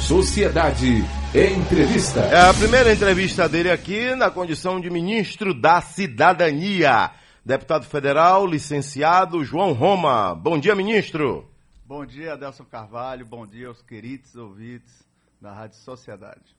Sociedade 0.00 1.04
Entrevista. 1.34 2.20
É 2.22 2.48
a 2.48 2.52
primeira 2.52 2.92
entrevista 2.92 3.48
dele 3.48 3.70
aqui 3.70 4.14
na 4.14 4.30
condição 4.30 4.80
de 4.80 4.90
ministro 4.90 5.54
da 5.54 5.80
Cidadania. 5.80 7.12
Deputado 7.44 7.84
federal, 7.84 8.46
licenciado 8.46 9.44
João 9.44 9.72
Roma. 9.72 10.34
Bom 10.34 10.58
dia, 10.58 10.74
ministro. 10.74 11.48
Bom 11.86 12.04
dia, 12.04 12.32
Adelson 12.32 12.64
Carvalho. 12.64 13.24
Bom 13.24 13.46
dia 13.46 13.68
aos 13.68 13.80
queridos 13.82 14.34
ouvintes 14.34 15.06
da 15.40 15.52
Rádio 15.52 15.78
Sociedade. 15.78 16.56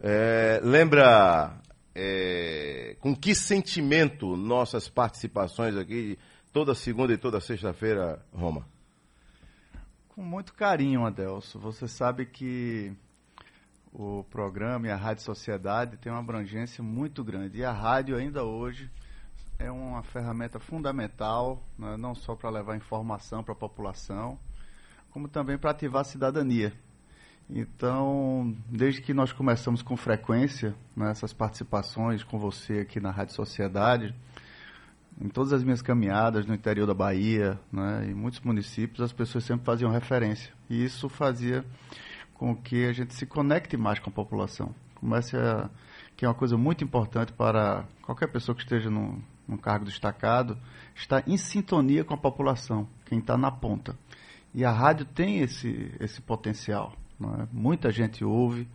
É, 0.00 0.60
lembra 0.62 1.58
é, 1.94 2.96
com 3.00 3.14
que 3.14 3.34
sentimento 3.34 4.36
nossas 4.36 4.88
participações 4.88 5.76
aqui 5.76 6.18
toda 6.52 6.74
segunda 6.74 7.12
e 7.12 7.16
toda 7.16 7.40
sexta-feira, 7.40 8.24
Roma? 8.32 8.66
Com 10.14 10.22
muito 10.22 10.54
carinho, 10.54 11.04
Adelso. 11.04 11.58
Você 11.58 11.88
sabe 11.88 12.24
que 12.24 12.92
o 13.92 14.22
programa 14.30 14.86
e 14.86 14.90
a 14.90 14.94
Rádio 14.94 15.24
Sociedade 15.24 15.96
tem 15.96 16.12
uma 16.12 16.20
abrangência 16.20 16.84
muito 16.84 17.24
grande. 17.24 17.58
E 17.58 17.64
a 17.64 17.72
rádio, 17.72 18.16
ainda 18.16 18.44
hoje, 18.44 18.88
é 19.58 19.68
uma 19.72 20.04
ferramenta 20.04 20.60
fundamental, 20.60 21.60
né, 21.76 21.96
não 21.96 22.14
só 22.14 22.36
para 22.36 22.48
levar 22.48 22.76
informação 22.76 23.42
para 23.42 23.54
a 23.54 23.56
população, 23.56 24.38
como 25.10 25.26
também 25.26 25.58
para 25.58 25.72
ativar 25.72 26.02
a 26.02 26.04
cidadania. 26.04 26.72
Então, 27.50 28.56
desde 28.68 29.02
que 29.02 29.12
nós 29.12 29.32
começamos 29.32 29.82
com 29.82 29.96
frequência 29.96 30.76
né, 30.96 31.12
participações 31.36 32.22
com 32.22 32.38
você 32.38 32.78
aqui 32.78 33.00
na 33.00 33.10
Rádio 33.10 33.34
Sociedade, 33.34 34.14
em 35.20 35.28
todas 35.28 35.52
as 35.52 35.62
minhas 35.62 35.80
caminhadas 35.80 36.46
no 36.46 36.54
interior 36.54 36.86
da 36.86 36.94
Bahia, 36.94 37.58
né, 37.72 38.06
em 38.08 38.14
muitos 38.14 38.40
municípios, 38.40 39.00
as 39.00 39.12
pessoas 39.12 39.44
sempre 39.44 39.64
faziam 39.64 39.90
referência. 39.90 40.52
E 40.68 40.84
isso 40.84 41.08
fazia 41.08 41.64
com 42.34 42.54
que 42.54 42.84
a 42.86 42.92
gente 42.92 43.14
se 43.14 43.24
conecte 43.24 43.76
mais 43.76 43.98
com 43.98 44.10
a 44.10 44.12
população. 44.12 44.74
Comece 44.96 45.36
a, 45.36 45.70
que 46.16 46.24
é 46.24 46.28
uma 46.28 46.34
coisa 46.34 46.56
muito 46.56 46.82
importante 46.82 47.32
para 47.32 47.84
qualquer 48.02 48.28
pessoa 48.28 48.54
que 48.54 48.62
esteja 48.62 48.90
num, 48.90 49.20
num 49.46 49.56
cargo 49.56 49.84
destacado, 49.84 50.58
estar 50.94 51.22
em 51.28 51.36
sintonia 51.36 52.04
com 52.04 52.14
a 52.14 52.18
população, 52.18 52.88
quem 53.06 53.18
está 53.18 53.36
na 53.36 53.50
ponta. 53.50 53.96
E 54.52 54.64
a 54.64 54.70
rádio 54.70 55.04
tem 55.04 55.40
esse, 55.40 55.92
esse 56.00 56.20
potencial. 56.20 56.92
Né? 57.18 57.48
Muita 57.52 57.90
gente 57.90 58.24
ouve. 58.24 58.68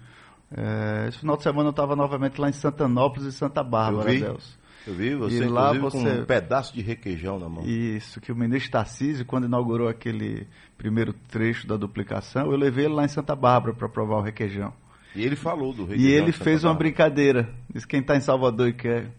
É, 0.51 1.07
esse 1.07 1.19
final 1.19 1.37
de 1.37 1.43
semana 1.43 1.67
eu 1.67 1.71
estava 1.71 1.95
novamente 1.95 2.39
lá 2.39 2.49
em 2.49 2.53
Santanópolis 2.53 3.27
e 3.27 3.31
Santa 3.31 3.63
Bárbara. 3.63 4.09
Deus. 4.09 4.58
Eu 4.87 4.93
vi 4.93 5.15
você, 5.15 5.43
e 5.43 5.47
lá 5.47 5.73
você... 5.73 5.97
com 5.97 6.03
um 6.03 6.25
pedaço 6.25 6.73
de 6.73 6.81
requeijão 6.81 7.37
na 7.37 7.49
mão. 7.49 7.63
Isso, 7.65 8.19
que 8.19 8.31
o 8.31 8.35
ministro 8.35 8.71
Tarcísio, 8.71 9.25
quando 9.25 9.45
inaugurou 9.45 9.87
aquele 9.87 10.47
primeiro 10.77 11.13
trecho 11.13 11.67
da 11.67 11.75
duplicação, 11.75 12.51
eu 12.51 12.57
levei 12.57 12.85
ele 12.85 12.93
lá 12.93 13.05
em 13.05 13.09
Santa 13.09 13.35
Bárbara 13.35 13.73
para 13.73 13.89
provar 13.89 14.17
o 14.17 14.21
requeijão. 14.21 14.73
E 15.15 15.23
ele 15.23 15.35
falou 15.35 15.73
do 15.73 15.83
requeijão. 15.83 16.09
E 16.09 16.11
ele 16.11 16.31
fez 16.31 16.63
uma 16.63 16.73
brincadeira. 16.73 17.49
Diz 17.73 17.85
quem 17.85 17.99
está 17.99 18.15
em 18.15 18.21
Salvador 18.21 18.69
e 18.69 18.73
quer 18.73 19.11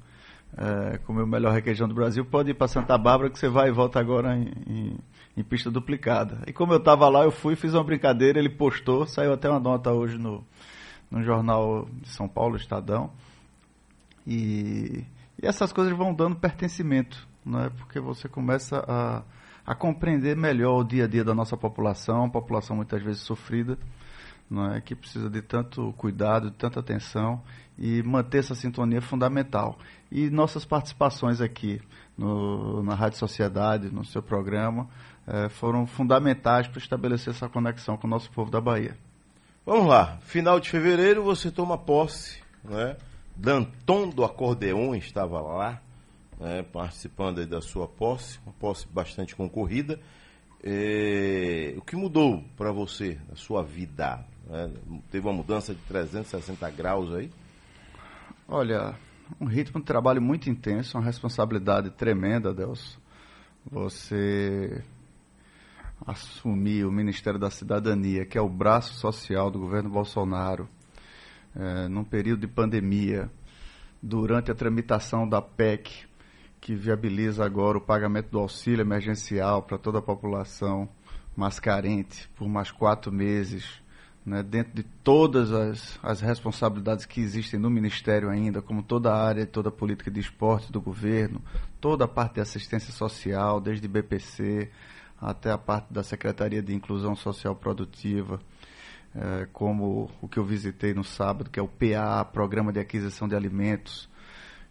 é, 0.56 0.98
comer 0.98 1.22
o 1.22 1.26
melhor 1.26 1.52
requeijão 1.52 1.88
do 1.88 1.94
Brasil, 1.94 2.24
pode 2.24 2.50
ir 2.50 2.54
para 2.54 2.68
Santa 2.68 2.96
Bárbara 2.98 3.30
que 3.30 3.38
você 3.38 3.48
vai 3.48 3.68
e 3.68 3.72
volta 3.72 4.00
agora 4.00 4.36
em, 4.36 4.50
em, 4.66 4.98
em 5.36 5.42
pista 5.42 5.70
duplicada. 5.70 6.42
E 6.46 6.52
como 6.52 6.72
eu 6.72 6.78
estava 6.78 7.08
lá, 7.08 7.22
eu 7.24 7.30
fui, 7.30 7.54
fiz 7.56 7.74
uma 7.74 7.84
brincadeira, 7.84 8.38
ele 8.38 8.48
postou, 8.48 9.06
saiu 9.06 9.32
até 9.32 9.48
uma 9.48 9.60
nota 9.60 9.92
hoje 9.92 10.18
no, 10.18 10.44
no 11.10 11.22
jornal 11.22 11.88
de 12.02 12.08
São 12.08 12.28
Paulo, 12.28 12.56
Estadão. 12.56 13.10
E 14.26 15.04
e 15.42 15.46
essas 15.46 15.72
coisas 15.72 15.96
vão 15.96 16.12
dando 16.12 16.36
pertencimento, 16.36 17.26
né? 17.44 17.70
porque 17.78 17.98
você 17.98 18.28
começa 18.28 18.84
a, 18.86 19.22
a 19.64 19.74
compreender 19.74 20.36
melhor 20.36 20.80
o 20.80 20.84
dia 20.84 21.04
a 21.04 21.08
dia 21.08 21.24
da 21.24 21.34
nossa 21.34 21.56
população, 21.56 22.28
população 22.28 22.76
muitas 22.76 23.02
vezes 23.02 23.22
sofrida, 23.22 23.78
não 24.50 24.72
é? 24.72 24.80
que 24.80 24.94
precisa 24.94 25.30
de 25.30 25.40
tanto 25.40 25.92
cuidado, 25.94 26.50
de 26.50 26.56
tanta 26.56 26.80
atenção 26.80 27.42
e 27.78 28.02
manter 28.02 28.38
essa 28.38 28.54
sintonia 28.54 28.98
é 28.98 29.00
fundamental. 29.00 29.78
E 30.12 30.28
nossas 30.28 30.66
participações 30.66 31.40
aqui 31.40 31.80
no, 32.18 32.82
na 32.82 32.94
Rádio 32.94 33.18
Sociedade, 33.18 33.90
no 33.90 34.04
seu 34.04 34.22
programa, 34.22 34.86
eh, 35.26 35.48
foram 35.48 35.86
fundamentais 35.86 36.66
para 36.66 36.78
estabelecer 36.78 37.32
essa 37.32 37.48
conexão 37.48 37.96
com 37.96 38.06
o 38.06 38.10
nosso 38.10 38.30
povo 38.30 38.50
da 38.50 38.60
Bahia. 38.60 38.98
Vamos 39.64 39.86
lá, 39.86 40.18
final 40.22 40.60
de 40.60 40.68
fevereiro 40.68 41.22
você 41.22 41.50
toma 41.50 41.78
posse, 41.78 42.42
né? 42.64 42.96
Danton 43.40 44.10
do 44.10 44.22
Acordeon 44.22 44.94
estava 44.94 45.40
lá, 45.40 45.80
né, 46.38 46.62
participando 46.62 47.46
da 47.46 47.62
sua 47.62 47.88
posse, 47.88 48.38
uma 48.44 48.52
posse 48.52 48.86
bastante 48.86 49.34
concorrida. 49.34 49.98
O 51.78 51.80
que 51.80 51.96
mudou 51.96 52.44
para 52.54 52.70
você, 52.70 53.18
na 53.26 53.36
sua 53.36 53.62
vida? 53.62 54.22
Né? 54.46 54.70
Teve 55.10 55.26
uma 55.26 55.32
mudança 55.32 55.74
de 55.74 55.80
360 55.80 56.70
graus 56.70 57.14
aí? 57.14 57.30
Olha, 58.46 58.94
um 59.40 59.46
ritmo 59.46 59.80
de 59.80 59.86
trabalho 59.86 60.20
muito 60.20 60.50
intenso, 60.50 60.98
uma 60.98 61.04
responsabilidade 61.04 61.88
tremenda, 61.92 62.52
Deus. 62.52 62.98
Você 63.64 64.84
assumir 66.06 66.84
o 66.84 66.92
Ministério 66.92 67.40
da 67.40 67.48
Cidadania, 67.48 68.26
que 68.26 68.36
é 68.36 68.40
o 68.42 68.50
braço 68.50 68.94
social 68.94 69.50
do 69.50 69.58
governo 69.58 69.88
Bolsonaro, 69.88 70.68
é, 71.54 71.88
num 71.88 72.04
período 72.04 72.40
de 72.40 72.46
pandemia, 72.46 73.30
durante 74.02 74.50
a 74.50 74.54
tramitação 74.54 75.28
da 75.28 75.42
PEC, 75.42 76.08
que 76.60 76.74
viabiliza 76.74 77.44
agora 77.44 77.78
o 77.78 77.80
pagamento 77.80 78.30
do 78.30 78.38
auxílio 78.38 78.82
emergencial 78.82 79.62
para 79.62 79.78
toda 79.78 79.98
a 79.98 80.02
população 80.02 80.88
mais 81.36 81.58
carente 81.58 82.28
por 82.36 82.48
mais 82.48 82.70
quatro 82.70 83.10
meses, 83.10 83.80
né, 84.24 84.42
dentro 84.42 84.74
de 84.74 84.82
todas 84.82 85.50
as, 85.52 85.98
as 86.02 86.20
responsabilidades 86.20 87.06
que 87.06 87.20
existem 87.20 87.58
no 87.58 87.70
Ministério 87.70 88.28
ainda, 88.28 88.60
como 88.60 88.82
toda 88.82 89.10
a 89.10 89.26
área, 89.26 89.46
toda 89.46 89.70
a 89.70 89.72
política 89.72 90.10
de 90.10 90.20
esporte 90.20 90.70
do 90.70 90.80
governo, 90.80 91.40
toda 91.80 92.04
a 92.04 92.08
parte 92.08 92.34
de 92.34 92.40
assistência 92.40 92.92
social, 92.92 93.60
desde 93.60 93.88
BPC 93.88 94.70
até 95.20 95.50
a 95.50 95.58
parte 95.58 95.92
da 95.92 96.02
Secretaria 96.02 96.62
de 96.62 96.74
Inclusão 96.74 97.14
Social 97.14 97.54
Produtiva, 97.54 98.40
é, 99.14 99.46
como 99.52 100.10
o 100.20 100.28
que 100.28 100.38
eu 100.38 100.44
visitei 100.44 100.94
no 100.94 101.04
sábado, 101.04 101.50
que 101.50 101.58
é 101.58 101.62
o 101.62 101.68
PA, 101.68 102.24
Programa 102.24 102.72
de 102.72 102.78
Aquisição 102.78 103.26
de 103.26 103.34
Alimentos, 103.34 104.08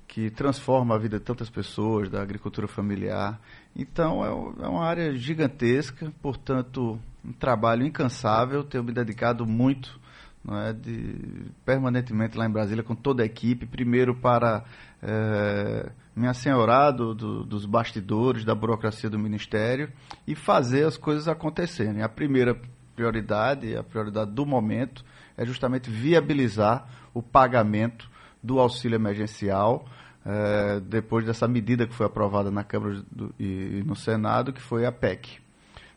que 0.08 0.30
transforma 0.32 0.96
a 0.96 0.98
vida 0.98 1.20
de 1.20 1.26
tantas 1.26 1.50
pessoas, 1.50 2.10
da 2.10 2.22
agricultura 2.22 2.68
familiar. 2.68 3.40
Então, 3.76 4.26
é, 4.26 4.64
é 4.66 4.68
uma 4.68 4.86
área 4.86 5.16
gigantesca, 5.16 6.12
portanto, 6.22 7.00
um 7.24 7.34
trabalho 7.34 7.86
incansável, 7.86 8.64
tenho 8.64 8.84
me 8.84 8.92
dedicado 8.92 9.46
muito 9.46 10.00
é, 10.48 10.74
de, 10.74 11.52
permanentemente 11.66 12.38
lá 12.38 12.46
em 12.46 12.52
Brasília 12.52 12.84
com 12.84 12.96
toda 12.96 13.24
a 13.24 13.26
equipe, 13.26 13.66
primeiro 13.66 14.16
para 14.16 14.64
é, 15.04 15.92
me 16.16 16.28
assenhorar 16.28 16.94
do, 16.94 17.14
do, 17.14 17.44
dos 17.44 17.66
bastidores, 17.66 18.46
da 18.46 18.56
burocracia 18.56 19.10
do 19.10 19.20
Ministério 19.20 19.92
e 20.26 20.34
fazer 20.36 20.86
as 20.86 20.98
coisas 20.98 21.28
acontecerem. 21.28 22.02
A 22.02 22.10
primeira 22.10 22.60
prioridade, 23.00 23.78
a 23.78 23.84
prioridade 23.84 24.32
do 24.32 24.46
momento, 24.46 25.06
é 25.38 25.46
justamente 25.46 25.90
viabilizar 25.90 26.86
o 27.14 27.24
pagamento 27.24 28.10
do 28.44 28.60
auxílio 28.60 28.98
emergencial 28.98 29.86
é, 30.26 30.82
depois 30.82 31.26
dessa 31.26 31.48
medida 31.48 31.88
que 31.88 31.94
foi 31.94 32.06
aprovada 32.06 32.52
na 32.52 32.62
Câmara 32.62 33.02
do, 33.10 33.34
e, 33.40 33.80
e, 33.80 33.84
no 33.86 33.96
Senado, 33.96 34.52
que 34.52 34.62
foi 34.62 34.86
a 34.86 34.92
PEC. 34.92 35.40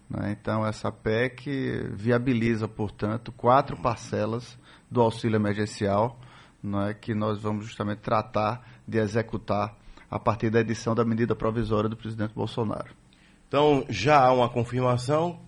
Né? 0.09 0.37
Então, 0.41 0.65
essa 0.65 0.93
PEC 0.93 1.91
viabiliza, 1.93 2.69
portanto, 2.69 3.33
quatro 3.33 3.77
parcelas 3.77 4.57
do 4.89 5.01
auxílio 5.01 5.34
emergencial 5.34 6.21
né, 6.63 6.95
que 6.95 7.15
nós 7.15 7.43
vamos 7.43 7.65
justamente 7.65 7.99
tratar 7.99 8.65
de 8.87 8.99
executar 8.99 9.77
a 10.09 10.21
partir 10.21 10.51
da 10.51 10.61
edição 10.61 10.95
da 10.95 11.05
medida 11.05 11.34
provisória 11.34 11.91
do 11.91 11.97
presidente 11.97 12.33
Bolsonaro. 12.33 12.95
Então, 13.49 13.84
já 13.89 14.25
há 14.25 14.33
uma 14.33 14.49
confirmação 14.49 15.41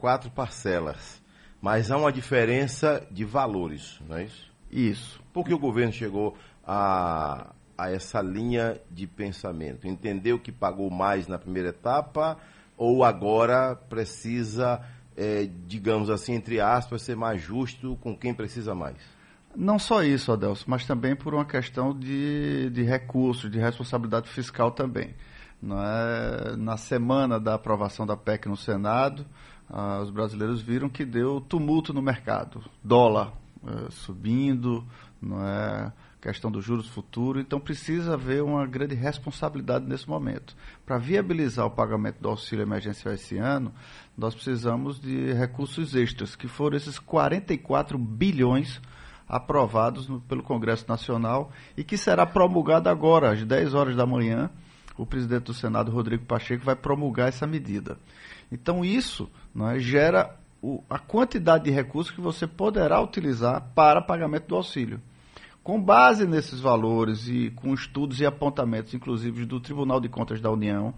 quatro 0.00 0.30
parcelas, 0.30 1.22
mas 1.60 1.90
há 1.90 1.96
uma 1.98 2.10
diferença 2.10 3.06
de 3.10 3.22
valores, 3.24 4.00
não 4.08 4.16
é 4.16 4.24
isso? 4.24 4.50
Isso. 4.70 5.22
Por 5.32 5.44
que 5.44 5.52
o 5.52 5.58
governo 5.58 5.92
chegou 5.92 6.36
a, 6.66 7.52
a 7.76 7.90
essa 7.90 8.22
linha 8.22 8.80
de 8.90 9.06
pensamento? 9.06 9.86
Entendeu 9.86 10.38
que 10.38 10.50
pagou 10.50 10.90
mais 10.90 11.28
na 11.28 11.38
primeira 11.38 11.68
etapa 11.68 12.38
ou 12.78 13.04
agora 13.04 13.76
precisa, 13.76 14.80
é, 15.14 15.46
digamos 15.66 16.08
assim, 16.08 16.32
entre 16.32 16.60
aspas, 16.60 17.02
ser 17.02 17.14
mais 17.14 17.42
justo 17.42 17.98
com 18.00 18.16
quem 18.16 18.32
precisa 18.32 18.74
mais? 18.74 18.96
Não 19.54 19.78
só 19.78 20.02
isso, 20.02 20.32
Adelso, 20.32 20.64
mas 20.66 20.86
também 20.86 21.14
por 21.14 21.34
uma 21.34 21.44
questão 21.44 21.92
de, 21.92 22.70
de 22.70 22.82
recursos, 22.82 23.50
de 23.50 23.58
responsabilidade 23.58 24.30
fiscal 24.30 24.70
também. 24.70 25.14
É? 25.62 26.56
Na 26.56 26.78
semana 26.78 27.38
da 27.38 27.54
aprovação 27.54 28.06
da 28.06 28.16
PEC 28.16 28.48
no 28.48 28.56
Senado, 28.56 29.26
ah, 29.70 30.00
os 30.02 30.10
brasileiros 30.10 30.60
viram 30.60 30.88
que 30.88 31.04
deu 31.04 31.40
tumulto 31.40 31.92
no 31.92 32.02
mercado. 32.02 32.62
Dólar 32.82 33.32
eh, 33.66 33.88
subindo, 33.90 34.84
não 35.20 35.44
é? 35.46 35.92
questão 36.20 36.50
dos 36.50 36.64
juros 36.64 36.86
futuros, 36.88 37.42
então 37.42 37.58
precisa 37.58 38.14
haver 38.14 38.42
uma 38.42 38.66
grande 38.66 38.94
responsabilidade 38.94 39.86
nesse 39.86 40.08
momento. 40.08 40.54
Para 40.84 40.98
viabilizar 40.98 41.64
o 41.66 41.70
pagamento 41.70 42.20
do 42.20 42.28
auxílio 42.28 42.62
emergencial 42.62 43.14
esse 43.14 43.38
ano, 43.38 43.72
nós 44.16 44.34
precisamos 44.34 45.00
de 45.00 45.32
recursos 45.32 45.94
extras, 45.94 46.36
que 46.36 46.46
foram 46.46 46.76
esses 46.76 46.98
44 46.98 47.96
bilhões 47.96 48.80
aprovados 49.26 50.08
no, 50.08 50.20
pelo 50.20 50.42
Congresso 50.42 50.84
Nacional 50.88 51.50
e 51.76 51.82
que 51.82 51.96
será 51.96 52.26
promulgado 52.26 52.88
agora, 52.88 53.32
às 53.32 53.42
10 53.42 53.74
horas 53.74 53.96
da 53.96 54.04
manhã. 54.04 54.50
O 54.98 55.06
presidente 55.06 55.44
do 55.44 55.54
Senado, 55.54 55.90
Rodrigo 55.90 56.26
Pacheco, 56.26 56.64
vai 56.64 56.76
promulgar 56.76 57.28
essa 57.28 57.46
medida. 57.46 57.98
Então, 58.52 58.84
isso 58.84 59.30
é, 59.56 59.78
gera 59.78 60.36
o, 60.62 60.82
a 60.88 60.98
quantidade 60.98 61.64
de 61.64 61.70
recursos 61.70 62.14
que 62.14 62.20
você 62.20 62.46
poderá 62.46 63.00
utilizar 63.00 63.70
para 63.74 64.02
pagamento 64.02 64.48
do 64.48 64.56
auxílio. 64.56 65.00
Com 65.62 65.80
base 65.80 66.26
nesses 66.26 66.60
valores 66.60 67.28
e 67.28 67.50
com 67.50 67.74
estudos 67.74 68.20
e 68.20 68.26
apontamentos, 68.26 68.94
inclusive 68.94 69.44
do 69.44 69.60
Tribunal 69.60 70.00
de 70.00 70.08
Contas 70.08 70.40
da 70.40 70.50
União, 70.50 70.94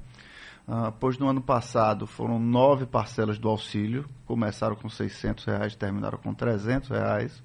ah, 0.66 0.92
pois 0.92 1.18
no 1.18 1.28
ano 1.28 1.42
passado 1.42 2.06
foram 2.06 2.38
nove 2.38 2.86
parcelas 2.86 3.38
do 3.38 3.48
auxílio, 3.48 4.08
começaram 4.26 4.76
com 4.76 4.88
600 4.88 5.44
reais, 5.44 5.74
terminaram 5.74 6.18
com 6.18 6.32
300 6.32 6.88
reais. 6.90 7.42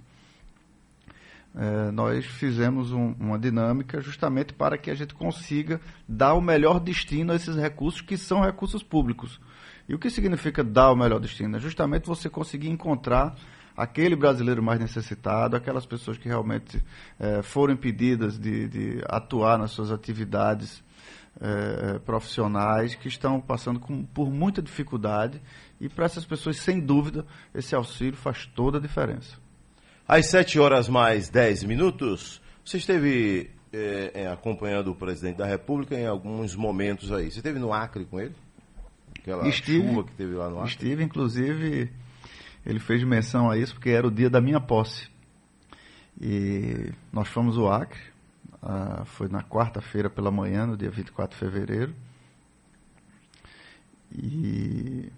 É, 1.56 1.90
nós 1.92 2.24
fizemos 2.24 2.92
um, 2.92 3.16
uma 3.20 3.40
dinâmica 3.40 4.00
justamente 4.00 4.54
para 4.54 4.78
que 4.78 4.92
a 4.92 4.96
gente 4.96 5.16
consiga 5.16 5.82
dar 6.08 6.36
o 6.36 6.42
melhor 6.42 6.80
destino 6.80 7.34
a 7.34 7.36
esses 7.36 7.56
recursos 7.56 8.02
que 8.02 8.16
são 8.16 8.42
recursos 8.42 8.84
públicos. 8.84 9.42
E 9.88 9.96
o 9.96 10.00
que 10.00 10.10
significa 10.10 10.64
dar 10.64 10.92
o 10.92 10.96
melhor 10.96 11.20
destino? 11.20 11.56
É 11.56 11.60
justamente 11.60 12.08
você 12.08 12.30
conseguir 12.30 12.70
encontrar 12.70 13.36
aquele 13.76 14.16
brasileiro 14.16 14.62
mais 14.62 14.80
necessitado, 14.80 15.56
aquelas 15.56 15.86
pessoas 15.86 16.18
que 16.18 16.28
realmente 16.28 16.84
é, 17.20 17.42
foram 17.42 17.74
impedidas 17.74 18.38
de, 18.38 18.68
de, 18.68 19.04
atuar 19.08 19.58
nas 19.58 19.72
suas 19.72 19.92
atividades 19.92 20.84
é, 21.40 22.00
profissionais, 22.00 22.96
que 22.96 23.08
estão 23.08 23.40
passando 23.40 23.80
com, 23.80 24.04
por 24.04 24.32
muita 24.32 24.62
dificuldade. 24.62 25.40
E 25.80 25.88
para 25.88 26.06
essas 26.06 26.26
pessoas, 26.26 26.58
sem 26.58 26.80
dúvida, 26.80 27.26
esse 27.54 27.76
auxílio 27.76 28.18
faz 28.18 28.48
toda 28.48 28.80
a 28.80 28.82
diferença. 28.82 29.38
Às 30.08 30.26
7 30.32 30.60
horas 30.60 30.90
mais 30.90 31.30
10 31.30 31.64
minutos, 31.64 32.42
você 32.66 32.78
esteve 32.78 33.52
acompanhando 34.34 34.90
o 34.90 34.96
presidente 34.96 35.38
da 35.38 35.46
República 35.46 35.94
em 35.94 36.08
alguns 36.08 36.56
momentos 36.56 37.12
aí. 37.12 37.30
Você 37.30 37.38
esteve 37.38 37.60
no 37.60 37.72
Acre 37.72 38.06
com 38.06 38.20
ele? 38.20 38.34
Aquela 39.28 39.50
estive, 39.50 39.86
chuva 39.86 40.04
que 40.06 40.12
teve 40.14 40.36
lá 40.36 40.50
no 40.50 40.60
Acre? 40.60 40.70
Estive, 40.70 41.04
inclusive 41.04 41.92
ele 42.66 42.80
fez 42.80 43.04
menção 43.04 43.50
a 43.50 43.58
isso 43.58 43.74
porque 43.74 43.90
era 43.90 44.08
o 44.08 44.12
dia 44.12 44.30
da 44.30 44.40
minha 44.40 44.60
posse. 44.62 45.10
E 46.20 46.94
nós 47.12 47.28
fomos 47.28 47.58
ao 47.58 47.70
Acre, 47.70 48.00
uh, 48.64 49.04
foi 49.04 49.28
na 49.28 49.44
quarta-feira 49.44 50.10
pela 50.10 50.32
manhã, 50.32 50.66
no 50.66 50.78
dia 50.78 50.90
24 50.90 51.38
de 51.38 51.40
fevereiro. 51.40 51.94
E, 54.18 55.12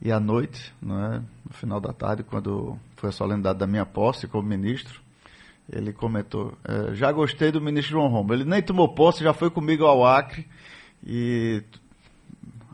e 0.00 0.10
à 0.10 0.18
noite, 0.18 0.72
é, 0.82 1.20
no 1.44 1.52
final 1.52 1.78
da 1.78 1.92
tarde, 1.92 2.22
quando 2.22 2.78
foi 2.96 3.10
a 3.10 3.12
solenidade 3.12 3.58
da 3.58 3.66
minha 3.66 3.84
posse 3.84 4.26
como 4.26 4.48
ministro, 4.48 5.02
ele 5.70 5.92
comentou: 5.92 6.56
é, 6.64 6.94
Já 6.94 7.12
gostei 7.12 7.52
do 7.52 7.60
ministro 7.60 7.92
João 7.92 8.08
Romo. 8.08 8.32
Ele 8.32 8.44
nem 8.44 8.62
tomou 8.62 8.88
posse, 8.94 9.22
já 9.22 9.34
foi 9.34 9.50
comigo 9.50 9.84
ao 9.84 10.06
Acre 10.06 10.48
e 11.06 11.62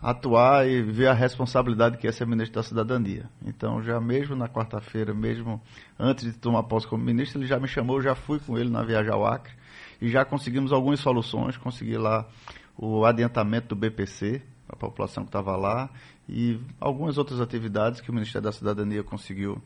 atuar 0.04 0.68
e 0.68 0.82
ver 0.82 1.06
a 1.06 1.14
responsabilidade 1.14 1.96
que 1.96 2.06
é 2.06 2.12
ser 2.12 2.26
ministro 2.26 2.56
da 2.56 2.62
cidadania. 2.62 3.26
Então, 3.42 3.82
já 3.82 3.98
mesmo 3.98 4.36
na 4.36 4.46
quarta-feira, 4.46 5.14
mesmo 5.14 5.62
antes 5.98 6.30
de 6.30 6.38
tomar 6.38 6.64
posse 6.64 6.86
como 6.86 7.02
ministro, 7.02 7.40
ele 7.40 7.46
já 7.46 7.58
me 7.58 7.66
chamou, 7.66 8.02
já 8.02 8.14
fui 8.14 8.38
com 8.38 8.58
ele 8.58 8.68
na 8.68 8.82
viagem 8.82 9.10
ao 9.10 9.26
Acre 9.26 9.54
e 10.02 10.10
já 10.10 10.22
conseguimos 10.22 10.74
algumas 10.74 11.00
soluções, 11.00 11.56
consegui 11.56 11.96
lá 11.96 12.28
o 12.76 13.06
adiantamento 13.06 13.68
do 13.68 13.76
BPC, 13.76 14.42
a 14.68 14.76
população 14.76 15.24
que 15.24 15.30
estava 15.30 15.56
lá, 15.56 15.88
e 16.28 16.60
algumas 16.78 17.16
outras 17.16 17.40
atividades 17.40 18.02
que 18.02 18.10
o 18.10 18.12
Ministério 18.12 18.42
da 18.42 18.52
Cidadania 18.52 19.02
conseguiu 19.02 19.56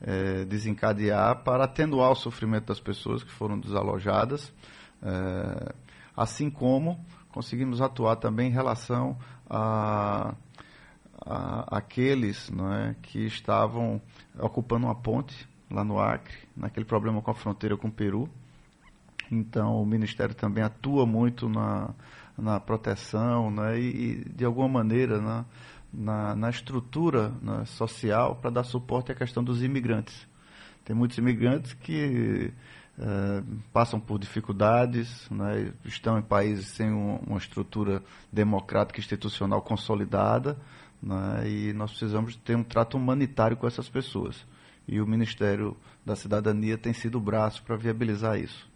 é, 0.00 0.46
desencadear 0.46 1.42
para 1.44 1.64
atenuar 1.64 2.12
o 2.12 2.16
sofrimento 2.16 2.64
das 2.64 2.80
pessoas 2.80 3.22
que 3.22 3.30
foram 3.30 3.60
desalojadas, 3.60 4.50
é, 5.02 5.74
assim 6.16 6.48
como 6.48 7.04
conseguimos 7.32 7.80
atuar 7.80 8.16
também 8.16 8.48
em 8.48 8.52
relação 8.52 9.16
a, 9.48 10.34
aqueles 11.68 12.50
não 12.50 12.72
é, 12.72 12.94
que 13.02 13.24
estavam 13.26 14.00
ocupando 14.38 14.86
uma 14.86 14.94
ponte 14.94 15.48
lá 15.70 15.84
no 15.84 15.98
Acre, 15.98 16.36
naquele 16.56 16.84
problema 16.84 17.22
com 17.22 17.30
a 17.30 17.34
fronteira 17.34 17.76
com 17.76 17.88
o 17.88 17.92
Peru. 17.92 18.28
Então, 19.30 19.80
o 19.80 19.86
Ministério 19.86 20.34
também 20.34 20.62
atua 20.62 21.06
muito 21.06 21.48
na, 21.48 21.94
na 22.36 22.60
proteção 22.60 23.50
né, 23.50 23.78
e, 23.80 24.24
de 24.28 24.44
alguma 24.44 24.68
maneira, 24.68 25.20
na, 25.20 25.44
na, 25.92 26.34
na 26.34 26.50
estrutura 26.50 27.30
né, 27.40 27.64
social 27.64 28.36
para 28.36 28.50
dar 28.50 28.64
suporte 28.64 29.10
à 29.10 29.14
questão 29.14 29.42
dos 29.42 29.62
imigrantes. 29.62 30.28
Tem 30.84 30.94
muitos 30.94 31.16
imigrantes 31.16 31.72
que 31.72 32.52
eh, 32.98 33.42
passam 33.72 33.98
por 33.98 34.18
dificuldades, 34.18 35.26
né, 35.30 35.72
estão 35.84 36.18
em 36.18 36.22
países 36.22 36.66
sem 36.66 36.90
um, 36.92 37.16
uma 37.26 37.38
estrutura 37.38 38.02
democrática 38.30 39.00
institucional 39.00 39.62
consolidada, 39.62 40.58
né, 41.02 41.48
e 41.48 41.72
nós 41.72 41.90
precisamos 41.90 42.36
ter 42.36 42.54
um 42.54 42.62
trato 42.62 42.98
humanitário 42.98 43.56
com 43.56 43.66
essas 43.66 43.88
pessoas. 43.88 44.44
E 44.86 45.00
o 45.00 45.06
Ministério 45.06 45.74
da 46.04 46.14
Cidadania 46.14 46.76
tem 46.76 46.92
sido 46.92 47.16
o 47.16 47.20
braço 47.20 47.62
para 47.62 47.76
viabilizar 47.76 48.38
isso. 48.38 48.70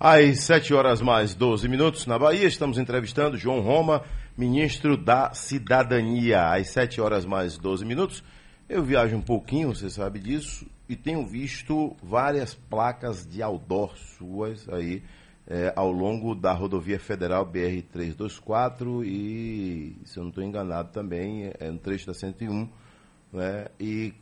Às 0.00 0.40
7 0.40 0.72
horas 0.72 1.02
mais 1.02 1.34
12 1.34 1.68
minutos, 1.68 2.06
na 2.06 2.18
Bahia, 2.18 2.46
estamos 2.46 2.78
entrevistando 2.78 3.36
João 3.36 3.60
Roma, 3.60 4.02
ministro 4.36 4.96
da 4.96 5.34
Cidadania. 5.34 6.52
Às 6.52 6.70
7 6.70 7.00
horas 7.00 7.24
mais 7.24 7.58
12 7.58 7.84
minutos, 7.84 8.24
eu 8.68 8.82
viajo 8.82 9.14
um 9.16 9.22
pouquinho, 9.22 9.74
você 9.74 9.90
sabe 9.90 10.18
disso, 10.18 10.66
e 10.88 10.96
tenho 10.96 11.26
visto 11.26 11.96
várias 12.02 12.54
placas 12.54 13.26
de 13.26 13.42
outdoor 13.42 13.96
suas 13.96 14.68
aí 14.68 15.02
é, 15.46 15.72
ao 15.76 15.90
longo 15.90 16.34
da 16.34 16.52
rodovia 16.52 16.98
federal 16.98 17.46
BR-324 17.46 19.04
e, 19.04 19.96
se 20.04 20.18
eu 20.18 20.22
não 20.22 20.30
estou 20.30 20.44
enganado 20.44 20.90
também, 20.90 21.52
é 21.58 21.70
no 21.70 21.78
trecho 21.78 22.06
da 22.06 22.14
101. 22.14 22.68
Né? 23.32 23.66
E 23.78 24.14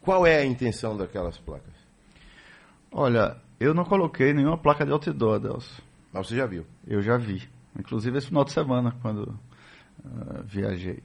qual 0.00 0.26
é 0.26 0.38
a 0.38 0.44
intenção 0.44 0.96
daquelas 0.96 1.38
placas? 1.38 1.74
Olha, 2.90 3.36
eu 3.60 3.74
não 3.74 3.84
coloquei 3.84 4.32
nenhuma 4.32 4.58
placa 4.58 4.84
de 4.84 4.92
outdoor, 4.92 5.38
Delcio. 5.38 5.82
Mas 6.12 6.28
você 6.28 6.36
já 6.36 6.46
viu? 6.46 6.64
Eu 6.86 7.02
já 7.02 7.16
vi. 7.16 7.42
Inclusive 7.78 8.16
esse 8.18 8.28
final 8.28 8.44
de 8.44 8.52
semana, 8.52 8.96
quando 9.02 9.38
uh, 10.04 10.42
viajei. 10.44 11.02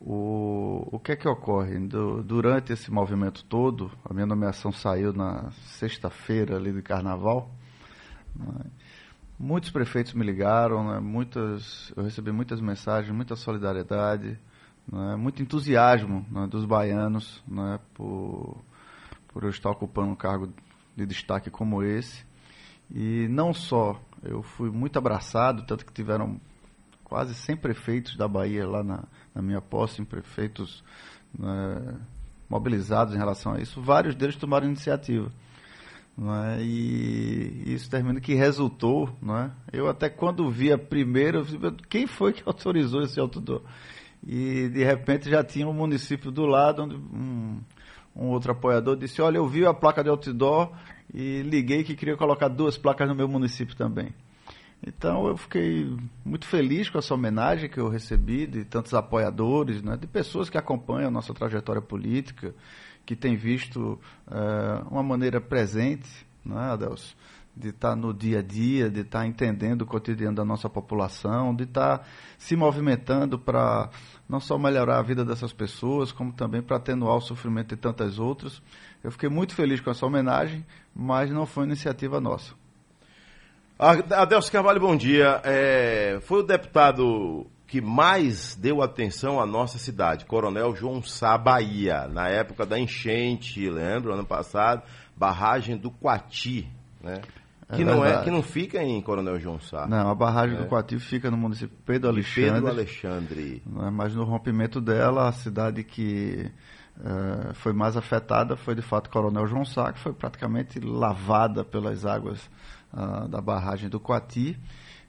O, 0.00 0.88
o 0.96 0.98
que 0.98 1.12
é 1.12 1.16
que 1.16 1.28
ocorre? 1.28 1.78
Do, 1.78 2.22
durante 2.22 2.72
esse 2.72 2.90
movimento 2.90 3.44
todo, 3.44 3.92
a 4.02 4.14
minha 4.14 4.24
nomeação 4.24 4.72
saiu 4.72 5.12
na 5.12 5.50
sexta-feira 5.78 6.56
ali 6.56 6.72
de 6.72 6.80
carnaval. 6.80 7.50
Né? 8.34 8.64
Muitos 9.38 9.70
prefeitos 9.70 10.14
me 10.14 10.24
ligaram, 10.24 10.90
né? 10.90 11.00
muitas, 11.00 11.92
eu 11.94 12.02
recebi 12.02 12.32
muitas 12.32 12.62
mensagens, 12.62 13.14
muita 13.14 13.36
solidariedade, 13.36 14.38
né? 14.90 15.16
muito 15.16 15.42
entusiasmo 15.42 16.24
né? 16.30 16.46
dos 16.46 16.64
baianos 16.64 17.44
né? 17.46 17.78
por, 17.92 18.56
por 19.28 19.44
eu 19.44 19.50
estar 19.50 19.70
ocupando 19.70 20.12
um 20.12 20.16
cargo 20.16 20.50
de 20.96 21.04
destaque 21.04 21.50
como 21.50 21.82
esse. 21.82 22.24
E 22.90 23.28
não 23.28 23.52
só, 23.52 24.00
eu 24.22 24.42
fui 24.42 24.70
muito 24.70 24.98
abraçado, 24.98 25.66
tanto 25.66 25.84
que 25.84 25.92
tiveram 25.92 26.40
quase 27.04 27.34
100 27.34 27.56
prefeitos 27.58 28.16
da 28.16 28.26
Bahia 28.26 28.66
lá 28.66 28.82
na, 28.82 29.04
na 29.34 29.42
minha 29.42 29.60
posse, 29.60 30.00
em 30.00 30.04
prefeitos 30.04 30.82
né, 31.38 31.96
mobilizados 32.48 33.14
em 33.14 33.18
relação 33.18 33.52
a 33.52 33.60
isso. 33.60 33.80
Vários 33.80 34.14
deles 34.14 34.36
tomaram 34.36 34.66
iniciativa. 34.66 35.30
É? 36.18 36.62
E 36.62 37.62
isso 37.66 37.88
termina 37.88 38.20
que 38.20 38.34
resultou, 38.34 39.08
é? 39.08 39.50
eu 39.72 39.88
até 39.88 40.10
quando 40.10 40.50
vi 40.50 40.70
a 40.70 40.76
primeira, 40.76 41.42
quem 41.88 42.06
foi 42.06 42.32
que 42.32 42.42
autorizou 42.46 43.02
esse 43.02 43.18
outdoor? 43.18 43.62
E 44.26 44.68
de 44.68 44.84
repente 44.84 45.30
já 45.30 45.42
tinha 45.42 45.66
um 45.66 45.72
município 45.72 46.30
do 46.30 46.44
lado, 46.44 46.82
onde 46.82 46.96
um, 46.96 47.60
um 48.14 48.26
outro 48.26 48.52
apoiador 48.52 48.96
disse, 48.96 49.22
olha, 49.22 49.38
eu 49.38 49.46
vi 49.46 49.64
a 49.64 49.72
placa 49.72 50.02
de 50.02 50.10
outdoor 50.10 50.72
e 51.14 51.40
liguei 51.42 51.82
que 51.82 51.96
queria 51.96 52.16
colocar 52.18 52.48
duas 52.48 52.76
placas 52.76 53.08
no 53.08 53.14
meu 53.14 53.26
município 53.26 53.74
também. 53.74 54.12
Então 54.86 55.26
eu 55.26 55.36
fiquei 55.36 55.94
muito 56.24 56.46
feliz 56.46 56.88
com 56.88 56.98
essa 56.98 57.14
homenagem 57.14 57.68
que 57.68 57.78
eu 57.78 57.88
recebi 57.88 58.46
de 58.46 58.64
tantos 58.64 58.94
apoiadores, 58.94 59.82
né, 59.82 59.96
de 59.96 60.06
pessoas 60.06 60.48
que 60.48 60.56
acompanham 60.56 61.08
a 61.08 61.10
nossa 61.10 61.34
trajetória 61.34 61.82
política, 61.82 62.54
que 63.04 63.14
têm 63.14 63.36
visto 63.36 64.00
uh, 64.26 64.88
uma 64.90 65.02
maneira 65.02 65.40
presente, 65.40 66.08
né, 66.44 66.72
Adelso, 66.72 67.14
de 67.54 67.68
estar 67.68 67.90
tá 67.90 67.96
no 67.96 68.14
dia 68.14 68.38
a 68.38 68.42
dia, 68.42 68.88
de 68.88 69.00
estar 69.00 69.20
tá 69.20 69.26
entendendo 69.26 69.82
o 69.82 69.86
cotidiano 69.86 70.36
da 70.36 70.44
nossa 70.44 70.68
população, 70.68 71.54
de 71.54 71.64
estar 71.64 71.98
tá 71.98 72.04
se 72.38 72.56
movimentando 72.56 73.38
para 73.38 73.90
não 74.26 74.40
só 74.40 74.56
melhorar 74.56 74.98
a 74.98 75.02
vida 75.02 75.24
dessas 75.24 75.52
pessoas, 75.52 76.10
como 76.10 76.32
também 76.32 76.62
para 76.62 76.76
atenuar 76.76 77.16
o 77.16 77.20
sofrimento 77.20 77.74
de 77.74 77.76
tantas 77.76 78.18
outras. 78.18 78.62
Eu 79.04 79.10
fiquei 79.10 79.28
muito 79.28 79.54
feliz 79.54 79.80
com 79.80 79.90
essa 79.90 80.06
homenagem, 80.06 80.64
mas 80.94 81.30
não 81.30 81.44
foi 81.44 81.64
iniciativa 81.64 82.18
nossa. 82.18 82.59
Adelso 83.80 84.52
Carvalho, 84.52 84.78
bom 84.78 84.94
dia. 84.94 85.40
É, 85.42 86.18
foi 86.20 86.40
o 86.40 86.42
deputado 86.42 87.46
que 87.66 87.80
mais 87.80 88.54
deu 88.54 88.82
atenção 88.82 89.40
à 89.40 89.46
nossa 89.46 89.78
cidade, 89.78 90.26
Coronel 90.26 90.76
João 90.76 91.02
Sá, 91.02 91.38
Bahia, 91.38 92.06
na 92.06 92.28
época 92.28 92.66
da 92.66 92.78
enchente, 92.78 93.70
lembra, 93.70 94.12
ano 94.12 94.26
passado, 94.26 94.82
barragem 95.16 95.78
do 95.78 95.90
Quati, 95.90 96.68
né? 97.02 97.22
É 97.70 97.76
que, 97.76 97.84
não 97.84 98.04
é, 98.04 98.22
que 98.22 98.30
não 98.30 98.42
fica 98.42 98.82
em 98.82 99.00
Coronel 99.00 99.40
João 99.40 99.58
Sá. 99.58 99.86
Não, 99.86 100.10
a 100.10 100.14
barragem 100.14 100.58
é. 100.58 100.60
do 100.60 100.66
Quati 100.66 100.98
fica 100.98 101.30
no 101.30 101.38
município 101.38 101.74
Pedro 101.86 102.10
Alexandre. 102.10 102.52
Pedro 102.52 102.68
Alexandre. 102.68 103.62
É? 103.64 103.90
Mas 103.90 104.14
no 104.14 104.24
rompimento 104.24 104.78
dela, 104.78 105.26
a 105.26 105.32
cidade 105.32 105.84
que 105.84 106.50
uh, 106.98 107.54
foi 107.54 107.72
mais 107.72 107.96
afetada 107.96 108.56
foi 108.56 108.74
de 108.74 108.82
fato 108.82 109.08
Coronel 109.08 109.46
João 109.46 109.64
Sá, 109.64 109.90
que 109.90 110.00
foi 110.00 110.12
praticamente 110.12 110.78
lavada 110.80 111.64
pelas 111.64 112.04
águas 112.04 112.50
da 113.28 113.40
barragem 113.40 113.88
do 113.88 114.00
Quati. 114.00 114.58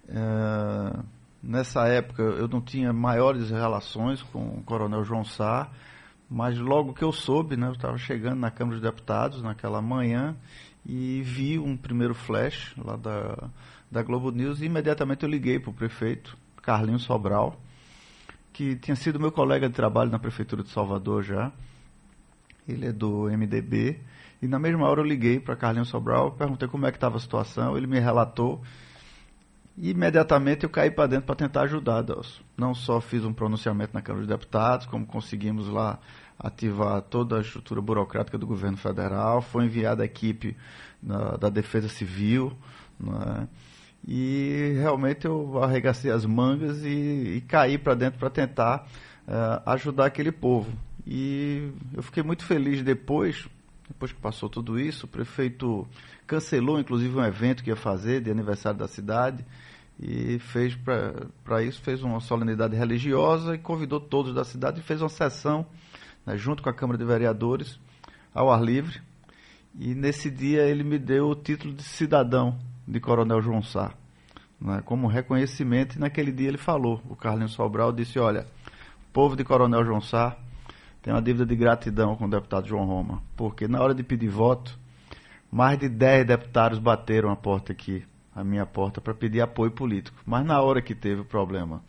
Uh, 0.08 1.04
nessa 1.42 1.88
época 1.88 2.22
eu 2.22 2.48
não 2.48 2.62
tinha 2.62 2.94
maiores 2.94 3.50
relações 3.50 4.22
com 4.22 4.58
o 4.58 4.64
Coronel 4.64 5.04
João 5.04 5.24
Sá, 5.24 5.70
mas 6.30 6.58
logo 6.58 6.94
que 6.94 7.04
eu 7.04 7.12
soube, 7.12 7.58
né, 7.58 7.68
eu 7.68 7.74
estava 7.74 7.98
chegando 7.98 8.40
na 8.40 8.52
Câmara 8.52 8.80
dos 8.80 8.90
Deputados 8.90 9.42
naquela 9.42 9.82
manhã 9.82 10.36
e 10.86 11.22
vi 11.24 11.60
um 11.60 11.76
primeiro 11.76 12.14
flash 12.14 12.74
lá 12.78 12.96
da, 12.96 13.50
da 13.90 14.02
Globo 14.02 14.32
News 14.32 14.62
e 14.62 14.66
imediatamente 14.66 15.24
eu 15.24 15.30
liguei 15.30 15.60
para 15.60 15.70
o 15.70 15.74
prefeito, 15.74 16.38
Carlinhos 16.62 17.04
Sobral, 17.04 17.60
que 18.54 18.76
tinha 18.76 18.96
sido 18.96 19.20
meu 19.20 19.32
colega 19.32 19.68
de 19.68 19.76
trabalho 19.76 20.12
na 20.12 20.20
Prefeitura 20.20 20.64
de 20.64 20.70
Salvador 20.70 21.24
já. 21.24 21.52
Ele 22.68 22.88
é 22.88 22.92
do 22.92 23.24
MDB. 23.26 24.00
E 24.42 24.48
na 24.48 24.58
mesma 24.58 24.88
hora 24.88 25.02
eu 25.02 25.06
liguei 25.06 25.40
para 25.40 25.56
Carlinhos 25.56 25.90
Sobral, 25.90 26.32
perguntei 26.32 26.68
como 26.68 26.86
é 26.88 26.92
que 26.92 26.98
estava 26.98 27.18
a 27.18 27.20
situação, 27.20 27.78
ele 27.78 27.88
me 27.88 28.00
relatou. 28.00 28.62
E 29.78 29.92
imediatamente 29.92 30.64
eu 30.64 30.70
caí 30.70 30.92
para 30.92 31.08
dentro 31.08 31.26
para 31.26 31.36
tentar 31.36 31.62
ajudar. 31.62 32.04
Não 32.58 32.74
só 32.74 33.00
fiz 33.00 33.24
um 33.24 33.34
pronunciamento 33.34 33.94
na 33.94 34.02
Câmara 34.02 34.26
dos 34.26 34.30
Deputados, 34.30 34.86
como 34.86 35.06
conseguimos 35.06 35.68
lá 35.68 36.00
ativar 36.38 37.02
toda 37.04 37.38
a 37.38 37.42
estrutura 37.42 37.82
burocrática 37.82 38.38
do 38.38 38.48
governo 38.48 38.78
federal, 38.78 39.42
foi 39.42 39.66
enviada 39.66 40.02
a 40.02 40.06
equipe 40.06 40.58
na, 41.02 41.38
da 41.38 41.50
Defesa 41.50 41.88
Civil, 41.88 42.52
né? 43.00 43.48
e 44.08 44.74
realmente 44.80 45.26
eu 45.26 45.62
arregacei 45.64 46.10
as 46.10 46.26
mangas 46.26 46.84
e, 46.84 47.36
e 47.38 47.42
caí 47.48 47.78
para 47.78 47.94
dentro 47.94 48.20
para 48.20 48.30
tentar 48.32 48.88
uh, 49.28 49.70
ajudar 49.70 50.06
aquele 50.06 50.32
povo. 50.32 50.72
E 51.06 51.72
eu 51.94 52.02
fiquei 52.02 52.24
muito 52.24 52.44
feliz 52.44 52.82
depois, 52.82 53.48
depois 53.92 54.12
que 54.12 54.20
passou 54.20 54.50
tudo 54.50 54.80
isso, 54.80 55.06
o 55.06 55.10
prefeito 55.10 55.88
cancelou 56.26 56.80
inclusive 56.80 57.16
um 57.16 57.24
evento 57.24 57.64
que 57.64 57.70
ia 57.70 57.76
fazer 57.76 58.22
de 58.22 58.32
aniversário 58.32 58.80
da 58.80 58.88
cidade 58.88 59.46
e 60.00 60.40
fez 60.40 60.76
para 61.44 61.62
isso 61.62 61.82
fez 61.82 62.02
uma 62.02 62.20
solenidade 62.20 62.76
religiosa 62.76 63.56
e 63.56 63.60
convidou 63.60 64.00
todos 64.00 64.34
da 64.34 64.44
cidade 64.44 64.80
e 64.80 64.84
fez 64.84 65.02
uma 65.02 65.10
sessão 65.10 65.66
né, 66.26 66.38
junto 66.38 66.64
com 66.64 66.70
a 66.70 66.74
Câmara 66.74 66.98
de 66.98 67.06
Vereadores 67.06 67.80
ao 68.34 68.52
ar 68.52 68.64
livre. 68.64 69.02
E 69.78 69.94
nesse 69.94 70.30
dia 70.30 70.64
ele 70.64 70.84
me 70.84 70.98
deu 70.98 71.30
o 71.30 71.36
título 71.36 71.74
de 71.74 71.84
cidadão 71.84 72.58
de 72.88 73.00
Coronel 73.00 73.42
João 73.42 73.62
Sá 73.62 73.94
né, 74.60 74.82
como 74.86 75.08
reconhecimento. 75.08 75.98
E 75.98 76.00
naquele 76.00 76.32
dia 76.32 76.48
ele 76.48 76.58
falou 76.58 77.02
o 77.10 77.16
Carlinhos 77.16 77.54
Sobral 77.54 77.92
disse 77.92 78.18
olha 78.20 78.46
povo 79.14 79.36
de 79.36 79.44
Coronel 79.44 79.84
João 79.84 80.02
Sá 80.02 80.38
tem 81.02 81.14
uma 81.14 81.22
dívida 81.22 81.46
de 81.46 81.56
gratidão 81.56 82.16
com 82.16 82.26
o 82.26 82.30
deputado 82.30 82.68
João 82.68 82.86
Roma 82.86 83.22
porque 83.36 83.68
na 83.68 83.82
hora 83.82 83.94
de 83.94 84.04
pedir 84.04 84.30
voto 84.30 84.80
mais 85.52 85.78
de 85.78 85.90
10 85.90 86.28
deputados 86.28 86.80
bateram 86.80 87.30
a 87.30 87.36
porta 87.36 87.74
aqui, 87.74 88.06
a 88.34 88.44
minha 88.44 88.66
porta, 88.66 89.02
para 89.02 89.14
pedir 89.14 89.42
apoio 89.42 89.72
político. 89.72 90.18
Mas 90.26 90.46
na 90.46 90.62
hora 90.62 90.82
que 90.82 90.96
teve 90.96 91.22
o 91.22 91.26
problema 91.26 91.84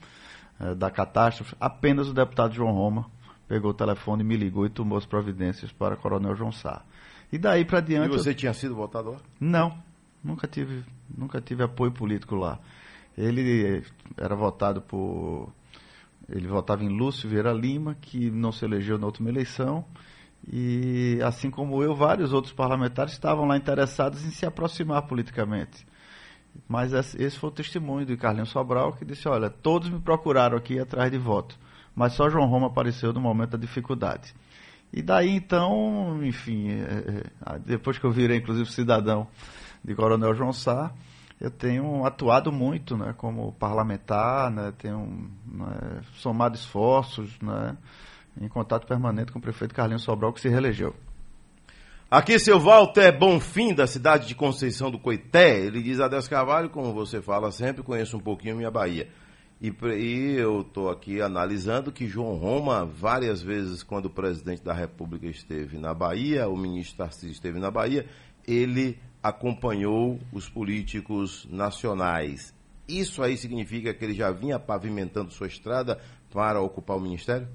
é, 0.59 0.75
da 0.75 0.91
catástrofe, 0.91 1.55
apenas 1.61 2.09
o 2.09 2.13
deputado 2.13 2.55
João 2.55 2.73
Roma 2.73 3.09
pegou 3.47 3.71
o 3.71 3.75
telefone, 3.75 4.25
me 4.25 4.37
ligou 4.37 4.67
e 4.67 4.71
tomou 4.71 4.99
as 4.99 5.07
providências 5.07 5.71
para 5.71 5.95
o 5.95 5.97
Coronel 5.97 6.35
João 6.35 6.51
Sá. 6.51 6.83
E 7.33 7.39
daí 7.39 7.65
para 7.65 7.81
diante. 7.81 8.13
E 8.13 8.19
você 8.19 8.31
eu... 8.31 8.35
tinha 8.35 8.53
sido 8.53 8.75
votado 8.75 9.13
lá? 9.13 9.19
Não, 9.39 9.79
nunca 10.23 10.49
tive, 10.49 10.83
nunca 11.17 11.41
tive 11.41 11.63
apoio 11.63 11.93
político 11.93 12.35
lá. 12.35 12.59
Ele 13.17 13.85
era 14.17 14.35
votado 14.35 14.83
por. 14.83 15.53
Ele 16.33 16.49
votava 16.49 16.83
em 16.83 16.89
Lúcio 16.89 17.29
Vieira 17.29 17.53
Lima, 17.53 17.95
que 18.01 18.31
não 18.31 18.51
se 18.51 18.65
elegeu 18.65 18.99
na 18.99 19.07
última 19.07 19.29
eleição 19.29 19.85
e, 20.51 21.21
assim 21.25 21.51
como 21.51 21.83
eu, 21.83 21.95
vários 21.95 22.33
outros 22.33 22.53
parlamentares 22.53 23.13
estavam 23.13 23.47
lá 23.47 23.57
interessados 23.57 24.25
em 24.25 24.31
se 24.31 24.45
aproximar 24.45 25.03
politicamente. 25.03 25.87
Mas 26.69 26.93
esse 26.93 27.39
foi 27.39 27.49
o 27.49 27.53
testemunho 27.53 28.05
de 28.05 28.17
Carlinhos 28.17 28.51
Sobral, 28.51 28.93
que 28.93 29.05
disse: 29.05 29.29
Olha, 29.29 29.49
todos 29.49 29.89
me 29.89 30.01
procuraram 30.01 30.57
aqui 30.57 30.79
atrás 30.79 31.11
de 31.11 31.19
voto, 31.19 31.59
mas 31.95 32.13
só 32.13 32.29
João 32.29 32.47
Roma 32.47 32.67
apareceu 32.67 33.13
no 33.13 33.21
momento 33.21 33.51
da 33.51 33.59
dificuldade. 33.59 34.35
E 34.93 35.01
daí 35.01 35.31
então, 35.31 36.23
enfim, 36.23 36.71
é, 36.71 37.25
é, 37.47 37.59
depois 37.61 37.99
que 37.99 38.05
eu 38.05 38.11
virei 38.11 38.37
inclusive 38.37 38.71
cidadão 38.71 39.27
de 39.83 39.95
Coronel 39.95 40.35
João 40.35 40.53
Sá, 40.53 40.93
eu 41.43 41.51
tenho 41.51 42.07
atuado 42.07 42.53
muito 42.53 42.97
né, 42.97 43.13
como 43.19 43.51
parlamentar, 43.55 44.49
né, 44.49 44.73
tenho 44.79 45.29
né, 45.45 46.01
somado 46.15 46.55
esforços, 46.55 47.37
né, 47.41 47.77
em 48.41 48.47
contato 48.47 48.87
permanente 48.87 49.33
com 49.33 49.41
o 49.41 49.43
prefeito 49.43 49.75
Carlinhos 49.75 50.05
Sobral, 50.05 50.33
que 50.33 50.41
se 50.41 50.49
reelegeu. 50.49 50.95
Aqui, 52.09 52.39
seu 52.39 52.61
Walter 52.61 53.19
Bonfim, 53.19 53.75
da 53.75 53.89
cidade 53.89 54.29
de 54.29 54.37
Conceição 54.37 54.89
do 54.89 55.01
Coité. 55.01 55.59
Ele 55.59 55.83
diz, 55.83 55.99
Adeus 55.99 56.29
Carvalho, 56.29 56.71
como 56.71 56.93
você 56.93 57.21
fala 57.21 57.51
sempre, 57.51 57.83
conheço 57.83 58.17
um 58.17 58.21
pouquinho 58.21 58.57
minha 58.57 58.71
Bahia. 58.71 59.09
E, 59.61 59.75
e 59.97 60.37
eu 60.37 60.61
estou 60.61 60.91
aqui 60.91 61.21
analisando 61.21 61.91
que 61.91 62.07
João 62.07 62.37
Roma, 62.37 62.85
várias 62.85 63.43
vezes, 63.43 63.83
quando 63.83 64.07
o 64.07 64.11
presidente 64.11 64.63
da 64.63 64.75
República 64.75 65.27
esteve 65.27 65.77
na 65.77 65.93
Bahia, 65.93 66.49
o 66.49 66.57
ministro 66.57 66.99
Tarcísio 66.99 67.33
esteve 67.33 67.59
na 67.59 67.71
Bahia, 67.71 68.07
ele 68.47 68.99
acompanhou 69.23 70.19
os 70.33 70.49
políticos 70.49 71.47
nacionais. 71.51 72.55
Isso 72.89 73.23
aí 73.23 73.37
significa 73.37 73.95
que 73.95 74.05
ele 74.05 74.15
já 74.15 74.31
vinha 74.31 74.59
pavimentando 74.59 75.33
sua 75.33 75.47
estrada 75.47 76.01
para 76.33 76.61
ocupar 76.61 76.97
o 76.97 77.01
ministério? 77.01 77.49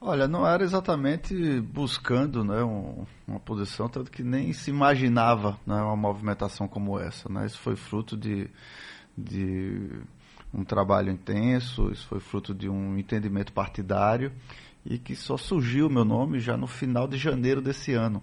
Olha, 0.00 0.28
não 0.28 0.46
era 0.46 0.62
exatamente 0.62 1.60
buscando 1.60 2.44
né, 2.44 2.62
um, 2.62 3.04
uma 3.26 3.40
posição, 3.40 3.88
tanto 3.88 4.12
que 4.12 4.22
nem 4.22 4.52
se 4.52 4.70
imaginava 4.70 5.58
né, 5.66 5.74
uma 5.74 5.96
movimentação 5.96 6.68
como 6.68 7.00
essa. 7.00 7.28
Né? 7.28 7.44
Isso 7.46 7.58
foi 7.58 7.74
fruto 7.74 8.16
de, 8.16 8.48
de 9.16 9.90
um 10.54 10.62
trabalho 10.62 11.10
intenso, 11.10 11.90
isso 11.90 12.06
foi 12.06 12.20
fruto 12.20 12.54
de 12.54 12.68
um 12.68 12.96
entendimento 12.96 13.52
partidário 13.52 14.32
e 14.86 14.98
que 14.98 15.16
só 15.16 15.36
surgiu 15.36 15.88
o 15.88 15.90
meu 15.90 16.04
nome 16.04 16.38
já 16.38 16.56
no 16.56 16.68
final 16.68 17.08
de 17.08 17.18
janeiro 17.18 17.60
desse 17.60 17.92
ano. 17.92 18.22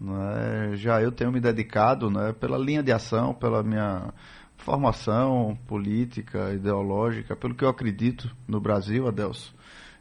Né? 0.00 0.76
Já 0.76 1.02
eu 1.02 1.12
tenho 1.12 1.32
me 1.32 1.40
dedicado 1.40 2.10
né, 2.10 2.32
pela 2.32 2.58
linha 2.58 2.82
de 2.82 2.92
ação, 2.92 3.34
pela 3.34 3.62
minha 3.62 4.12
formação 4.56 5.58
política, 5.66 6.52
ideológica, 6.52 7.36
pelo 7.36 7.54
que 7.54 7.64
eu 7.64 7.68
acredito 7.68 8.34
no 8.46 8.60
Brasil, 8.60 9.06
Adelso 9.06 9.54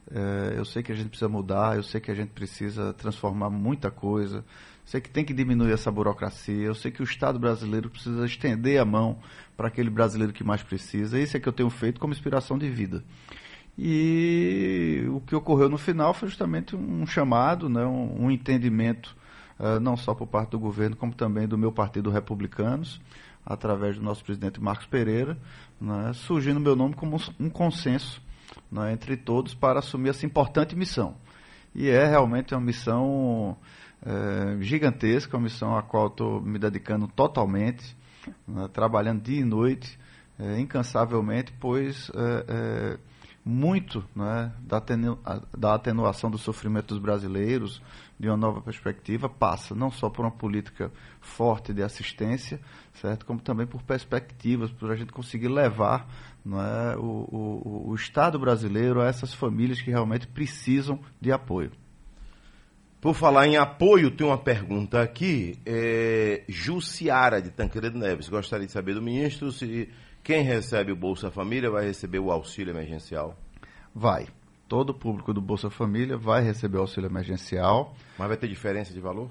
é, 0.10 0.58
eu 0.58 0.64
sei 0.64 0.82
que 0.82 0.92
a 0.92 0.96
gente 0.96 1.10
precisa 1.10 1.28
mudar, 1.28 1.76
eu 1.76 1.84
sei 1.84 2.00
que 2.00 2.10
a 2.10 2.16
gente 2.16 2.30
precisa 2.30 2.94
transformar 2.94 3.50
muita 3.50 3.92
coisa, 3.92 4.44
sei 4.86 5.02
que 5.02 5.10
tem 5.10 5.26
que 5.26 5.34
diminuir 5.34 5.74
essa 5.74 5.92
burocracia, 5.92 6.66
eu 6.66 6.76
sei 6.76 6.92
que 6.92 7.02
o 7.02 7.04
Estado 7.04 7.38
brasileiro 7.38 7.90
precisa 7.90 8.26
estender 8.26 8.80
a 8.80 8.86
mão 8.86 9.20
para 9.56 9.68
aquele 9.68 9.90
brasileiro 9.90 10.32
que 10.32 10.44
mais 10.44 10.64
precisa. 10.64 11.20
Isso 11.20 11.36
é 11.36 11.40
que 11.40 11.50
eu 11.50 11.54
tenho 11.54 11.70
feito 11.70 12.00
como 12.00 12.14
inspiração 12.14 12.58
de 12.58 12.70
vida. 12.70 13.04
E 13.78 15.06
o 15.10 15.20
que 15.22 15.36
ocorreu 15.36 15.70
no 15.70 15.78
final 15.78 16.14
foi 16.14 16.30
justamente 16.30 16.76
um 16.76 17.06
chamado, 17.06 17.70
né, 17.70 17.86
um, 17.86 18.26
um 18.26 18.32
entendimento, 18.32 19.16
uh, 19.60 19.80
não 19.80 19.98
só 19.98 20.14
por 20.14 20.28
parte 20.28 20.52
do 20.52 20.60
governo, 20.60 20.96
como 20.96 21.14
também 21.14 21.48
do 21.48 21.58
meu 21.58 21.72
partido 21.72 22.10
Republicanos, 22.10 23.02
através 23.46 23.96
do 23.98 24.04
nosso 24.04 24.24
presidente 24.24 24.62
Marcos 24.62 24.88
Pereira, 24.88 25.38
né, 25.80 26.12
surgindo 26.14 26.60
meu 26.60 26.76
nome 26.76 26.94
como 26.96 27.18
um 27.40 27.50
consenso 27.50 28.22
né, 28.72 28.92
entre 28.92 29.16
todos 29.16 29.54
para 29.54 29.80
assumir 29.80 30.10
essa 30.10 30.26
importante 30.26 30.76
missão. 30.76 31.16
E 31.74 31.90
é 31.90 32.06
realmente 32.06 32.54
uma 32.54 32.62
missão 32.62 33.56
é, 34.06 34.62
gigantesca, 34.62 35.38
uma 35.38 35.44
missão 35.44 35.78
à 35.78 35.82
qual 35.82 36.08
estou 36.08 36.42
me 36.42 36.60
dedicando 36.60 37.08
totalmente, 37.08 37.96
né, 38.48 38.68
trabalhando 38.74 39.22
dia 39.22 39.40
e 39.40 39.46
noite, 39.46 39.98
é, 40.40 40.60
incansavelmente, 40.60 41.54
pois 41.60 42.12
é, 42.14 42.46
é 42.48 42.98
muito 43.46 44.04
né, 44.14 44.52
da, 44.60 44.78
atenu 44.78 45.18
da 45.58 45.76
atenuação 45.76 46.30
do 46.30 46.38
sofrimento 46.38 46.88
dos 46.88 47.00
brasileiros, 47.00 47.82
de 48.20 48.28
uma 48.28 48.38
nova 48.38 48.62
perspectiva, 48.62 49.30
passa 49.30 49.76
não 49.76 49.92
só 49.92 50.10
por 50.10 50.26
uma 50.26 50.32
política 50.32 50.92
forte 51.22 51.74
de 51.74 51.84
assistência, 51.84 52.60
certo, 52.94 53.26
como 53.26 53.40
também 53.40 53.68
por 53.68 53.84
perspectivas, 53.84 54.72
por 54.72 54.92
a 54.92 54.96
gente 54.96 55.12
conseguir 55.12 55.50
levar 55.50 56.10
não 56.44 56.62
é, 56.62 56.96
o, 56.98 57.02
o, 57.02 57.90
o 57.90 57.96
Estado 57.96 58.40
brasileiro 58.40 59.02
a 59.02 59.08
essas 59.08 59.34
famílias 59.34 59.82
que 59.82 59.92
realmente 59.92 60.26
precisam 60.28 61.00
de 61.22 61.32
apoio. 61.32 61.72
Por 63.00 63.14
falar 63.14 63.48
em 63.48 63.58
apoio, 63.58 64.10
tem 64.10 64.26
uma 64.26 64.38
pergunta 64.38 65.02
aqui. 65.02 65.60
É, 65.66 66.44
Jussiara 66.48 67.40
de 67.40 67.52
Tancredo 67.52 67.98
Neves. 67.98 68.28
Gostaria 68.28 68.66
de 68.66 68.72
saber 68.72 68.96
do 68.96 69.02
ministro 69.02 69.52
se 69.52 69.90
quem 70.24 70.42
recebe 70.42 70.92
o 70.92 70.96
Bolsa 70.96 71.30
Família 71.30 71.70
vai 71.70 71.86
receber 71.86 72.20
o 72.20 72.32
auxílio 72.32 72.74
emergencial. 72.74 73.38
Vai. 73.94 74.28
Todo 74.68 74.90
o 74.90 74.94
público 74.94 75.34
do 75.34 75.42
Bolsa 75.42 75.70
Família 75.70 76.18
vai 76.18 76.44
receber 76.44 76.78
o 76.78 76.82
auxílio 76.82 77.10
emergencial. 77.10 77.96
Mas 78.18 78.28
vai 78.28 78.38
ter 78.38 78.48
diferença 78.48 78.94
de 78.94 79.00
valor? 79.00 79.30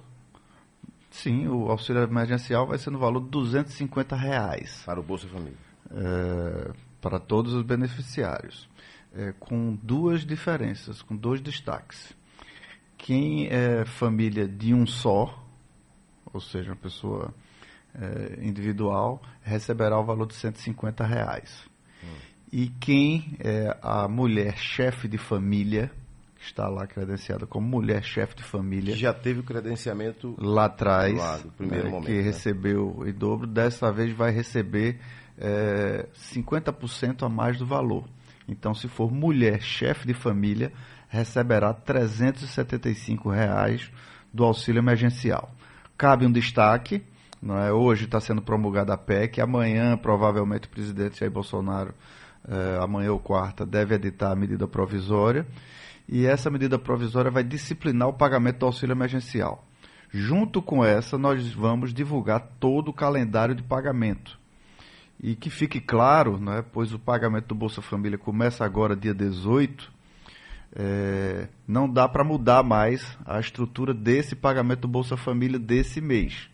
Sim, 1.11 1.47
o 1.49 1.71
auxílio 1.71 2.03
emergencial 2.03 2.67
vai 2.67 2.79
ser 2.79 2.91
no 2.91 2.99
valor 2.99 3.21
de 3.21 3.29
250 3.29 4.17
reais. 4.17 4.83
Para 4.85 5.01
o 5.01 5.03
Bolsa 5.03 5.27
Família. 5.29 5.59
É, 5.91 6.73
para 7.01 7.19
todos 7.19 7.53
os 7.53 7.63
beneficiários. 7.63 8.69
É, 9.15 9.33
com 9.39 9.79
duas 9.83 10.25
diferenças, 10.25 11.03
com 11.03 11.17
dois 11.17 11.41
destaques. 11.41 12.15
Quem 12.97 13.47
é 13.49 13.85
família 13.85 14.49
de 14.49 14.75
um 14.75 14.87
só, 14.87 15.43
ou 16.33 16.41
seja, 16.41 16.71
uma 16.71 16.77
pessoa 16.77 17.33
é, 17.95 18.45
individual, 18.45 19.23
receberá 19.43 19.99
o 19.99 20.05
valor 20.05 20.27
de 20.27 20.35
150 20.35 21.05
reais. 21.05 21.76
E 22.53 22.69
quem 22.81 23.37
é 23.41 23.77
a 23.83 24.07
mulher 24.09 24.57
chefe 24.57 25.09
de 25.09 25.19
família, 25.19 25.91
que 26.37 26.45
está 26.45 26.69
lá 26.69 26.87
credenciada 26.87 27.47
como 27.47 27.67
mulher 27.67 28.03
chefe 28.05 28.37
de 28.37 28.43
família. 28.43 28.95
Que 28.95 29.01
já 29.01 29.13
teve 29.13 29.41
o 29.41 29.43
credenciamento 29.43 30.35
lá 30.39 30.67
atrás, 30.67 31.17
lá, 31.17 31.39
do 31.39 31.51
primeiro 31.51 31.87
né, 31.87 31.91
momento, 31.91 32.07
que 32.07 32.17
né? 32.17 32.23
recebeu 32.23 33.03
em 33.07 33.13
dobro, 33.13 33.47
dessa 33.47 33.93
vez 33.93 34.13
vai 34.13 34.31
receber 34.31 35.01
é, 35.39 36.07
50% 36.15 37.25
a 37.25 37.29
mais 37.29 37.59
do 37.59 37.67
valor. 37.67 38.05
Então, 38.49 38.73
se 38.75 38.89
for 38.89 39.13
mulher 39.13 39.61
chefe 39.61 40.07
de 40.07 40.15
família, 40.15 40.73
receberá 41.09 41.73
375 41.75 43.29
reais 43.29 43.91
do 44.33 44.45
auxílio 44.45 44.79
emergencial. 44.79 45.51
Cabe 45.97 46.27
um 46.27 46.31
destaque, 46.31 47.03
não 47.43 47.59
é? 47.59 47.73
hoje 47.73 48.05
está 48.05 48.21
sendo 48.21 48.43
promulgada 48.43 48.95
a 48.95 48.99
PEC, 48.99 49.41
amanhã 49.41 49.97
provavelmente 49.97 50.67
o 50.67 50.71
presidente 50.71 51.19
Jair 51.19 51.33
Bolsonaro, 51.33 51.95
eh, 52.49 52.79
amanhã 52.81 53.13
ou 53.13 53.19
quarta, 53.19 53.67
deve 53.67 53.95
editar 53.95 54.33
a 54.33 54.37
medida 54.37 54.67
provisória, 54.67 55.47
e 56.09 56.25
essa 56.25 56.51
medida 56.51 56.79
provisória 56.79 57.31
vai 57.31 57.43
disciplinar 57.43 58.09
o 58.09 58.13
pagamento 58.13 58.59
do 58.59 58.67
auxílio 58.67 58.93
emergencial. 58.93 59.65
Junto 60.11 60.63
com 60.63 60.85
essa, 60.85 61.19
nós 61.19 61.53
vamos 61.53 61.93
divulgar 61.93 62.41
todo 62.61 62.89
o 62.89 62.95
calendário 62.95 63.55
de 63.55 63.63
pagamento. 63.63 64.39
E 65.21 65.35
que 65.35 65.51
fique 65.51 65.81
claro, 65.81 66.39
né, 66.39 66.65
pois 66.73 66.93
o 66.93 66.99
pagamento 66.99 67.49
do 67.49 67.55
Bolsa 67.55 67.83
Família 67.83 68.19
começa 68.19 68.65
agora, 68.65 68.95
dia 68.95 69.15
18, 69.15 69.93
é, 70.75 71.49
não 71.67 71.91
dá 71.91 72.09
para 72.09 72.23
mudar 72.23 72.63
mais 72.63 73.17
a 73.25 73.41
estrutura 73.41 73.95
desse 73.95 74.37
pagamento 74.37 74.83
do 74.83 74.89
Bolsa 74.89 75.17
Família 75.17 75.59
desse 75.59 76.01
mês. 76.01 76.49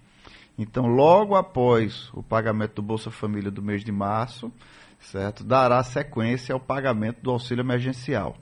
Então, 0.57 0.87
logo 0.87 1.35
após 1.35 2.11
o 2.15 2.23
pagamento 2.23 2.77
do 2.77 2.83
Bolsa 2.83 3.11
Família 3.11 3.51
do 3.51 3.63
mês 3.63 3.85
de 3.85 3.91
março, 3.91 4.53
certo, 5.02 5.44
dará 5.44 5.82
sequência 5.82 6.52
ao 6.52 6.61
pagamento 6.61 7.21
do 7.23 7.30
auxílio 7.30 7.62
emergencial, 7.62 8.37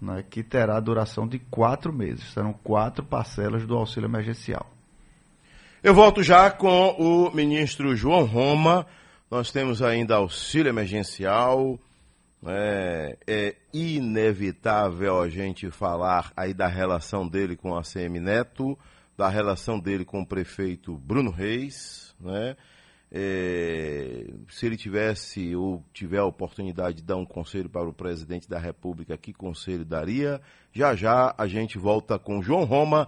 né, 0.00 0.24
que 0.28 0.42
terá 0.42 0.78
duração 0.80 1.26
de 1.26 1.38
quatro 1.38 1.92
meses. 1.92 2.32
Serão 2.32 2.52
quatro 2.52 3.04
parcelas 3.04 3.66
do 3.66 3.76
auxílio 3.76 4.08
emergencial. 4.08 4.70
Eu 5.82 5.94
volto 5.94 6.22
já 6.22 6.50
com 6.50 6.88
o 6.98 7.30
ministro 7.34 7.94
João 7.94 8.24
Roma. 8.24 8.86
Nós 9.30 9.50
temos 9.50 9.82
ainda 9.82 10.14
auxílio 10.16 10.70
emergencial. 10.70 11.78
É, 12.46 13.18
é, 13.26 13.56
inevitável 13.72 15.20
a 15.20 15.28
gente 15.28 15.70
falar 15.70 16.32
aí 16.36 16.52
da 16.52 16.66
relação 16.66 17.26
dele 17.26 17.56
com 17.56 17.74
a 17.76 17.82
CM 17.82 18.20
Neto, 18.20 18.78
da 19.16 19.28
relação 19.28 19.78
dele 19.78 20.04
com 20.04 20.20
o 20.20 20.26
prefeito 20.26 20.96
Bruno 20.96 21.30
Reis, 21.30 22.14
né? 22.20 22.56
É, 23.16 24.26
se 24.48 24.66
ele 24.66 24.76
tivesse 24.76 25.54
ou 25.54 25.84
tiver 25.92 26.18
a 26.18 26.24
oportunidade 26.24 26.96
de 26.96 27.04
dar 27.04 27.14
um 27.14 27.24
conselho 27.24 27.70
para 27.70 27.88
o 27.88 27.92
presidente 27.92 28.48
da 28.48 28.58
República, 28.58 29.16
que 29.16 29.32
conselho 29.32 29.84
daria? 29.84 30.40
Já 30.72 30.96
já 30.96 31.32
a 31.38 31.46
gente 31.46 31.78
volta 31.78 32.18
com 32.18 32.42
João 32.42 32.64
Roma, 32.64 33.06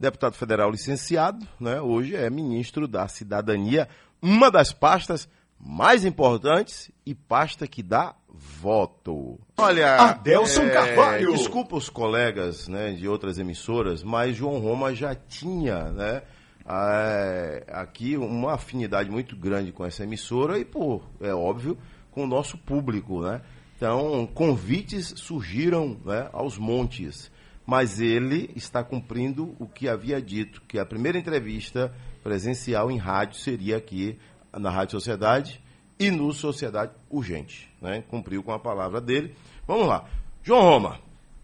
deputado 0.00 0.36
federal 0.36 0.70
licenciado, 0.70 1.46
né? 1.60 1.78
hoje 1.82 2.16
é 2.16 2.30
ministro 2.30 2.88
da 2.88 3.06
Cidadania, 3.08 3.86
uma 4.22 4.50
das 4.50 4.72
pastas 4.72 5.28
mais 5.60 6.06
importantes 6.06 6.90
e 7.04 7.14
pasta 7.14 7.66
que 7.66 7.82
dá 7.82 8.14
voto. 8.26 9.38
Olha, 9.58 9.96
Adelson 9.96 10.62
é, 10.62 10.70
Carvalho. 10.70 11.32
Desculpa 11.32 11.76
os 11.76 11.90
colegas 11.90 12.68
né, 12.68 12.92
de 12.92 13.06
outras 13.06 13.38
emissoras, 13.38 14.02
mas 14.02 14.34
João 14.34 14.58
Roma 14.60 14.94
já 14.94 15.14
tinha 15.14 15.90
né, 15.90 16.22
é, 16.68 17.64
aqui 17.68 18.16
uma 18.16 18.54
afinidade 18.54 19.10
muito 19.10 19.36
grande 19.36 19.72
com 19.72 19.84
essa 19.84 20.02
emissora 20.02 20.58
e, 20.58 20.64
por 20.64 21.02
é 21.20 21.32
óbvio, 21.32 21.78
com 22.10 22.24
o 22.24 22.26
nosso 22.26 22.58
público. 22.58 23.20
Né? 23.22 23.40
Então, 23.76 24.26
convites 24.34 25.14
surgiram 25.16 25.96
né, 26.04 26.28
aos 26.32 26.58
montes. 26.58 27.30
Mas 27.64 28.00
ele 28.00 28.50
está 28.54 28.84
cumprindo 28.84 29.56
o 29.58 29.66
que 29.66 29.88
havia 29.88 30.22
dito, 30.22 30.62
que 30.68 30.78
a 30.78 30.86
primeira 30.86 31.18
entrevista 31.18 31.92
presencial 32.22 32.90
em 32.90 32.96
rádio 32.96 33.38
seria 33.38 33.76
aqui 33.76 34.18
na 34.56 34.70
Rádio 34.70 34.92
Sociedade 34.92 35.60
e 35.98 36.10
no 36.10 36.32
Sociedade 36.32 36.92
Urgente. 37.10 37.68
Né? 37.82 38.04
Cumpriu 38.08 38.42
com 38.42 38.52
a 38.52 38.58
palavra 38.58 39.00
dele. 39.00 39.34
Vamos 39.66 39.88
lá. 39.88 40.04
João 40.44 40.62
Roma, 40.62 41.00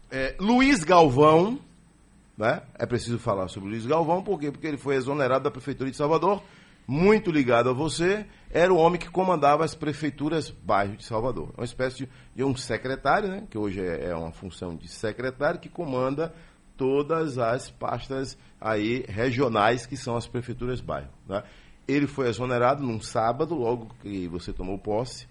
é, 0.09 0.35
Luiz 0.39 0.83
Galvão, 0.83 1.59
né? 2.37 2.61
é 2.75 2.85
preciso 2.85 3.19
falar 3.19 3.47
sobre 3.47 3.69
Luiz 3.69 3.85
Galvão, 3.85 4.23
por 4.23 4.39
quê? 4.39 4.51
Porque 4.51 4.67
ele 4.67 4.77
foi 4.77 4.95
exonerado 4.95 5.43
da 5.43 5.51
Prefeitura 5.51 5.89
de 5.89 5.97
Salvador, 5.97 6.43
muito 6.87 7.31
ligado 7.31 7.69
a 7.69 7.73
você, 7.73 8.25
era 8.49 8.73
o 8.73 8.77
homem 8.77 8.99
que 8.99 9.09
comandava 9.09 9.63
as 9.63 9.73
prefeituras 9.73 10.49
bairro 10.49 10.97
de 10.97 11.05
Salvador. 11.05 11.53
Uma 11.57 11.63
espécie 11.63 11.97
de, 11.97 12.09
de 12.35 12.43
um 12.43 12.55
secretário, 12.55 13.29
né? 13.29 13.43
que 13.49 13.57
hoje 13.57 13.81
é, 13.81 14.09
é 14.09 14.15
uma 14.15 14.31
função 14.31 14.75
de 14.75 14.87
secretário, 14.87 15.59
que 15.59 15.69
comanda 15.69 16.33
todas 16.75 17.37
as 17.37 17.69
pastas 17.69 18.37
aí 18.59 19.05
regionais 19.07 19.85
que 19.85 19.95
são 19.95 20.15
as 20.15 20.27
prefeituras 20.27 20.81
bairro. 20.81 21.09
Né? 21.27 21.43
Ele 21.87 22.07
foi 22.07 22.27
exonerado 22.27 22.83
num 22.83 22.99
sábado, 22.99 23.55
logo 23.55 23.93
que 24.01 24.27
você 24.27 24.51
tomou 24.51 24.77
posse. 24.77 25.27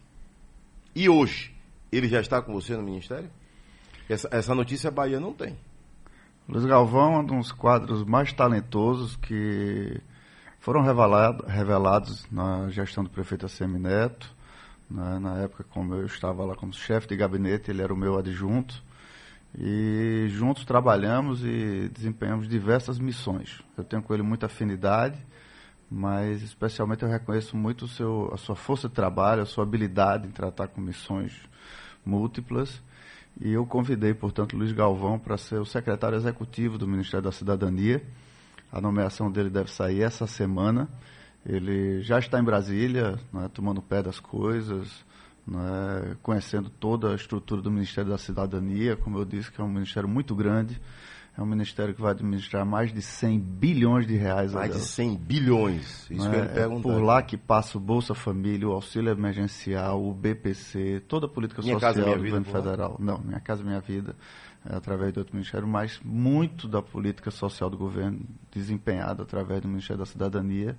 E 0.94 1.08
hoje, 1.08 1.54
ele 1.90 2.08
já 2.08 2.20
está 2.20 2.40
com 2.40 2.52
você 2.52 2.76
no 2.76 2.82
Ministério? 2.82 3.30
Essa, 4.08 4.28
essa 4.30 4.54
notícia 4.54 4.88
a 4.88 4.90
Bahia 4.90 5.20
não 5.20 5.32
tem. 5.32 5.56
Luiz 6.52 6.66
Galvão 6.66 7.14
é 7.14 7.18
um 7.20 7.24
dos 7.24 7.50
quadros 7.50 8.04
mais 8.04 8.30
talentosos 8.30 9.16
que 9.16 9.98
foram 10.60 10.82
revelado, 10.82 11.46
revelados 11.46 12.26
na 12.30 12.68
gestão 12.68 13.02
do 13.02 13.08
prefeito 13.08 13.46
ACM 13.46 13.78
Neto. 13.78 14.30
Né? 14.90 15.18
Na 15.18 15.38
época, 15.38 15.64
como 15.70 15.94
eu 15.94 16.04
estava 16.04 16.44
lá 16.44 16.54
como 16.54 16.70
chefe 16.74 17.08
de 17.08 17.16
gabinete, 17.16 17.70
ele 17.70 17.80
era 17.80 17.90
o 17.90 17.96
meu 17.96 18.18
adjunto. 18.18 18.84
E 19.58 20.26
juntos 20.28 20.66
trabalhamos 20.66 21.42
e 21.42 21.88
desempenhamos 21.88 22.46
diversas 22.46 22.98
missões. 22.98 23.62
Eu 23.74 23.82
tenho 23.82 24.02
com 24.02 24.12
ele 24.12 24.22
muita 24.22 24.44
afinidade 24.44 25.18
mas 25.90 26.42
especialmente 26.42 27.02
eu 27.02 27.08
reconheço 27.08 27.54
muito 27.54 27.86
seu, 27.86 28.30
a 28.32 28.38
sua 28.38 28.56
força 28.56 28.88
de 28.88 28.94
trabalho, 28.94 29.42
a 29.42 29.46
sua 29.46 29.62
habilidade 29.64 30.26
em 30.26 30.30
tratar 30.30 30.68
com 30.68 30.80
missões 30.80 31.38
múltiplas. 32.02 32.82
E 33.40 33.52
eu 33.52 33.66
convidei, 33.66 34.14
portanto, 34.14 34.56
Luiz 34.56 34.72
Galvão 34.72 35.18
para 35.18 35.36
ser 35.36 35.58
o 35.58 35.64
secretário 35.64 36.16
executivo 36.16 36.78
do 36.78 36.86
Ministério 36.86 37.24
da 37.24 37.32
Cidadania. 37.32 38.02
A 38.70 38.80
nomeação 38.80 39.30
dele 39.30 39.50
deve 39.50 39.70
sair 39.70 40.02
essa 40.02 40.26
semana. 40.26 40.88
Ele 41.44 42.00
já 42.02 42.18
está 42.18 42.38
em 42.38 42.44
Brasília, 42.44 43.18
né, 43.32 43.50
tomando 43.52 43.82
pé 43.82 44.02
das 44.02 44.20
coisas, 44.20 45.04
né, 45.46 46.16
conhecendo 46.22 46.70
toda 46.70 47.12
a 47.12 47.14
estrutura 47.14 47.60
do 47.60 47.70
Ministério 47.70 48.10
da 48.10 48.18
Cidadania. 48.18 48.96
Como 48.96 49.18
eu 49.18 49.24
disse, 49.24 49.50
que 49.50 49.60
é 49.60 49.64
um 49.64 49.68
ministério 49.68 50.08
muito 50.08 50.34
grande 50.34 50.80
é 51.36 51.40
um 51.40 51.46
ministério 51.46 51.94
que 51.94 52.00
vai 52.00 52.10
administrar 52.10 52.64
mais 52.64 52.92
de 52.92 53.00
100 53.00 53.40
bilhões 53.40 54.06
de 54.06 54.16
reais. 54.16 54.52
Mais 54.52 54.72
de 54.72 54.80
100 54.80 55.16
bilhões. 55.16 56.10
Isso 56.10 56.28
que 56.28 56.36
eu 56.36 56.42
é, 56.42 56.64
é 56.64 56.80
por 56.80 57.02
lá 57.02 57.22
que 57.22 57.38
passa 57.38 57.78
o 57.78 57.80
Bolsa 57.80 58.14
Família, 58.14 58.68
o 58.68 58.72
auxílio 58.72 59.10
emergencial, 59.10 60.04
o 60.04 60.12
BPC, 60.12 61.02
toda 61.08 61.24
a 61.24 61.28
política 61.28 61.62
minha 61.62 61.74
social 61.74 61.94
casa, 61.94 62.04
do 62.04 62.22
governo 62.22 62.44
federal. 62.44 62.96
Não, 62.98 63.18
Minha 63.18 63.40
Casa 63.40 63.64
Minha 63.64 63.80
Vida, 63.80 64.14
é, 64.68 64.76
através 64.76 65.10
do 65.14 65.18
outro 65.18 65.34
ministério, 65.34 65.66
mas 65.66 65.98
muito 66.04 66.68
da 66.68 66.82
política 66.82 67.30
social 67.30 67.70
do 67.70 67.78
governo 67.78 68.20
desempenhada 68.50 69.22
através 69.22 69.62
do 69.62 69.68
Ministério 69.68 70.00
da 70.00 70.06
Cidadania 70.06 70.78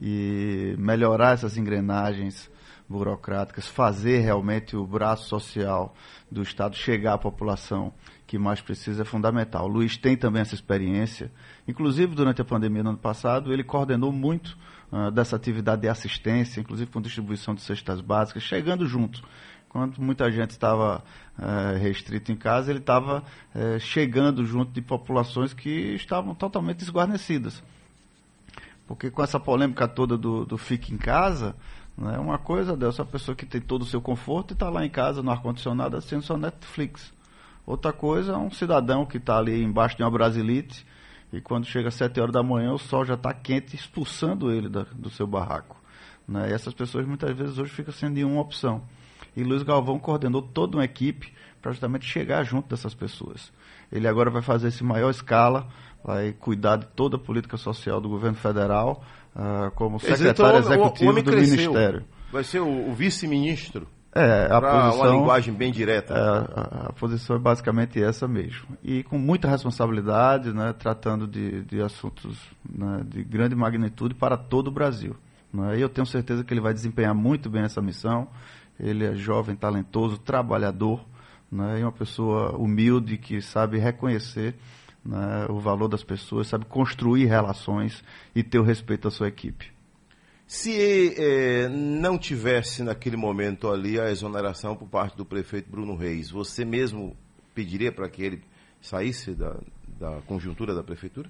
e 0.00 0.76
melhorar 0.78 1.34
essas 1.34 1.56
engrenagens 1.56 2.48
burocráticas, 2.88 3.66
fazer 3.66 4.20
realmente 4.20 4.76
o 4.76 4.86
braço 4.86 5.28
social 5.28 5.94
do 6.30 6.40
Estado 6.40 6.76
chegar 6.76 7.14
à 7.14 7.18
população 7.18 7.92
que 8.28 8.38
mais 8.38 8.60
precisa 8.60 9.02
é 9.02 9.04
fundamental. 9.04 9.64
O 9.64 9.68
Luiz 9.68 9.96
tem 9.96 10.16
também 10.16 10.42
essa 10.42 10.54
experiência. 10.54 11.32
Inclusive, 11.66 12.14
durante 12.14 12.40
a 12.40 12.44
pandemia 12.44 12.82
no 12.82 12.90
ano 12.90 12.98
passado, 12.98 13.52
ele 13.52 13.64
coordenou 13.64 14.12
muito 14.12 14.56
uh, 14.92 15.10
dessa 15.10 15.34
atividade 15.34 15.82
de 15.82 15.88
assistência, 15.88 16.60
inclusive 16.60 16.90
com 16.90 17.00
distribuição 17.00 17.54
de 17.54 17.62
cestas 17.62 18.02
básicas, 18.02 18.42
chegando 18.42 18.86
junto 18.86 19.22
quando 19.68 20.00
muita 20.00 20.30
gente 20.30 20.50
estava 20.50 21.04
é, 21.38 21.76
restrito 21.76 22.32
em 22.32 22.36
casa, 22.36 22.70
ele 22.70 22.78
estava 22.78 23.22
é, 23.54 23.78
chegando 23.78 24.44
junto 24.44 24.72
de 24.72 24.80
populações 24.80 25.52
que 25.52 25.94
estavam 25.94 26.34
totalmente 26.34 26.78
desguarnecidas. 26.78 27.62
Porque 28.86 29.10
com 29.10 29.22
essa 29.22 29.38
polêmica 29.38 29.86
toda 29.86 30.16
do, 30.16 30.46
do 30.46 30.56
fique 30.56 30.94
em 30.94 30.96
casa, 30.96 31.54
né, 31.96 32.18
uma 32.18 32.38
coisa 32.38 32.74
dessa 32.74 33.04
pessoa 33.04 33.36
que 33.36 33.44
tem 33.44 33.60
todo 33.60 33.82
o 33.82 33.86
seu 33.86 34.00
conforto 34.00 34.52
e 34.52 34.54
está 34.54 34.70
lá 34.70 34.86
em 34.86 34.90
casa 34.90 35.22
no 35.22 35.30
ar-condicionado 35.30 35.96
assistindo 35.96 36.22
sua 36.22 36.38
Netflix. 36.38 37.12
Outra 37.68 37.92
coisa 37.92 38.32
é 38.32 38.36
um 38.38 38.50
cidadão 38.50 39.04
que 39.04 39.18
está 39.18 39.36
ali 39.36 39.62
embaixo 39.62 39.94
de 39.94 40.02
uma 40.02 40.10
brasilite 40.10 40.86
e 41.30 41.38
quando 41.38 41.66
chega 41.66 41.88
às 41.88 41.94
7 41.96 42.18
horas 42.18 42.32
da 42.32 42.42
manhã 42.42 42.72
o 42.72 42.78
sol 42.78 43.04
já 43.04 43.12
está 43.12 43.34
quente 43.34 43.76
expulsando 43.76 44.50
ele 44.50 44.70
da, 44.70 44.86
do 44.94 45.10
seu 45.10 45.26
barraco. 45.26 45.76
Né? 46.26 46.48
E 46.48 46.54
essas 46.54 46.72
pessoas 46.72 47.06
muitas 47.06 47.30
vezes 47.36 47.58
hoje 47.58 47.70
ficam 47.70 47.92
sem 47.92 48.08
nenhuma 48.08 48.40
opção. 48.40 48.80
E 49.36 49.44
Luiz 49.44 49.62
Galvão 49.62 49.98
coordenou 49.98 50.40
toda 50.40 50.78
uma 50.78 50.84
equipe 50.86 51.30
para 51.60 51.70
justamente 51.70 52.06
chegar 52.06 52.42
junto 52.42 52.70
dessas 52.70 52.94
pessoas. 52.94 53.52
Ele 53.92 54.08
agora 54.08 54.30
vai 54.30 54.40
fazer 54.40 54.68
esse 54.68 54.82
maior 54.82 55.10
escala, 55.10 55.68
vai 56.02 56.32
cuidar 56.32 56.76
de 56.76 56.86
toda 56.86 57.16
a 57.16 57.20
política 57.20 57.58
social 57.58 58.00
do 58.00 58.08
governo 58.08 58.38
federal, 58.38 59.04
uh, 59.36 59.70
como 59.72 60.00
secretário 60.00 60.60
então, 60.60 60.72
executivo 60.72 61.10
o, 61.10 61.12
o 61.12 61.22
do 61.22 61.30
cresceu. 61.30 61.56
Ministério. 61.70 62.04
Vai 62.32 62.44
ser 62.44 62.60
o, 62.60 62.88
o 62.88 62.94
vice-ministro? 62.94 63.86
É, 64.14 64.48
a 64.50 64.60
posição, 64.60 64.94
uma 64.96 65.08
linguagem 65.08 65.54
bem 65.54 65.70
direta. 65.70 66.14
É, 66.14 66.18
a, 66.18 66.86
a, 66.88 66.92
posição 66.92 67.36
é 67.36 67.38
basicamente 67.38 68.02
essa 68.02 68.26
mesmo. 68.26 68.76
E 68.82 69.02
com 69.02 69.18
muita 69.18 69.48
responsabilidade, 69.48 70.52
né, 70.52 70.72
tratando 70.72 71.26
de, 71.26 71.62
de 71.64 71.80
assuntos 71.82 72.38
né, 72.68 73.02
de 73.06 73.22
grande 73.22 73.54
magnitude 73.54 74.14
para 74.14 74.36
todo 74.36 74.68
o 74.68 74.72
Brasil. 74.72 75.14
Né? 75.52 75.78
E 75.78 75.80
eu 75.82 75.88
tenho 75.88 76.06
certeza 76.06 76.42
que 76.42 76.52
ele 76.52 76.60
vai 76.60 76.72
desempenhar 76.72 77.14
muito 77.14 77.50
bem 77.50 77.62
essa 77.62 77.82
missão. 77.82 78.28
Ele 78.80 79.04
é 79.04 79.14
jovem, 79.14 79.54
talentoso, 79.54 80.18
trabalhador, 80.18 81.04
né, 81.50 81.80
e 81.80 81.82
uma 81.82 81.92
pessoa 81.92 82.56
humilde 82.56 83.18
que 83.18 83.40
sabe 83.40 83.78
reconhecer 83.78 84.54
né, 85.04 85.46
o 85.48 85.58
valor 85.58 85.88
das 85.88 86.02
pessoas, 86.02 86.48
sabe 86.48 86.64
construir 86.64 87.26
relações 87.26 88.02
e 88.34 88.42
ter 88.42 88.58
o 88.58 88.62
respeito 88.62 89.04
da 89.04 89.10
sua 89.10 89.28
equipe. 89.28 89.77
Se 90.48 91.14
eh, 91.14 91.68
não 91.68 92.16
tivesse 92.16 92.82
naquele 92.82 93.18
momento 93.18 93.70
ali 93.70 94.00
a 94.00 94.10
exoneração 94.10 94.74
por 94.74 94.88
parte 94.88 95.14
do 95.14 95.22
prefeito 95.22 95.70
Bruno 95.70 95.94
Reis, 95.94 96.30
você 96.30 96.64
mesmo 96.64 97.14
pediria 97.54 97.92
para 97.92 98.08
que 98.08 98.22
ele 98.22 98.42
saísse 98.80 99.32
da, 99.34 99.60
da 99.86 100.22
conjuntura 100.22 100.74
da 100.74 100.82
prefeitura? 100.82 101.28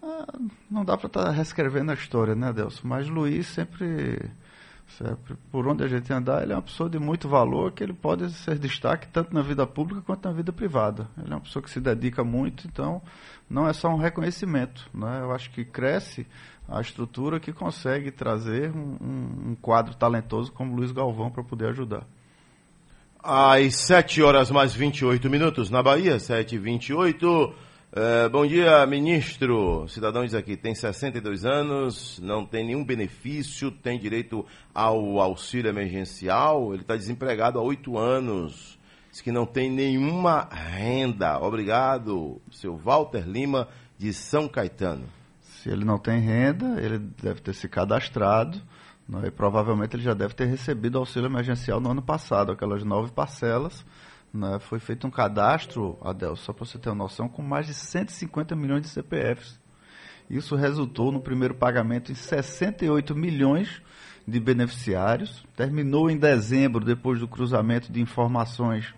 Ah, 0.00 0.38
não 0.70 0.84
dá 0.84 0.96
para 0.96 1.08
estar 1.08 1.24
tá 1.24 1.30
reescrevendo 1.32 1.90
a 1.90 1.94
história, 1.94 2.36
né, 2.36 2.50
Adelson? 2.50 2.86
Mas 2.86 3.08
Luiz 3.08 3.48
sempre 3.48 4.30
Certo? 4.88 5.36
Por 5.50 5.66
onde 5.66 5.82
a 5.82 5.88
gente 5.88 6.12
andar, 6.12 6.42
ele 6.42 6.52
é 6.52 6.56
uma 6.56 6.62
pessoa 6.62 6.88
de 6.88 6.98
muito 6.98 7.28
valor, 7.28 7.72
que 7.72 7.82
ele 7.82 7.92
pode 7.92 8.30
ser 8.30 8.56
destaque 8.58 9.08
tanto 9.08 9.34
na 9.34 9.42
vida 9.42 9.66
pública 9.66 10.00
quanto 10.00 10.26
na 10.26 10.32
vida 10.32 10.52
privada. 10.52 11.08
Ele 11.18 11.32
é 11.32 11.34
uma 11.34 11.40
pessoa 11.40 11.62
que 11.62 11.70
se 11.70 11.80
dedica 11.80 12.22
muito, 12.22 12.66
então 12.66 13.02
não 13.50 13.68
é 13.68 13.72
só 13.72 13.88
um 13.88 13.98
reconhecimento. 13.98 14.88
Né? 14.94 15.20
Eu 15.20 15.32
acho 15.32 15.50
que 15.50 15.64
cresce 15.64 16.26
a 16.68 16.80
estrutura 16.80 17.38
que 17.38 17.52
consegue 17.52 18.10
trazer 18.10 18.70
um, 18.70 18.96
um, 19.00 19.50
um 19.50 19.56
quadro 19.60 19.94
talentoso 19.94 20.52
como 20.52 20.74
Luiz 20.74 20.92
Galvão 20.92 21.30
para 21.30 21.44
poder 21.44 21.68
ajudar. 21.68 22.06
Às 23.22 23.76
7 23.76 24.22
horas 24.22 24.50
mais 24.50 24.72
28 24.74 25.28
minutos, 25.28 25.70
na 25.70 25.82
Bahia, 25.82 26.18
7 26.18 26.54
e 26.54 26.58
28 26.58 27.54
Uh, 27.96 28.28
bom 28.28 28.46
dia, 28.46 28.84
ministro. 28.84 29.88
Cidadão 29.88 30.22
diz 30.22 30.34
aqui: 30.34 30.54
tem 30.54 30.74
62 30.74 31.46
anos, 31.46 32.18
não 32.18 32.44
tem 32.44 32.66
nenhum 32.66 32.84
benefício, 32.84 33.70
tem 33.70 33.98
direito 33.98 34.44
ao 34.74 35.18
auxílio 35.18 35.70
emergencial, 35.70 36.74
ele 36.74 36.82
está 36.82 36.94
desempregado 36.94 37.58
há 37.58 37.62
oito 37.62 37.96
anos, 37.96 38.78
diz 39.10 39.22
que 39.22 39.32
não 39.32 39.46
tem 39.46 39.70
nenhuma 39.70 40.46
renda. 40.50 41.38
Obrigado, 41.40 42.38
seu 42.50 42.76
Walter 42.76 43.26
Lima, 43.26 43.66
de 43.96 44.12
São 44.12 44.46
Caetano. 44.46 45.15
Se 45.66 45.72
ele 45.72 45.84
não 45.84 45.98
tem 45.98 46.20
renda, 46.20 46.80
ele 46.80 46.96
deve 46.96 47.40
ter 47.40 47.52
se 47.52 47.68
cadastrado 47.68 48.56
né, 49.08 49.22
e 49.26 49.30
provavelmente 49.32 49.96
ele 49.96 50.02
já 50.04 50.14
deve 50.14 50.32
ter 50.32 50.44
recebido 50.44 50.96
auxílio 50.96 51.26
emergencial 51.26 51.80
no 51.80 51.90
ano 51.90 52.00
passado, 52.00 52.52
aquelas 52.52 52.84
nove 52.84 53.10
parcelas 53.10 53.84
né, 54.32 54.60
foi 54.60 54.78
feito 54.78 55.08
um 55.08 55.10
cadastro, 55.10 55.98
Adel, 56.02 56.36
só 56.36 56.52
para 56.52 56.64
você 56.64 56.78
ter 56.78 56.88
uma 56.90 56.94
noção, 56.94 57.28
com 57.28 57.42
mais 57.42 57.66
de 57.66 57.74
150 57.74 58.54
milhões 58.54 58.82
de 58.82 58.88
CPFs. 58.90 59.58
Isso 60.30 60.54
resultou 60.54 61.10
no 61.10 61.20
primeiro 61.20 61.56
pagamento 61.56 62.12
em 62.12 62.14
68 62.14 63.16
milhões 63.16 63.82
de 64.24 64.38
beneficiários. 64.38 65.44
Terminou 65.56 66.08
em 66.08 66.16
dezembro, 66.16 66.84
depois 66.84 67.18
do 67.18 67.26
cruzamento 67.26 67.90
de 67.90 68.00
informações, 68.00 68.94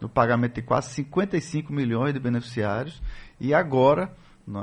no 0.00 0.08
pagamento 0.08 0.54
de 0.54 0.62
quase 0.62 0.94
55 0.94 1.70
milhões 1.74 2.14
de 2.14 2.20
beneficiários. 2.20 3.02
E 3.38 3.52
agora 3.52 4.10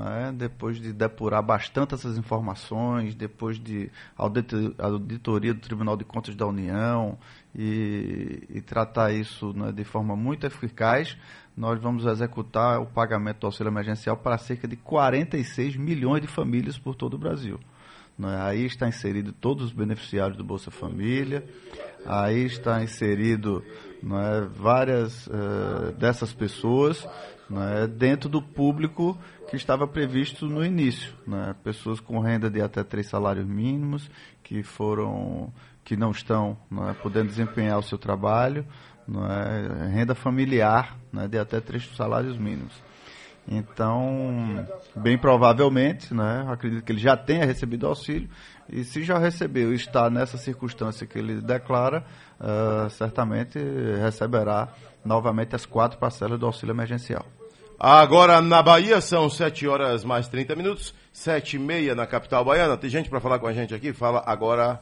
é? 0.07 0.31
depois 0.31 0.79
de 0.79 0.93
depurar 0.93 1.43
bastante 1.43 1.93
essas 1.93 2.17
informações, 2.17 3.15
depois 3.15 3.59
de 3.59 3.91
auditoria 4.17 5.53
do 5.53 5.59
Tribunal 5.59 5.97
de 5.97 6.05
Contas 6.05 6.35
da 6.35 6.47
União 6.47 7.17
e, 7.53 8.43
e 8.49 8.61
tratar 8.61 9.11
isso 9.11 9.51
né, 9.53 9.73
de 9.73 9.83
forma 9.83 10.15
muito 10.15 10.47
eficaz, 10.47 11.17
nós 11.55 11.81
vamos 11.81 12.05
executar 12.05 12.79
o 12.79 12.85
pagamento 12.85 13.39
do 13.39 13.47
auxílio 13.47 13.69
emergencial 13.69 14.15
para 14.15 14.37
cerca 14.37 14.67
de 14.67 14.77
46 14.77 15.75
milhões 15.75 16.21
de 16.21 16.27
famílias 16.27 16.77
por 16.77 16.95
todo 16.95 17.15
o 17.15 17.17
Brasil. 17.17 17.59
É? 18.19 18.41
Aí 18.41 18.65
está 18.65 18.87
inserido 18.87 19.33
todos 19.33 19.65
os 19.65 19.71
beneficiários 19.73 20.37
do 20.37 20.43
Bolsa 20.43 20.71
Família, 20.71 21.43
aí 22.05 22.45
está 22.45 22.81
inserido 22.81 23.63
é, 24.03 24.41
várias 24.41 25.27
uh, 25.27 25.93
dessas 25.97 26.33
pessoas 26.33 27.07
né, 27.49 27.87
dentro 27.87 28.27
do 28.27 28.41
público 28.41 29.17
que 29.49 29.55
estava 29.55 29.87
previsto 29.87 30.47
no 30.47 30.65
início. 30.65 31.13
Né, 31.25 31.55
pessoas 31.63 31.99
com 31.99 32.19
renda 32.19 32.49
de 32.49 32.61
até 32.61 32.83
três 32.83 33.07
salários 33.07 33.45
mínimos, 33.45 34.09
que 34.43 34.63
foram 34.63 35.53
que 35.83 35.97
não 35.97 36.11
estão 36.11 36.57
né, 36.71 36.95
podendo 37.03 37.27
desempenhar 37.27 37.77
o 37.77 37.83
seu 37.83 37.97
trabalho, 37.97 38.65
né, 39.07 39.89
renda 39.93 40.15
familiar 40.15 40.97
né, 41.11 41.27
de 41.27 41.37
até 41.37 41.59
três 41.59 41.85
salários 41.95 42.37
mínimos. 42.37 42.73
Então, 43.45 44.65
bem 44.95 45.17
provavelmente, 45.17 46.13
né, 46.13 46.45
acredito 46.47 46.83
que 46.83 46.91
ele 46.93 47.01
já 47.01 47.17
tenha 47.17 47.45
recebido 47.45 47.85
auxílio, 47.85 48.29
e 48.69 48.85
se 48.85 49.03
já 49.03 49.17
recebeu 49.17 49.73
e 49.73 49.75
está 49.75 50.09
nessa 50.09 50.37
circunstância 50.37 51.05
que 51.05 51.19
ele 51.19 51.41
declara, 51.41 52.05
uh, 52.43 52.89
certamente 52.89 53.57
receberá 54.01 54.67
novamente 55.03 55.55
as 55.55 55.65
quatro 55.65 55.97
parcelas 55.97 56.39
do 56.39 56.45
auxílio 56.45 56.73
emergencial. 56.73 57.25
Agora 57.79 58.41
na 58.41 58.61
Bahia 58.61 59.01
são 59.01 59.29
7 59.29 59.67
horas 59.67 60.03
mais 60.03 60.27
30 60.27 60.55
minutos, 60.55 60.93
7 61.11 61.55
e 61.55 61.59
meia 61.59 61.95
na 61.95 62.05
capital 62.05 62.45
baiana. 62.45 62.77
Tem 62.77 62.89
gente 62.89 63.09
para 63.09 63.19
falar 63.19 63.39
com 63.39 63.47
a 63.47 63.53
gente 63.53 63.73
aqui? 63.73 63.91
Fala 63.91 64.23
agora. 64.25 64.79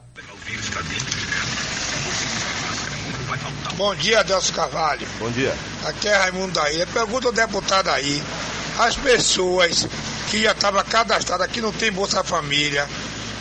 Bom 3.75 3.95
dia, 3.95 4.19
Adelso 4.19 4.53
Carvalho. 4.53 5.07
Bom 5.17 5.31
dia. 5.31 5.53
Aqui 5.85 6.07
é 6.07 6.15
Raimundo 6.15 6.51
da 6.51 6.71
Ilha. 6.71 6.85
Pergunta 6.85 7.27
ao 7.27 7.33
deputado 7.33 7.89
aí. 7.89 8.21
As 8.77 8.95
pessoas 8.95 9.87
que 10.29 10.43
já 10.43 10.51
estavam 10.51 10.83
cadastradas, 10.83 11.47
que 11.47 11.61
não 11.61 11.71
tem 11.71 11.91
Bolsa 11.91 12.23
Família, 12.23 12.87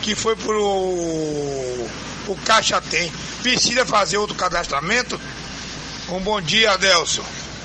que 0.03 0.15
foi 0.15 0.35
pro 0.37 1.87
o 2.31 2.37
Caixa 2.37 2.81
Tem, 2.81 3.11
precisa 3.43 3.85
fazer 3.85 4.16
outro 4.16 4.37
cadastramento? 4.37 5.19
Um 6.09 6.21
bom 6.21 6.40
dia, 6.40 6.73
Adelso. 6.73 7.23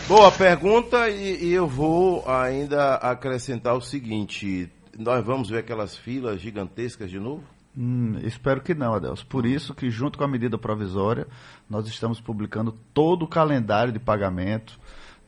Boa 0.08 0.32
pergunta 0.32 1.08
e, 1.08 1.46
e, 1.46 1.54
eu 1.54 1.68
vou 1.68 2.28
ainda 2.28 2.96
acrescentar 2.96 3.76
o 3.76 3.82
seguinte: 3.82 4.70
nós 4.98 5.24
vamos 5.24 5.50
ver 5.50 5.60
aquelas 5.60 5.96
filas 5.96 6.42
gigantescas 6.42 7.12
de 7.12 7.20
novo? 7.20 7.44
Hum, 7.78 8.20
espero 8.24 8.62
que 8.62 8.74
não, 8.74 8.94
Adelso. 8.96 9.26
Por 9.28 9.46
isso 9.46 9.74
que, 9.74 9.90
junto 9.92 10.18
com 10.18 10.24
a 10.24 10.28
medida 10.28 10.58
provisória, 10.58 11.28
nós 11.70 11.88
estamos 11.88 12.20
publicando 12.20 12.72
todo 12.94 13.24
o 13.24 13.28
calendário 13.28 13.94
de 13.94 14.00
pagamento, 14.00 14.80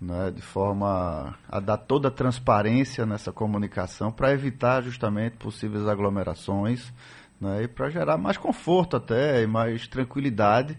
né, 0.01 0.31
de 0.31 0.41
forma 0.41 1.35
a 1.47 1.59
dar 1.59 1.77
toda 1.77 2.07
a 2.07 2.11
transparência 2.11 3.05
nessa 3.05 3.31
comunicação, 3.31 4.11
para 4.11 4.31
evitar 4.31 4.81
justamente 4.81 5.37
possíveis 5.37 5.87
aglomerações 5.87 6.91
né, 7.39 7.63
e 7.63 7.67
para 7.67 7.89
gerar 7.89 8.17
mais 8.17 8.37
conforto 8.37 8.95
até 8.95 9.41
e 9.43 9.47
mais 9.47 9.87
tranquilidade 9.87 10.77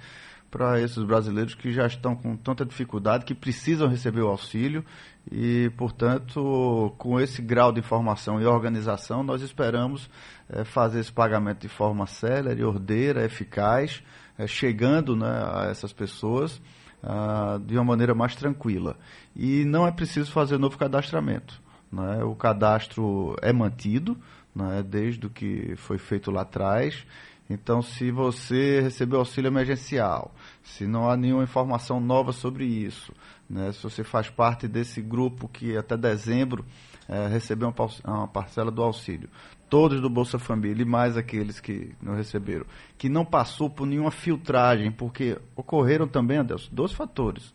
para 0.51 0.81
esses 0.81 1.03
brasileiros 1.05 1.55
que 1.55 1.73
já 1.73 1.87
estão 1.87 2.17
com 2.17 2.37
tanta 2.37 2.65
dificuldade, 2.65 3.25
que 3.25 3.35
precisam 3.35 3.89
receber 3.89 4.23
o 4.23 4.29
auxílio 4.29 4.85
e, 5.31 5.71
portanto, 5.77 6.95
com 6.97 7.21
esse 7.21 7.43
grau 7.43 7.71
de 7.71 7.81
informação 7.81 8.41
e 8.41 8.47
organização, 8.47 9.23
nós 9.23 9.43
esperamos 9.43 10.09
é, 10.49 10.65
fazer 10.65 11.01
esse 11.01 11.13
pagamento 11.13 11.61
de 11.61 11.69
forma 11.69 12.07
célere, 12.07 12.65
ordeira, 12.65 13.25
eficaz, 13.25 14.03
é, 14.39 14.47
chegando 14.47 15.15
né, 15.15 15.29
a 15.53 15.67
essas 15.71 15.93
pessoas 15.93 16.61
ah, 17.03 17.61
de 17.65 17.75
uma 17.75 17.85
maneira 17.85 18.15
mais 18.15 18.35
tranquila. 18.35 18.97
E 19.37 19.65
não 19.65 19.87
é 19.87 19.93
preciso 19.93 20.33
fazer 20.33 20.59
novo 20.59 20.79
cadastramento. 20.79 21.61
Né? 21.93 22.25
O 22.25 22.35
cadastro 22.35 23.37
é 23.43 23.53
mantido 23.53 24.17
né, 24.59 24.83
desde 24.83 25.27
o 25.27 25.31
que 25.31 25.77
foi 25.77 25.99
feito 25.99 26.31
lá 26.33 26.43
atrás 26.43 27.07
Então, 27.49 27.81
se 27.81 28.11
você 28.11 28.81
recebeu 28.81 29.21
auxílio 29.21 29.49
emergencial, 29.49 30.35
se 30.63 30.87
não 30.87 31.09
há 31.09 31.17
nenhuma 31.17 31.45
informação 31.45 31.99
nova 32.01 32.33
sobre 32.33 32.67
isso, 32.67 33.13
né, 33.49 33.73
se 33.73 33.83
você 33.83 34.05
faz 34.05 34.29
parte 34.29 34.67
desse 34.69 35.01
grupo 35.01 35.49
que 35.49 35.77
até 35.77 35.97
dezembro 35.97 36.65
é, 37.09 37.27
recebeu 37.29 37.73
uma, 38.05 38.29
parcela 38.29 38.71
do 38.71 38.83
auxílio, 38.83 39.31
todos 39.71 40.01
do 40.01 40.11
Bolsa 40.11 40.39
Família 40.39 40.83
e 40.83 40.87
mais 40.87 41.17
aqueles 41.17 41.59
que 41.61 41.95
não 42.03 42.15
receberam, 42.15 42.67
que 42.99 43.09
não 43.09 43.25
passou 43.25 43.71
por 43.71 43.87
nenhuma 43.87 44.11
filtragem, 44.11 44.91
porque 44.91 45.39
ocorreram 45.57 46.07
também, 46.07 46.39
Adelson, 46.39 46.69
dois 46.73 46.93
fatores. 46.93 47.55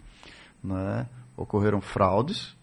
Né? 0.64 1.08
Ocorreram 1.38 1.82
fraudes 1.82 2.56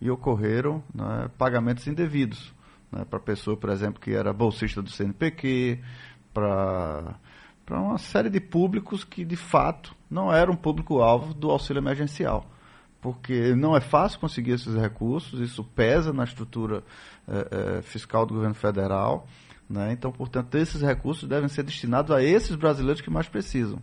e 0.00 0.08
ocorreram 0.10 0.84
né, 0.94 1.28
pagamentos 1.36 1.86
indevidos. 1.86 2.54
Né, 2.90 3.04
para 3.04 3.18
pessoa, 3.18 3.56
por 3.56 3.70
exemplo, 3.70 4.00
que 4.00 4.12
era 4.12 4.32
bolsista 4.32 4.80
do 4.80 4.90
CNPq, 4.90 5.80
para 6.32 7.18
uma 7.70 7.98
série 7.98 8.30
de 8.30 8.40
públicos 8.40 9.04
que, 9.04 9.24
de 9.24 9.36
fato, 9.36 9.94
não 10.10 10.32
eram 10.32 10.54
público-alvo 10.54 11.34
do 11.34 11.50
auxílio 11.50 11.80
emergencial. 11.80 12.46
Porque 13.00 13.54
não 13.54 13.76
é 13.76 13.80
fácil 13.80 14.18
conseguir 14.18 14.52
esses 14.52 14.74
recursos, 14.74 15.40
isso 15.40 15.62
pesa 15.62 16.12
na 16.12 16.24
estrutura 16.24 16.82
eh, 17.28 17.48
eh, 17.50 17.82
fiscal 17.82 18.26
do 18.26 18.34
governo 18.34 18.54
federal. 18.54 19.26
Né? 19.68 19.92
Então, 19.92 20.10
portanto, 20.10 20.54
esses 20.56 20.80
recursos 20.80 21.28
devem 21.28 21.48
ser 21.48 21.62
destinados 21.62 22.10
a 22.10 22.22
esses 22.22 22.56
brasileiros 22.56 23.00
que 23.00 23.10
mais 23.10 23.28
precisam. 23.28 23.80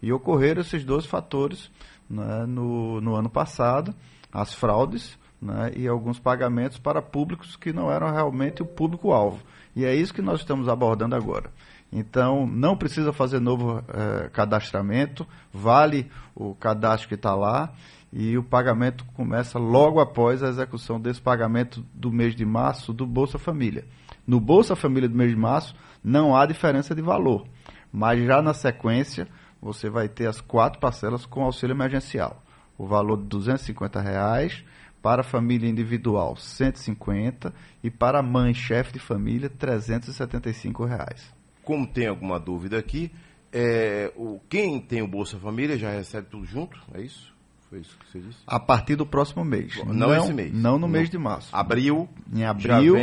E 0.00 0.12
ocorreram 0.12 0.60
esses 0.60 0.84
dois 0.84 1.06
fatores 1.06 1.70
né, 2.08 2.44
no, 2.46 3.00
no 3.00 3.14
ano 3.14 3.30
passado, 3.30 3.94
as 4.32 4.54
fraudes 4.54 5.18
né, 5.42 5.72
e 5.74 5.88
alguns 5.88 6.20
pagamentos 6.20 6.78
para 6.78 7.02
públicos 7.02 7.56
que 7.56 7.72
não 7.72 7.90
eram 7.90 8.10
realmente 8.12 8.62
o 8.62 8.66
público-alvo. 8.66 9.42
E 9.74 9.84
é 9.84 9.94
isso 9.94 10.14
que 10.14 10.22
nós 10.22 10.40
estamos 10.40 10.68
abordando 10.68 11.16
agora. 11.16 11.50
Então, 11.92 12.46
não 12.46 12.76
precisa 12.76 13.12
fazer 13.12 13.40
novo 13.40 13.82
eh, 13.88 14.30
cadastramento, 14.32 15.26
vale 15.52 16.10
o 16.34 16.54
cadastro 16.54 17.08
que 17.08 17.16
está 17.16 17.34
lá 17.34 17.72
e 18.10 18.36
o 18.38 18.42
pagamento 18.42 19.04
começa 19.14 19.58
logo 19.58 20.00
após 20.00 20.42
a 20.42 20.48
execução 20.48 21.00
desse 21.00 21.20
pagamento 21.20 21.84
do 21.92 22.10
mês 22.10 22.34
de 22.34 22.46
março 22.46 22.92
do 22.92 23.06
Bolsa 23.06 23.38
Família. 23.38 23.84
No 24.26 24.40
Bolsa 24.40 24.76
Família 24.76 25.08
do 25.08 25.16
mês 25.16 25.30
de 25.30 25.36
março 25.36 25.74
não 26.02 26.34
há 26.34 26.46
diferença 26.46 26.94
de 26.94 27.02
valor, 27.02 27.46
mas 27.92 28.24
já 28.24 28.40
na 28.40 28.54
sequência 28.54 29.28
você 29.60 29.90
vai 29.90 30.08
ter 30.08 30.26
as 30.26 30.40
quatro 30.40 30.80
parcelas 30.80 31.26
com 31.26 31.44
auxílio 31.44 31.74
emergencial. 31.74 32.42
O 32.78 32.86
valor 32.86 33.18
de 33.18 33.24
250 33.24 34.00
reais, 34.00 34.64
para 35.02 35.22
a 35.22 35.24
família 35.24 35.68
individual 35.68 36.36
150 36.36 37.52
e 37.82 37.90
para 37.90 38.20
a 38.20 38.22
mãe 38.22 38.54
chefe 38.54 38.92
de 38.92 38.98
família 38.98 39.50
375 39.50 40.84
reais 40.84 41.42
como 41.62 41.86
tem 41.86 42.06
alguma 42.06 42.38
dúvida 42.38 42.78
aqui, 42.78 43.10
é, 43.52 44.12
o, 44.16 44.40
quem 44.48 44.80
tem 44.80 45.02
o 45.02 45.08
Bolsa 45.08 45.38
Família 45.38 45.78
já 45.78 45.90
recebe 45.90 46.28
tudo 46.30 46.44
junto, 46.44 46.78
é 46.92 47.00
isso? 47.00 47.32
Foi 47.68 47.80
isso 47.80 47.96
que 47.98 48.10
você 48.10 48.20
disse? 48.20 48.38
A 48.46 48.60
partir 48.60 48.96
do 48.96 49.06
próximo 49.06 49.44
mês. 49.44 49.76
Não, 49.86 49.94
não 49.94 50.14
esse 50.14 50.32
mês. 50.32 50.52
Não 50.52 50.78
no, 50.78 50.86
mês 50.86 51.08
de 51.08 51.16
março. 51.16 51.48
Abril. 51.54 52.06
Em 52.34 52.44
abril, 52.44 52.96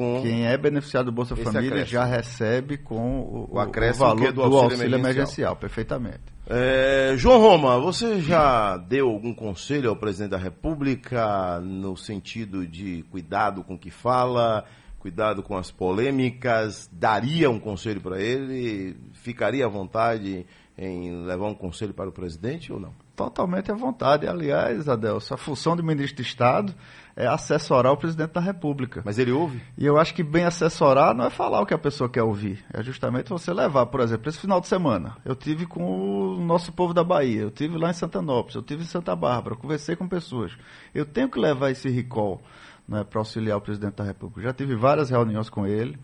com 0.00 0.22
quem 0.22 0.46
é 0.46 0.56
beneficiado 0.56 1.06
do 1.06 1.12
Bolsa 1.12 1.36
Família 1.36 1.68
acréscimo. 1.68 1.86
já 1.86 2.04
recebe 2.04 2.78
com 2.78 3.20
o, 3.20 3.50
o, 3.50 3.60
o 3.60 3.94
valor 3.94 4.26
é 4.26 4.32
do, 4.32 4.32
do 4.32 4.42
auxílio, 4.42 4.60
auxílio 4.62 4.94
emergencial. 4.94 4.98
emergencial. 4.98 5.56
Perfeitamente. 5.56 6.20
É, 6.46 7.14
João 7.16 7.38
Roma, 7.38 7.78
você 7.78 8.20
já 8.20 8.78
deu 8.78 9.08
algum 9.08 9.34
conselho 9.34 9.90
ao 9.90 9.96
presidente 9.96 10.30
da 10.30 10.38
República 10.38 11.60
no 11.60 11.96
sentido 11.96 12.66
de 12.66 13.04
cuidado 13.10 13.62
com 13.62 13.74
o 13.74 13.78
que 13.78 13.90
fala? 13.90 14.64
cuidado 14.98 15.42
com 15.42 15.56
as 15.56 15.70
polêmicas, 15.70 16.86
daria 16.92 17.48
um 17.48 17.58
conselho 17.58 18.02
para 18.02 18.20
ele, 18.20 18.94
ficaria 19.14 19.64
à 19.64 19.68
vontade 19.68 20.44
em 20.76 21.24
levar 21.24 21.46
um 21.46 21.54
conselho 21.54 21.94
para 21.94 22.10
o 22.10 22.12
presidente 22.12 22.70
ou 22.70 22.78
não? 22.78 22.94
Totalmente 23.20 23.70
à 23.70 23.74
vontade. 23.74 24.26
Aliás, 24.26 24.88
Adelso, 24.88 25.34
a 25.34 25.36
função 25.36 25.76
do 25.76 25.84
ministro 25.84 26.22
de 26.22 26.28
Estado 26.28 26.74
é 27.14 27.26
assessorar 27.26 27.92
o 27.92 27.96
presidente 27.98 28.32
da 28.32 28.40
República. 28.40 29.02
Mas 29.04 29.18
ele 29.18 29.30
ouve? 29.30 29.60
E 29.76 29.84
eu 29.84 29.98
acho 29.98 30.14
que 30.14 30.22
bem 30.22 30.44
assessorar 30.44 31.14
não 31.14 31.26
é 31.26 31.28
falar 31.28 31.60
o 31.60 31.66
que 31.66 31.74
a 31.74 31.78
pessoa 31.78 32.08
quer 32.08 32.22
ouvir. 32.22 32.64
É 32.72 32.82
justamente 32.82 33.28
você 33.28 33.52
levar, 33.52 33.84
por 33.86 34.00
exemplo, 34.00 34.26
esse 34.26 34.38
final 34.38 34.58
de 34.58 34.68
semana. 34.68 35.18
Eu 35.22 35.36
tive 35.36 35.66
com 35.66 35.84
o 35.84 36.40
nosso 36.40 36.72
povo 36.72 36.94
da 36.94 37.04
Bahia, 37.04 37.42
eu 37.42 37.50
tive 37.50 37.76
lá 37.76 37.90
em 37.90 37.92
Santanópolis, 37.92 38.54
eu 38.54 38.62
tive 38.62 38.84
em 38.84 38.86
Santa 38.86 39.14
Bárbara, 39.14 39.54
conversei 39.54 39.94
com 39.94 40.08
pessoas. 40.08 40.56
Eu 40.94 41.04
tenho 41.04 41.28
que 41.28 41.38
levar 41.38 41.70
esse 41.70 41.90
recall 41.90 42.40
né, 42.88 43.04
para 43.04 43.20
auxiliar 43.20 43.58
o 43.58 43.60
presidente 43.60 43.96
da 43.96 44.04
República. 44.04 44.40
Já 44.40 44.54
tive 44.54 44.74
várias 44.74 45.10
reuniões 45.10 45.50
com 45.50 45.66
ele. 45.66 45.98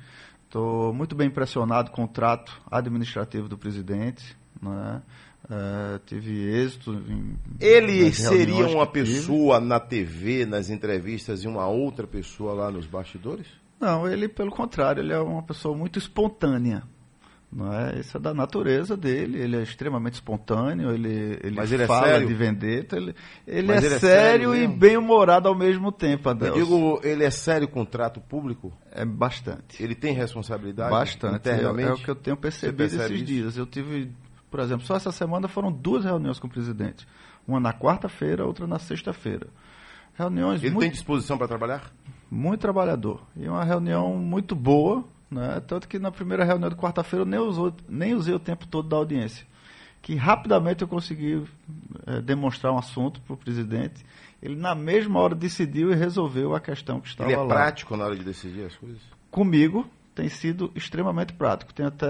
Estou 0.44 0.92
muito 0.92 1.16
bem 1.16 1.28
impressionado 1.28 1.90
com 1.92 2.04
o 2.04 2.08
trato 2.08 2.52
administrativo 2.70 3.48
do 3.48 3.56
presidente. 3.56 4.36
Né? 4.60 5.00
Uh, 5.48 6.00
tive 6.06 6.44
êxito 6.44 6.92
em. 6.92 7.38
Ele 7.60 8.12
seria 8.12 8.66
uma 8.66 8.86
pessoa 8.86 9.60
na 9.60 9.78
TV, 9.78 10.44
nas 10.44 10.70
entrevistas, 10.70 11.44
e 11.44 11.46
uma 11.46 11.68
outra 11.68 12.04
pessoa 12.04 12.52
lá 12.52 12.70
nos 12.70 12.86
bastidores? 12.86 13.46
Não, 13.80 14.08
ele, 14.08 14.28
pelo 14.28 14.50
contrário, 14.50 15.02
ele 15.02 15.12
é 15.12 15.20
uma 15.20 15.42
pessoa 15.42 15.76
muito 15.76 16.00
espontânea. 16.00 16.82
Não 17.52 17.72
é? 17.72 18.00
Isso 18.00 18.16
é 18.16 18.20
da 18.20 18.34
natureza 18.34 18.96
dele, 18.96 19.40
ele 19.40 19.56
é 19.56 19.62
extremamente 19.62 20.14
espontâneo, 20.14 20.90
ele, 20.90 21.38
ele, 21.42 21.54
Mas 21.54 21.70
ele 21.70 21.84
é 21.84 21.86
fala 21.86 22.08
é 22.08 22.20
de 22.20 22.34
vendetta, 22.34 22.96
ele, 22.96 23.14
ele, 23.46 23.72
é, 23.72 23.76
ele 23.76 23.86
é, 23.86 23.98
sério, 23.98 24.54
e 24.54 24.66
bem-humorado 24.66 25.48
ao 25.48 25.54
mesmo 25.54 25.92
tempo, 25.92 26.28
Adelson. 26.28 26.58
Eu 26.58 26.64
digo, 26.64 27.00
ele 27.04 27.24
é 27.24 27.30
sério 27.30 27.68
com 27.68 27.82
o 27.82 27.86
trato 27.86 28.20
público? 28.20 28.72
É 28.90 29.04
bastante. 29.04 29.80
Ele 29.82 29.94
tem 29.94 30.12
responsabilidade? 30.12 30.90
Bastante? 30.90 31.48
É, 31.48 31.62
é 31.62 31.92
o 31.92 31.96
que 31.96 32.10
eu 32.10 32.16
tenho 32.16 32.36
percebido 32.36 32.82
esses 32.82 33.10
isso? 33.10 33.24
dias. 33.24 33.56
Eu 33.56 33.64
tive, 33.64 34.12
por 34.50 34.60
exemplo, 34.60 34.86
só 34.86 34.96
essa 34.96 35.12
semana 35.12 35.48
foram 35.48 35.70
duas 35.70 36.04
reuniões 36.04 36.38
com 36.38 36.46
o 36.46 36.50
presidente. 36.50 37.06
Uma 37.46 37.60
na 37.60 37.72
quarta-feira, 37.72 38.44
outra 38.44 38.66
na 38.66 38.78
sexta-feira. 38.78 39.48
Reuniões 40.14 40.62
Ele 40.62 40.72
muito, 40.72 40.82
tem 40.82 40.90
disposição 40.90 41.36
para 41.36 41.46
trabalhar? 41.46 41.92
Muito 42.30 42.60
trabalhador. 42.60 43.20
E 43.36 43.48
uma 43.48 43.64
reunião 43.64 44.16
muito 44.16 44.56
boa, 44.56 45.04
né? 45.30 45.60
Tanto 45.66 45.86
que 45.86 45.98
na 45.98 46.10
primeira 46.10 46.44
reunião 46.44 46.70
de 46.70 46.76
quarta-feira 46.76 47.22
eu 47.22 47.26
nem, 47.26 47.38
usou, 47.38 47.74
nem 47.88 48.14
usei 48.14 48.34
o 48.34 48.38
tempo 48.38 48.66
todo 48.66 48.88
da 48.88 48.96
audiência. 48.96 49.46
Que 50.00 50.14
rapidamente 50.14 50.82
eu 50.82 50.88
consegui 50.88 51.44
é, 52.06 52.20
demonstrar 52.20 52.72
um 52.72 52.78
assunto 52.78 53.20
para 53.20 53.34
o 53.34 53.36
presidente. 53.36 54.04
Ele, 54.42 54.54
na 54.54 54.74
mesma 54.74 55.20
hora, 55.20 55.34
decidiu 55.34 55.90
e 55.90 55.94
resolveu 55.94 56.54
a 56.54 56.60
questão 56.60 57.00
que 57.00 57.08
estava 57.08 57.28
lá. 57.28 57.36
Ele 57.36 57.42
é 57.42 57.44
lá. 57.44 57.54
prático 57.54 57.96
na 57.96 58.04
hora 58.04 58.16
de 58.16 58.24
decidir 58.24 58.64
as 58.66 58.76
coisas? 58.76 59.00
Comigo, 59.30 59.86
tem 60.14 60.28
sido 60.28 60.70
extremamente 60.74 61.32
prático. 61.32 61.74
Tem 61.74 61.84
até. 61.84 62.06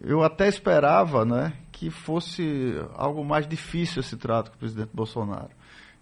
Eu 0.00 0.22
até 0.22 0.48
esperava 0.48 1.24
né, 1.24 1.52
que 1.72 1.90
fosse 1.90 2.74
algo 2.94 3.24
mais 3.24 3.46
difícil 3.46 4.00
esse 4.00 4.16
trato 4.16 4.50
com 4.50 4.56
o 4.56 4.60
presidente 4.60 4.90
Bolsonaro 4.94 5.50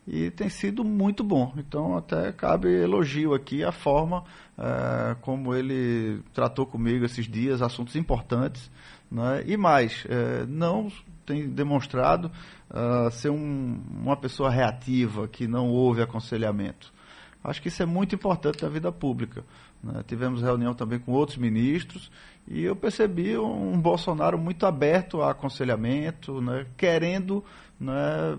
e 0.07 0.31
tem 0.31 0.49
sido 0.49 0.85
muito 0.85 1.25
bom. 1.25 1.53
Então, 1.57 1.97
até 1.97 2.31
cabe 2.31 2.69
elogio 2.69 3.35
aqui 3.35 3.65
a 3.65 3.73
forma 3.73 4.23
é, 4.57 5.17
como 5.21 5.53
ele 5.55 6.23
tratou 6.33 6.65
comigo 6.65 7.05
esses 7.05 7.27
dias, 7.27 7.61
assuntos 7.61 7.97
importantes. 7.97 8.71
Né? 9.11 9.43
E 9.47 9.57
mais, 9.57 10.07
é, 10.09 10.47
não 10.47 10.91
tem 11.25 11.49
demonstrado 11.49 12.31
uh, 12.71 13.11
ser 13.11 13.31
um, 13.31 13.83
uma 13.91 14.17
pessoa 14.17 14.49
reativa, 14.49 15.27
que 15.27 15.49
não 15.49 15.69
houve 15.69 16.01
aconselhamento. 16.01 16.95
Acho 17.43 17.61
que 17.61 17.67
isso 17.67 17.83
é 17.83 17.87
muito 17.87 18.15
importante 18.15 18.63
na 18.63 18.69
vida 18.69 18.93
pública. 18.93 19.45
Né? 19.83 20.05
Tivemos 20.07 20.41
reunião 20.41 20.73
também 20.73 21.01
com 21.01 21.11
outros 21.11 21.37
ministros 21.37 22.13
e 22.49 22.63
eu 22.63 22.77
percebi 22.77 23.37
um 23.37 23.79
Bolsonaro 23.81 24.39
muito 24.39 24.67
aberto 24.67 25.21
a 25.21 25.33
aconselhamento, 25.33 26.41
né? 26.41 26.67
querendo, 26.77 27.45
né? 27.79 28.39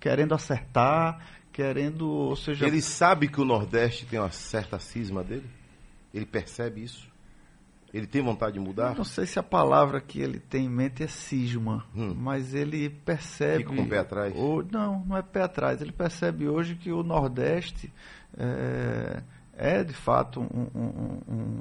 querendo 0.00 0.34
acertar, 0.34 1.20
querendo, 1.52 2.08
ou 2.08 2.36
seja... 2.36 2.66
Ele 2.66 2.80
sabe 2.80 3.28
que 3.28 3.40
o 3.40 3.44
Nordeste 3.44 4.06
tem 4.06 4.18
uma 4.18 4.30
certa 4.30 4.78
cisma 4.78 5.22
dele? 5.22 5.48
Ele 6.14 6.24
percebe 6.24 6.82
isso? 6.82 7.14
Ele 7.92 8.06
tem 8.06 8.22
vontade 8.22 8.54
de 8.54 8.60
mudar? 8.60 8.92
Eu 8.92 8.96
não 8.96 9.04
sei 9.04 9.26
se 9.26 9.38
a 9.38 9.42
palavra 9.42 10.00
que 10.00 10.20
ele 10.20 10.38
tem 10.38 10.64
em 10.66 10.68
mente 10.68 11.02
é 11.02 11.06
cisma, 11.06 11.86
hum. 11.94 12.14
mas 12.14 12.52
ele 12.52 12.90
percebe. 12.90 13.64
Fica 13.64 13.74
com 13.74 13.82
o 13.82 13.88
pé 13.88 13.98
atrás? 13.98 14.34
Ou, 14.36 14.62
não, 14.64 15.04
não 15.06 15.16
é 15.16 15.22
pé 15.22 15.42
atrás. 15.42 15.80
Ele 15.80 15.92
percebe 15.92 16.48
hoje 16.48 16.74
que 16.74 16.90
o 16.90 17.02
Nordeste 17.02 17.92
é, 18.36 19.22
é 19.56 19.82
de 19.82 19.92
fato 19.92 20.40
um, 20.40 20.68
um, 20.74 21.20
um, 21.28 21.60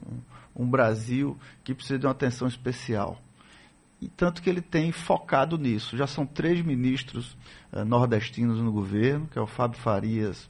um 0.56 0.70
Brasil 0.70 1.38
que 1.64 1.74
precisa 1.74 1.98
de 1.98 2.06
uma 2.06 2.12
atenção 2.12 2.48
especial. 2.48 3.20
E 4.02 4.10
tanto 4.10 4.42
que 4.42 4.50
ele 4.50 4.62
tem 4.62 4.92
focado 4.92 5.58
nisso. 5.58 5.98
Já 5.98 6.06
são 6.06 6.26
três 6.26 6.62
ministros 6.64 7.38
eh, 7.72 7.84
nordestinos 7.84 8.60
no 8.60 8.72
governo, 8.72 9.28
que 9.28 9.40
é 9.40 9.42
o 9.42 9.48
Fábio 9.48 9.80
Farias, 9.80 10.50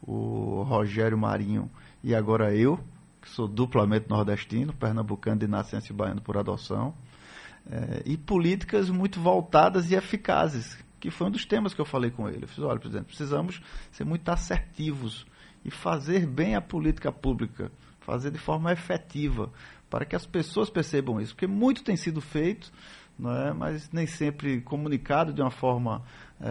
o 0.00 0.62
Rogério 0.62 1.18
Marinho 1.18 1.70
e 2.02 2.14
agora 2.14 2.54
eu, 2.54 2.78
que 3.20 3.28
sou 3.28 3.48
duplamente 3.48 4.08
nordestino, 4.08 4.72
pernambucano 4.72 5.40
de 5.40 5.48
nascença 5.48 5.90
e 5.90 5.94
baiano 5.94 6.20
por 6.20 6.36
adoção. 6.36 6.94
Eh, 7.68 8.02
e 8.06 8.16
políticas 8.16 8.88
muito 8.88 9.20
voltadas 9.20 9.90
e 9.90 9.94
eficazes, 9.94 10.78
que 11.00 11.10
foi 11.10 11.26
um 11.26 11.30
dos 11.30 11.44
temas 11.44 11.74
que 11.74 11.80
eu 11.80 11.84
falei 11.84 12.10
com 12.10 12.28
ele. 12.28 12.44
Eu 12.44 12.48
fiz, 12.48 12.60
olha, 12.60 12.78
presidente, 12.78 13.06
precisamos 13.06 13.60
ser 13.90 14.04
muito 14.04 14.28
assertivos 14.28 15.26
e 15.64 15.70
fazer 15.70 16.26
bem 16.26 16.54
a 16.54 16.60
política 16.60 17.10
pública, 17.10 17.70
fazer 18.00 18.30
de 18.30 18.38
forma 18.38 18.72
efetiva, 18.72 19.50
para 19.88 20.04
que 20.04 20.14
as 20.14 20.26
pessoas 20.26 20.68
percebam 20.68 21.20
isso, 21.20 21.34
porque 21.34 21.46
muito 21.46 21.82
tem 21.82 21.96
sido 21.96 22.20
feito, 22.20 22.72
não 23.18 23.30
é? 23.30 23.52
mas 23.52 23.90
nem 23.92 24.06
sempre 24.06 24.60
comunicado 24.60 25.32
de 25.32 25.40
uma 25.40 25.50
forma 25.50 26.02
é, 26.40 26.48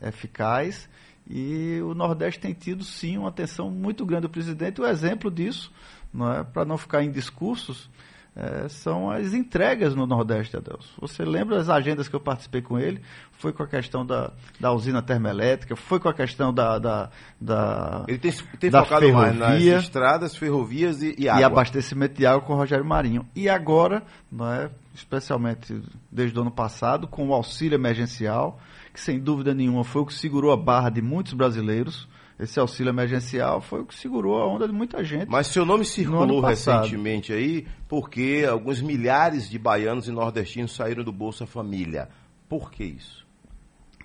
é, 0.00 0.04
é, 0.04 0.08
eficaz. 0.08 0.88
E 1.30 1.78
o 1.82 1.94
Nordeste 1.94 2.40
tem 2.40 2.54
tido, 2.54 2.82
sim, 2.82 3.18
uma 3.18 3.28
atenção 3.28 3.70
muito 3.70 4.06
grande 4.06 4.22
do 4.22 4.30
presidente. 4.30 4.80
O 4.80 4.86
exemplo 4.86 5.30
disso, 5.30 5.70
não 6.12 6.32
é? 6.32 6.42
para 6.42 6.64
não 6.64 6.78
ficar 6.78 7.02
em 7.02 7.10
discursos, 7.10 7.90
é, 8.38 8.68
são 8.68 9.10
as 9.10 9.34
entregas 9.34 9.96
no 9.96 10.06
Nordeste, 10.06 10.56
Adelso. 10.56 10.94
Você 11.00 11.24
lembra 11.24 11.56
das 11.56 11.68
agendas 11.68 12.06
que 12.06 12.14
eu 12.14 12.20
participei 12.20 12.62
com 12.62 12.78
ele? 12.78 13.02
Foi 13.32 13.52
com 13.52 13.64
a 13.64 13.66
questão 13.66 14.06
da, 14.06 14.30
da 14.60 14.72
usina 14.72 15.02
termoelétrica, 15.02 15.74
foi 15.74 15.98
com 15.98 16.08
a 16.08 16.14
questão 16.14 16.54
da. 16.54 16.78
da, 16.78 17.10
da 17.40 18.04
ele 18.06 18.18
tem, 18.18 18.32
tem 18.60 18.70
da 18.70 18.84
focado 18.84 19.06
ferrovia, 19.06 19.32
mais 19.32 19.38
nas 19.38 19.82
estradas, 19.82 20.36
ferrovias 20.36 21.02
e, 21.02 21.16
e 21.18 21.28
água. 21.28 21.40
E 21.40 21.44
abastecimento 21.44 22.14
de 22.14 22.26
água 22.26 22.42
com 22.42 22.52
o 22.52 22.56
Rogério 22.56 22.84
Marinho. 22.84 23.26
E 23.34 23.48
agora, 23.48 24.04
não 24.30 24.48
é, 24.52 24.70
especialmente 24.94 25.82
desde 26.08 26.38
o 26.38 26.42
ano 26.42 26.52
passado, 26.52 27.08
com 27.08 27.28
o 27.28 27.34
auxílio 27.34 27.74
emergencial, 27.74 28.60
que 28.94 29.00
sem 29.00 29.18
dúvida 29.18 29.52
nenhuma 29.52 29.82
foi 29.82 30.02
o 30.02 30.06
que 30.06 30.14
segurou 30.14 30.52
a 30.52 30.56
barra 30.56 30.90
de 30.90 31.02
muitos 31.02 31.32
brasileiros 31.32 32.08
esse 32.38 32.60
auxílio 32.60 32.90
emergencial 32.90 33.60
foi 33.60 33.80
o 33.80 33.86
que 33.86 33.94
segurou 33.94 34.40
a 34.40 34.46
onda 34.46 34.66
de 34.66 34.72
muita 34.72 35.02
gente. 35.02 35.28
Mas 35.28 35.48
seu 35.48 35.64
nome 35.64 35.84
circulou 35.84 36.40
recentemente 36.40 37.32
aí 37.32 37.66
porque 37.88 38.46
alguns 38.48 38.80
milhares 38.80 39.50
de 39.50 39.58
baianos 39.58 40.06
e 40.06 40.12
nordestinos 40.12 40.74
saíram 40.74 41.02
do 41.02 41.10
Bolsa 41.10 41.46
Família. 41.46 42.08
Por 42.48 42.70
que 42.70 42.84
isso? 42.84 43.26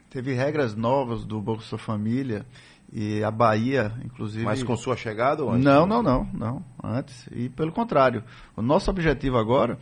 Teve 0.09 0.33
regras 0.33 0.75
novas 0.75 1.25
do 1.25 1.39
Bolsa 1.39 1.77
Família 1.77 2.45
e 2.91 3.23
a 3.23 3.31
Bahia, 3.31 3.91
inclusive. 4.03 4.45
Mas 4.45 4.63
com 4.63 4.75
sua 4.75 4.95
chegada 4.95 5.43
ou 5.43 5.51
antes? 5.51 5.63
Não, 5.63 5.85
não, 5.85 6.01
não, 6.01 6.27
não. 6.33 6.65
Antes. 6.83 7.27
E 7.31 7.49
pelo 7.49 7.71
contrário. 7.71 8.23
O 8.55 8.61
nosso 8.61 8.89
objetivo 8.89 9.37
agora, 9.37 9.77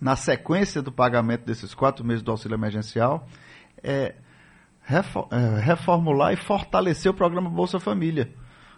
na 0.00 0.14
sequência 0.14 0.80
do 0.80 0.92
pagamento 0.92 1.44
desses 1.44 1.74
quatro 1.74 2.04
meses 2.04 2.22
do 2.22 2.30
auxílio 2.30 2.56
emergencial, 2.56 3.26
é, 3.82 4.14
reformular 4.84 6.32
e 6.32 6.36
fortalecer 6.36 7.10
o 7.10 7.14
programa 7.14 7.48
Bolsa 7.48 7.78
Família. 7.78 8.32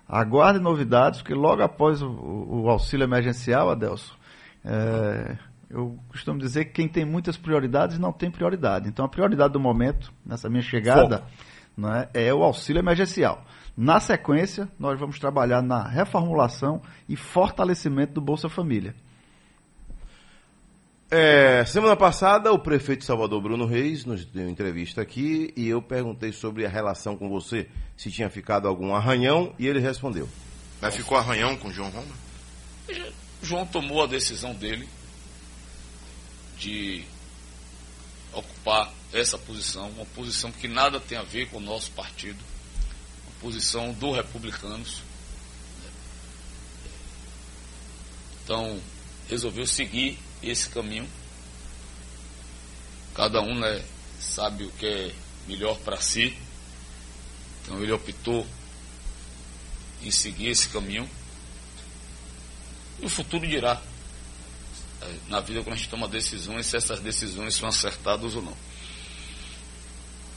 Aguarde 0.08 0.60
novidades, 0.60 1.20
porque 1.22 1.34
logo 1.34 1.62
após 1.62 2.02
o, 2.02 2.08
o 2.08 2.68
auxílio 2.68 3.04
emergencial, 3.04 3.70
Adelso, 3.70 4.16
é, 4.64 5.38
eu 5.70 5.98
costumo 6.08 6.38
dizer 6.38 6.66
que 6.66 6.72
quem 6.72 6.88
tem 6.88 7.04
muitas 7.04 7.36
prioridades 7.36 7.98
não 7.98 8.12
tem 8.12 8.30
prioridade. 8.30 8.88
Então 8.88 9.04
a 9.04 9.08
prioridade 9.08 9.52
do 9.52 9.60
momento, 9.60 10.12
nessa 10.24 10.48
minha 10.48 10.62
chegada, 10.62 11.24
né, 11.76 12.08
é 12.12 12.32
o 12.32 12.42
auxílio 12.42 12.80
emergencial. 12.80 13.44
Na 13.76 13.98
sequência, 13.98 14.68
nós 14.78 15.00
vamos 15.00 15.18
trabalhar 15.18 15.62
na 15.62 15.82
reformulação 15.82 16.80
e 17.08 17.16
fortalecimento 17.16 18.12
do 18.12 18.20
Bolsa 18.20 18.48
Família. 18.48 18.94
É, 21.16 21.64
semana 21.64 21.94
passada, 21.94 22.53
o 22.53 22.59
prefeito 22.59 22.98
de 22.98 23.05
Salvador, 23.05 23.40
Bruno 23.40 23.66
Reis, 23.66 24.05
nos 24.05 24.24
deu 24.24 24.48
entrevista 24.48 25.00
aqui 25.00 25.55
e 25.57 25.68
eu 25.68 25.81
perguntei 25.81 26.33
sobre 26.33 26.66
a 26.66 26.68
relação 26.68 27.16
com 27.16 27.29
você, 27.29 27.68
se 27.96 28.11
tinha 28.11 28.29
ficado 28.29 28.66
algum 28.66 28.92
arranhão, 28.92 29.55
e 29.57 29.68
ele 29.68 29.79
respondeu. 29.79 30.29
Mas 30.81 30.96
ficou 30.96 31.16
arranhão 31.16 31.57
com 31.57 31.68
o 31.68 31.72
João 31.72 31.88
Roma? 31.88 32.12
João 33.40 33.64
tomou 33.64 34.03
a 34.03 34.09
decisão 34.09 34.57
dele 34.57 34.88
de 36.59 37.05
ocupar 38.33 38.92
essa 39.12 39.38
posição, 39.38 39.90
uma 39.90 40.07
posição 40.07 40.50
que 40.50 40.66
nada 40.66 40.98
tem 40.98 41.16
a 41.16 41.22
ver 41.22 41.48
com 41.48 41.59
o 41.59 41.61
nosso 41.61 41.92
partido, 41.92 42.42
uma 43.24 43.40
posição 43.40 43.92
do 43.92 44.11
Republicanos. 44.11 45.00
Então, 48.42 48.81
resolveu 49.29 49.64
seguir 49.64 50.18
esse 50.50 50.68
caminho. 50.68 51.09
Cada 53.14 53.40
um 53.40 53.54
né, 53.59 53.85
sabe 54.20 54.64
o 54.64 54.70
que 54.72 54.87
é 54.87 55.14
melhor 55.46 55.76
para 55.78 56.00
si. 56.00 56.37
Então 57.62 57.83
ele 57.83 57.92
optou 57.92 58.46
em 60.02 60.11
seguir 60.11 60.48
esse 60.48 60.68
caminho. 60.68 61.09
E 63.00 63.07
o 63.07 63.09
futuro 63.09 63.46
dirá. 63.46 63.80
É, 65.00 65.14
na 65.28 65.40
vida, 65.40 65.62
quando 65.62 65.74
a 65.74 65.76
gente 65.76 65.88
toma 65.88 66.09
decisões, 66.09 66.66
se 66.66 66.76
essas 66.76 67.00
decisões 67.00 67.54
são 67.54 67.68
acertadas 67.68 68.35
ou 68.35 68.42
não. 68.42 68.57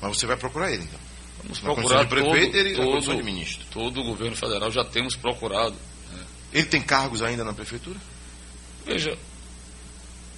Mas 0.01 0.17
você 0.17 0.25
vai 0.25 0.37
procurar 0.37 0.71
ele, 0.71 0.83
então? 0.83 0.99
Vamos 1.43 1.61
na 1.61 1.73
procurar 1.73 2.03
de 2.03 2.09
prefeito 2.09 2.51
todo, 2.51 2.57
ele, 2.57 2.75
todo, 2.75 3.15
de 3.15 3.23
ministro. 3.23 3.65
Todo 3.71 4.01
o 4.01 4.03
governo 4.03 4.35
federal 4.35 4.71
já 4.71 4.83
temos 4.83 5.15
procurado. 5.15 5.75
Né? 6.11 6.25
Ele 6.53 6.65
tem 6.65 6.81
cargos 6.81 7.21
ainda 7.21 7.43
na 7.43 7.53
prefeitura? 7.53 7.99
Veja, 8.85 9.17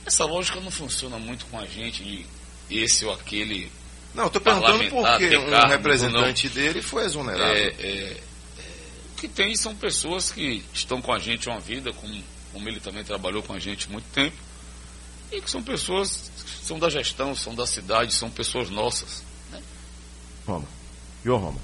essa 0.09 0.25
lógica 0.25 0.59
não 0.59 0.71
funciona 0.71 1.17
muito 1.19 1.45
com 1.45 1.59
a 1.59 1.65
gente 1.65 2.03
de 2.03 2.25
esse 2.69 3.05
ou 3.05 3.13
aquele. 3.13 3.71
Não, 4.13 4.25
estou 4.25 4.41
perguntando 4.41 4.83
porque 4.89 5.37
um 5.37 5.67
representante 5.67 6.49
dele 6.49 6.81
foi 6.81 7.05
exonerado. 7.05 7.51
É, 7.51 7.67
é, 7.67 8.11
é, 8.11 8.17
o 9.13 9.21
que 9.21 9.27
tem 9.27 9.55
são 9.55 9.75
pessoas 9.75 10.31
que 10.31 10.63
estão 10.73 10.99
com 10.99 11.13
a 11.13 11.19
gente 11.19 11.47
uma 11.47 11.59
vida, 11.59 11.93
como, 11.93 12.23
como 12.51 12.67
ele 12.67 12.79
também 12.79 13.03
trabalhou 13.03 13.43
com 13.43 13.53
a 13.53 13.59
gente 13.59 13.89
muito 13.89 14.05
tempo, 14.11 14.35
e 15.31 15.39
que 15.39 15.49
são 15.49 15.61
pessoas 15.61 16.31
que 16.43 16.65
são 16.65 16.79
da 16.79 16.89
gestão, 16.89 17.35
são 17.35 17.53
da 17.53 17.67
cidade, 17.67 18.11
são 18.13 18.31
pessoas 18.31 18.69
nossas. 18.71 19.23
Né? 19.51 19.61
Roma. 20.47 20.67
João 21.23 21.39
Roma. 21.39 21.59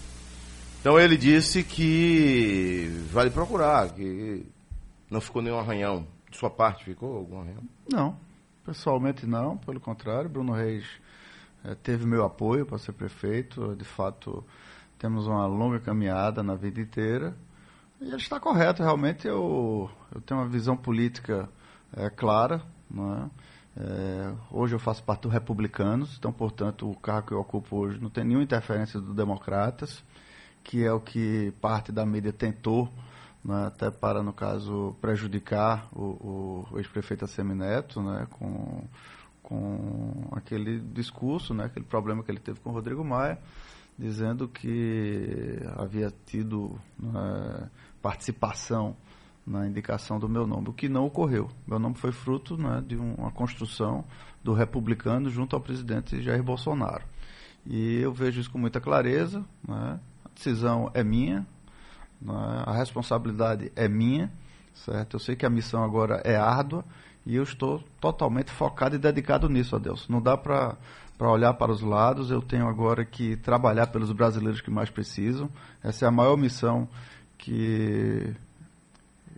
Então 0.82 1.00
ele 1.00 1.18
disse 1.18 1.64
que 1.64 2.92
vale 3.12 3.32
procurar, 3.32 3.90
que 3.90 4.46
não 5.10 5.20
ficou 5.20 5.42
nenhum 5.42 5.58
arranhão. 5.58 6.08
De 6.30 6.38
sua 6.38 6.50
parte, 6.50 6.84
ficou 6.84 7.16
algum 7.16 7.40
arranhão? 7.40 7.64
Não. 7.90 8.26
Pessoalmente 8.66 9.28
não, 9.28 9.58
pelo 9.58 9.80
contrário, 9.80 10.28
Bruno 10.28 10.52
Reis 10.52 10.86
é, 11.64 11.76
teve 11.76 12.06
meu 12.06 12.26
apoio 12.26 12.66
para 12.66 12.80
ser 12.80 12.94
prefeito. 12.94 13.76
De 13.76 13.86
fato, 13.86 14.44
temos 14.98 15.28
uma 15.28 15.46
longa 15.46 15.80
caminhada 15.80 16.42
na 16.42 16.56
vida 16.56 16.82
inteira. 16.82 17.38
E 18.02 18.08
ele 18.08 18.16
está 18.16 18.40
correto, 18.40 18.82
realmente 18.82 19.28
eu, 19.28 19.90
eu 20.14 20.20
tenho 20.22 20.40
uma 20.40 20.50
visão 20.50 20.76
política 20.76 21.48
é, 21.96 22.10
clara. 22.10 22.62
Não 22.90 23.14
é? 23.14 23.30
É, 23.78 24.34
hoje 24.52 24.74
eu 24.74 24.80
faço 24.80 25.04
parte 25.04 25.24
do 25.24 25.30
Republicanos, 25.30 26.16
então, 26.18 26.32
portanto, 26.32 26.90
o 26.90 26.96
cargo 26.96 27.28
que 27.28 27.34
eu 27.34 27.40
ocupo 27.40 27.76
hoje 27.76 28.00
não 28.00 28.10
tem 28.10 28.24
nenhuma 28.24 28.44
interferência 28.44 29.02
do 29.02 29.14
Democratas, 29.14 30.02
que 30.64 30.84
é 30.84 30.92
o 30.92 31.00
que 31.00 31.54
parte 31.62 31.92
da 31.92 32.06
mídia 32.06 32.32
tentou 32.32 32.90
né, 33.46 33.68
até 33.68 33.92
para, 33.92 34.24
no 34.24 34.34
caso, 34.34 34.96
prejudicar 35.00 35.88
o, 35.94 36.66
o 36.72 36.80
ex-prefeito 36.80 37.26
Assemineto, 37.26 38.02
né, 38.02 38.28
com, 38.32 38.84
com 39.44 40.28
aquele 40.32 40.80
discurso, 40.80 41.54
né, 41.54 41.66
aquele 41.66 41.86
problema 41.86 42.24
que 42.24 42.32
ele 42.32 42.40
teve 42.40 42.60
com 42.60 42.72
o 42.72 42.74
Rodrigo 42.74 43.06
Maia, 43.06 43.38
dizendo 43.98 44.48
que 44.48 45.60
havia 45.78 46.12
tido 46.26 46.76
né, 46.98 47.70
participação 48.02 48.98
na 49.46 49.68
indicação 49.68 50.18
do 50.18 50.28
meu 50.28 50.48
nome, 50.48 50.70
o 50.70 50.74
que 50.74 50.90
não 50.90 51.06
ocorreu. 51.06 51.48
Meu 51.68 51.78
nome 51.78 51.94
foi 51.94 52.12
fruto 52.12 52.58
né, 52.58 52.84
de 52.86 52.96
uma 52.96 53.32
construção 53.32 54.04
do 54.44 54.54
republicano 54.54 55.30
junto 55.30 55.56
ao 55.56 55.62
presidente 55.62 56.20
Jair 56.20 56.42
Bolsonaro. 56.42 57.04
E 57.64 58.00
eu 58.00 58.12
vejo 58.12 58.42
isso 58.42 58.52
com 58.52 58.58
muita 58.58 58.82
clareza. 58.82 59.46
Né? 59.68 60.00
A 60.26 60.30
decisão 60.34 60.90
é 60.96 61.04
minha? 61.04 61.46
A 62.66 62.74
responsabilidade 62.74 63.72
é 63.76 63.88
minha, 63.88 64.32
certo? 64.74 65.16
Eu 65.16 65.20
sei 65.20 65.36
que 65.36 65.46
a 65.46 65.50
missão 65.50 65.84
agora 65.84 66.22
é 66.24 66.36
árdua 66.36 66.84
e 67.26 67.36
eu 67.36 67.44
estou 67.44 67.84
totalmente 68.00 68.52
focado 68.52 68.96
e 68.96 69.00
dedicado 69.00 69.50
nisso, 69.50 69.76
a 69.76 69.80
Deus. 69.80 70.08
Não 70.08 70.22
dá 70.22 70.38
para 70.38 70.78
para 71.18 71.32
olhar 71.32 71.54
para 71.54 71.72
os 71.72 71.82
lados, 71.82 72.30
eu 72.30 72.42
tenho 72.42 72.68
agora 72.68 73.06
que 73.06 73.38
trabalhar 73.38 73.88
pelos 73.88 74.12
brasileiros 74.12 74.62
que 74.62 74.70
mais 74.70 74.90
precisam. 74.90 75.50
Essa 75.82 76.06
é 76.06 76.08
a 76.08 76.12
maior 76.12 76.36
missão 76.36 76.90
que 77.38 78.36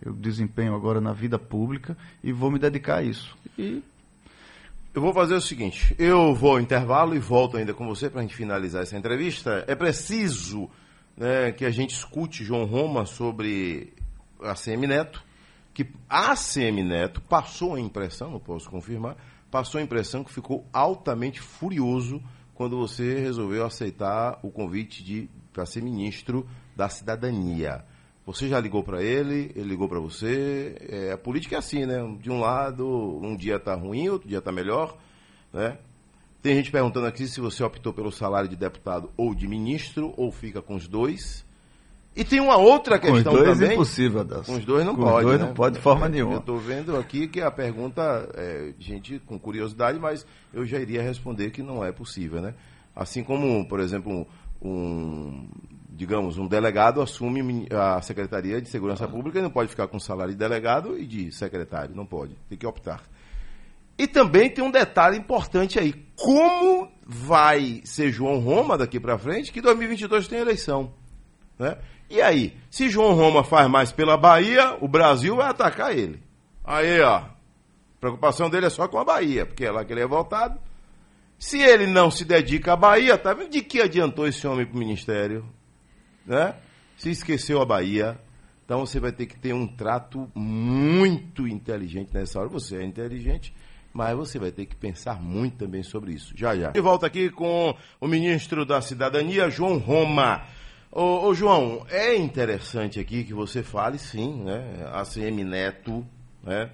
eu 0.04 0.12
desempenho 0.12 0.74
agora 0.74 1.00
na 1.00 1.12
vida 1.12 1.38
pública 1.38 1.96
e 2.22 2.32
vou 2.32 2.50
me 2.50 2.58
dedicar 2.58 2.96
a 2.96 3.02
isso. 3.02 3.36
E 3.56 3.82
eu 4.92 5.00
vou 5.00 5.12
fazer 5.12 5.34
o 5.34 5.40
seguinte: 5.40 5.94
eu 5.98 6.34
vou 6.34 6.52
ao 6.52 6.60
intervalo 6.60 7.14
e 7.14 7.18
volto 7.18 7.56
ainda 7.56 7.72
com 7.72 7.86
você 7.86 8.10
para 8.10 8.20
a 8.20 8.22
gente 8.22 8.34
finalizar 8.34 8.82
essa 8.82 8.96
entrevista. 8.96 9.64
É 9.68 9.74
preciso 9.74 10.68
né, 11.18 11.50
que 11.50 11.64
a 11.64 11.70
gente 11.70 11.94
escute 11.94 12.44
João 12.44 12.64
Roma 12.64 13.04
sobre 13.04 13.92
a 14.40 14.54
CM 14.54 14.86
Neto, 14.86 15.22
que 15.74 15.86
a 16.08 16.34
CM 16.36 16.82
Neto 16.82 17.20
passou 17.20 17.74
a 17.74 17.80
impressão, 17.80 18.30
não 18.30 18.40
posso 18.40 18.70
confirmar, 18.70 19.16
passou 19.50 19.80
a 19.80 19.82
impressão 19.82 20.22
que 20.22 20.32
ficou 20.32 20.64
altamente 20.72 21.40
furioso 21.40 22.22
quando 22.54 22.76
você 22.76 23.18
resolveu 23.18 23.64
aceitar 23.64 24.38
o 24.42 24.50
convite 24.50 25.28
para 25.52 25.66
ser 25.66 25.82
ministro 25.82 26.48
da 26.76 26.88
cidadania. 26.88 27.84
Você 28.24 28.48
já 28.48 28.60
ligou 28.60 28.84
para 28.84 29.02
ele, 29.02 29.52
ele 29.56 29.70
ligou 29.70 29.88
para 29.88 29.98
você. 29.98 30.76
É, 30.80 31.12
a 31.12 31.18
política 31.18 31.56
é 31.56 31.58
assim, 31.58 31.86
né? 31.86 31.96
De 32.20 32.30
um 32.30 32.40
lado, 32.40 32.86
um 33.22 33.34
dia 33.34 33.56
está 33.56 33.74
ruim, 33.74 34.08
outro 34.08 34.28
dia 34.28 34.38
está 34.38 34.52
melhor, 34.52 34.98
né? 35.52 35.78
Tem 36.42 36.54
gente 36.54 36.70
perguntando 36.70 37.06
aqui 37.06 37.26
se 37.26 37.40
você 37.40 37.62
optou 37.64 37.92
pelo 37.92 38.12
salário 38.12 38.48
de 38.48 38.56
deputado 38.56 39.10
ou 39.16 39.34
de 39.34 39.48
ministro, 39.48 40.14
ou 40.16 40.30
fica 40.30 40.62
com 40.62 40.76
os 40.76 40.86
dois. 40.86 41.44
E 42.14 42.24
tem 42.24 42.40
uma 42.40 42.56
outra 42.56 42.98
questão 42.98 43.32
com 43.32 43.38
os 43.38 43.44
dois 43.44 43.58
também. 43.58 43.70
É 43.70 43.74
impossível, 43.74 44.20
Adelson. 44.20 44.52
Com 44.52 44.58
os 44.58 44.64
dois 44.64 44.84
não 44.84 44.94
com 44.94 45.02
pode. 45.02 45.16
os 45.16 45.22
dois 45.24 45.40
né? 45.40 45.46
não 45.46 45.54
pode 45.54 45.76
de 45.76 45.82
forma 45.82 46.08
nenhuma. 46.08 46.34
Eu 46.34 46.40
estou 46.40 46.58
vendo 46.58 46.96
aqui 46.96 47.28
que 47.28 47.40
a 47.40 47.50
pergunta 47.50 48.28
é 48.34 48.72
gente 48.78 49.18
com 49.20 49.38
curiosidade, 49.38 49.98
mas 49.98 50.26
eu 50.52 50.64
já 50.64 50.78
iria 50.78 51.02
responder 51.02 51.50
que 51.50 51.62
não 51.62 51.84
é 51.84 51.92
possível, 51.92 52.40
né? 52.40 52.54
Assim 52.94 53.22
como, 53.22 53.68
por 53.68 53.78
exemplo, 53.78 54.26
um, 54.60 55.48
digamos, 55.90 56.38
um 56.38 56.46
delegado 56.46 57.00
assume 57.00 57.68
a 57.70 58.00
Secretaria 58.02 58.60
de 58.60 58.68
Segurança 58.68 59.06
Pública 59.06 59.38
e 59.38 59.42
não 59.42 59.50
pode 59.50 59.70
ficar 59.70 59.88
com 59.88 59.98
salário 59.98 60.32
de 60.32 60.38
delegado 60.38 60.98
e 60.98 61.06
de 61.06 61.32
secretário, 61.32 61.94
não 61.94 62.06
pode, 62.06 62.36
tem 62.48 62.58
que 62.58 62.66
optar. 62.66 63.02
E 63.98 64.06
também 64.06 64.48
tem 64.48 64.64
um 64.64 64.70
detalhe 64.70 65.18
importante 65.18 65.78
aí, 65.78 65.92
como 66.14 66.88
vai 67.04 67.80
ser 67.84 68.12
João 68.12 68.38
Roma 68.38 68.78
daqui 68.78 69.00
para 69.00 69.18
frente, 69.18 69.50
que 69.50 69.60
2022 69.60 70.28
tem 70.28 70.38
eleição, 70.38 70.94
né? 71.58 71.76
E 72.08 72.22
aí, 72.22 72.56
se 72.70 72.88
João 72.88 73.12
Roma 73.12 73.44
faz 73.44 73.68
mais 73.68 73.92
pela 73.92 74.16
Bahia, 74.16 74.78
o 74.80 74.88
Brasil 74.88 75.36
vai 75.36 75.48
atacar 75.50 75.96
ele. 75.96 76.22
Aí, 76.64 77.00
ó, 77.00 77.16
a 77.16 77.30
preocupação 78.00 78.48
dele 78.48 78.66
é 78.66 78.70
só 78.70 78.88
com 78.88 78.98
a 78.98 79.04
Bahia, 79.04 79.44
porque 79.44 79.64
é 79.64 79.70
lá 79.70 79.84
que 79.84 79.92
ele 79.92 80.00
é 80.00 80.06
votado. 80.06 80.58
Se 81.38 81.60
ele 81.60 81.86
não 81.86 82.10
se 82.10 82.24
dedica 82.24 82.72
à 82.72 82.76
Bahia, 82.76 83.18
tá 83.18 83.34
vendo 83.34 83.50
de 83.50 83.62
que 83.62 83.80
adiantou 83.80 84.26
esse 84.26 84.46
homem 84.46 84.66
para 84.66 84.76
o 84.76 84.78
ministério? 84.78 85.44
Né? 86.26 86.54
Se 86.96 87.10
esqueceu 87.10 87.60
a 87.60 87.66
Bahia. 87.66 88.18
Então 88.64 88.84
você 88.84 88.98
vai 89.00 89.12
ter 89.12 89.26
que 89.26 89.38
ter 89.38 89.54
um 89.54 89.66
trato 89.66 90.30
muito 90.34 91.46
inteligente 91.46 92.12
nessa 92.12 92.40
hora. 92.40 92.48
Você 92.48 92.76
é 92.76 92.84
inteligente, 92.84 93.54
mas 93.92 94.16
você 94.16 94.38
vai 94.38 94.50
ter 94.50 94.66
que 94.66 94.76
pensar 94.76 95.20
muito 95.20 95.58
também 95.58 95.82
sobre 95.82 96.12
isso. 96.12 96.32
Já, 96.36 96.56
já. 96.56 96.72
E 96.74 96.80
volta 96.80 97.06
aqui 97.06 97.30
com 97.30 97.74
o 98.00 98.06
ministro 98.06 98.64
da 98.64 98.80
Cidadania, 98.80 99.50
João 99.50 99.78
Roma. 99.78 100.42
Ô, 100.90 101.26
ô, 101.26 101.34
João, 101.34 101.86
é 101.90 102.16
interessante 102.16 102.98
aqui 102.98 103.24
que 103.24 103.34
você 103.34 103.62
fale, 103.62 103.98
sim, 103.98 104.42
né? 104.42 104.88
ACM 104.92 105.44
Neto, 105.44 106.06
né? 106.42 106.70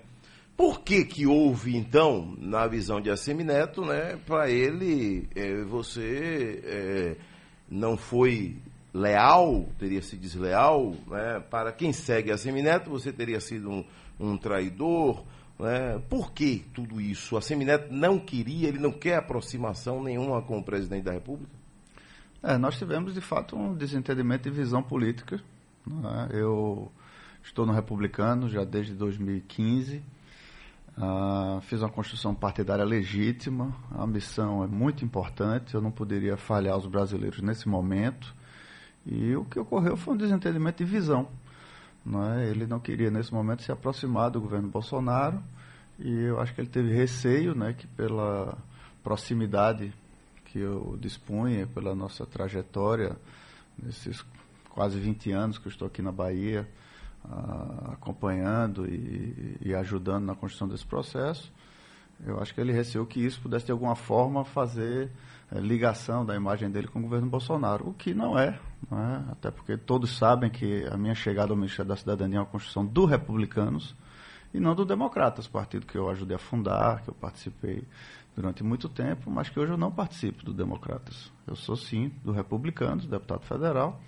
Por 0.56 0.82
que 0.82 1.04
que 1.04 1.26
houve, 1.26 1.76
então, 1.76 2.36
na 2.38 2.66
visão 2.68 3.00
de 3.00 3.10
ACM 3.10 3.42
Neto, 3.42 3.84
né? 3.84 4.16
Para 4.24 4.48
ele, 4.48 5.28
é, 5.34 5.64
você 5.64 6.62
é, 6.64 7.16
não 7.68 7.96
foi 7.96 8.56
leal, 8.92 9.66
teria 9.78 10.00
sido 10.00 10.20
desleal, 10.20 10.94
né? 11.08 11.42
Para 11.50 11.72
quem 11.72 11.92
segue 11.92 12.30
ACM 12.30 12.62
Neto, 12.62 12.88
você 12.88 13.12
teria 13.12 13.40
sido 13.40 13.68
um, 13.68 13.84
um 14.20 14.36
traidor, 14.36 15.24
né? 15.58 16.02
Por 16.08 16.32
que 16.32 16.64
tudo 16.74 17.00
isso? 17.00 17.36
A 17.36 17.40
Semineto 17.40 17.92
não 17.92 18.18
queria, 18.18 18.68
ele 18.68 18.78
não 18.78 18.92
quer 18.92 19.16
aproximação 19.16 20.02
nenhuma 20.02 20.42
com 20.42 20.58
o 20.58 20.64
presidente 20.64 21.04
da 21.04 21.12
República? 21.12 21.52
É, 22.42 22.58
nós 22.58 22.76
tivemos, 22.76 23.14
de 23.14 23.20
fato, 23.20 23.56
um 23.56 23.74
desentendimento 23.74 24.42
de 24.42 24.50
visão 24.50 24.82
política. 24.82 25.40
Né? 25.86 26.28
Eu 26.32 26.92
estou 27.42 27.64
no 27.64 27.72
Republicano 27.72 28.48
já 28.48 28.64
desde 28.64 28.94
2015. 28.94 30.02
Uh, 30.96 31.60
fiz 31.62 31.80
uma 31.80 31.88
construção 31.88 32.34
partidária 32.34 32.84
legítima. 32.84 33.74
A 33.90 34.06
missão 34.06 34.62
é 34.62 34.66
muito 34.66 35.04
importante. 35.04 35.74
Eu 35.74 35.80
não 35.80 35.90
poderia 35.90 36.36
falhar 36.36 36.76
os 36.76 36.86
brasileiros 36.86 37.40
nesse 37.40 37.68
momento. 37.68 38.34
E 39.06 39.34
o 39.34 39.44
que 39.44 39.58
ocorreu 39.58 39.96
foi 39.96 40.14
um 40.14 40.16
desentendimento 40.16 40.84
de 40.84 40.90
visão. 40.90 41.28
Né? 42.04 42.48
Ele 42.50 42.66
não 42.66 42.80
queria, 42.80 43.10
nesse 43.10 43.32
momento, 43.32 43.62
se 43.62 43.72
aproximar 43.72 44.30
do 44.30 44.40
governo 44.40 44.68
Bolsonaro. 44.68 45.42
E 45.98 46.10
eu 46.24 46.40
acho 46.40 46.54
que 46.54 46.60
ele 46.60 46.68
teve 46.68 46.92
receio 46.92 47.54
né, 47.54 47.72
que, 47.72 47.86
pela 47.86 48.56
proximidade 49.02 49.92
que 50.46 50.58
eu 50.58 50.96
dispunha 51.00 51.66
pela 51.66 51.94
nossa 51.94 52.24
trajetória 52.24 53.16
nesses 53.76 54.24
quase 54.70 54.98
20 54.98 55.32
anos 55.32 55.58
que 55.58 55.66
eu 55.66 55.70
estou 55.70 55.86
aqui 55.86 56.02
na 56.02 56.10
Bahia, 56.10 56.68
uh, 57.24 57.92
acompanhando 57.92 58.86
e, 58.86 59.56
e, 59.60 59.74
ajudando 59.74 60.24
na 60.24 60.34
construção 60.34 60.68
desse 60.68 60.84
processo. 60.84 61.52
Eu 62.24 62.40
acho 62.40 62.54
que 62.54 62.60
ele 62.60 62.72
receou 62.72 63.06
que 63.06 63.18
isso 63.24 63.40
pudesse 63.40 63.66
de 63.66 63.72
alguma 63.72 63.94
forma 63.94 64.44
fazer 64.44 65.10
é, 65.50 65.58
ligação 65.58 66.24
da 66.24 66.34
imagem 66.34 66.70
dele 66.70 66.88
com 66.88 67.00
o 67.00 67.02
governo 67.02 67.28
Bolsonaro, 67.28 67.88
o 67.88 67.92
que 67.92 68.14
não 68.14 68.38
é, 68.38 68.58
não 68.90 68.98
é, 68.98 69.24
até 69.30 69.50
porque 69.50 69.76
todos 69.76 70.16
sabem 70.16 70.50
que 70.50 70.84
a 70.90 70.96
minha 70.96 71.14
chegada 71.14 71.52
ao 71.52 71.56
Ministério 71.56 71.88
da 71.88 71.96
Cidadania 71.96 72.38
é 72.38 72.40
uma 72.40 72.46
construção 72.46 72.84
do 72.84 73.04
Republicanos 73.04 73.94
e 74.52 74.60
não 74.60 74.74
do 74.74 74.84
Democratas, 74.84 75.48
partido 75.48 75.86
que 75.86 75.96
eu 75.96 76.08
ajudei 76.08 76.36
a 76.36 76.38
fundar, 76.38 77.02
que 77.02 77.10
eu 77.10 77.14
participei 77.14 77.84
durante 78.36 78.62
muito 78.62 78.88
tempo, 78.88 79.30
mas 79.30 79.48
que 79.48 79.58
hoje 79.58 79.72
eu 79.72 79.76
não 79.76 79.90
participo 79.90 80.44
do 80.44 80.52
Democratas. 80.52 81.32
Eu 81.46 81.56
sou 81.56 81.76
sim 81.76 82.12
do 82.24 82.32
Republicanos, 82.32 83.06
deputado 83.06 83.44
federal, 83.44 84.00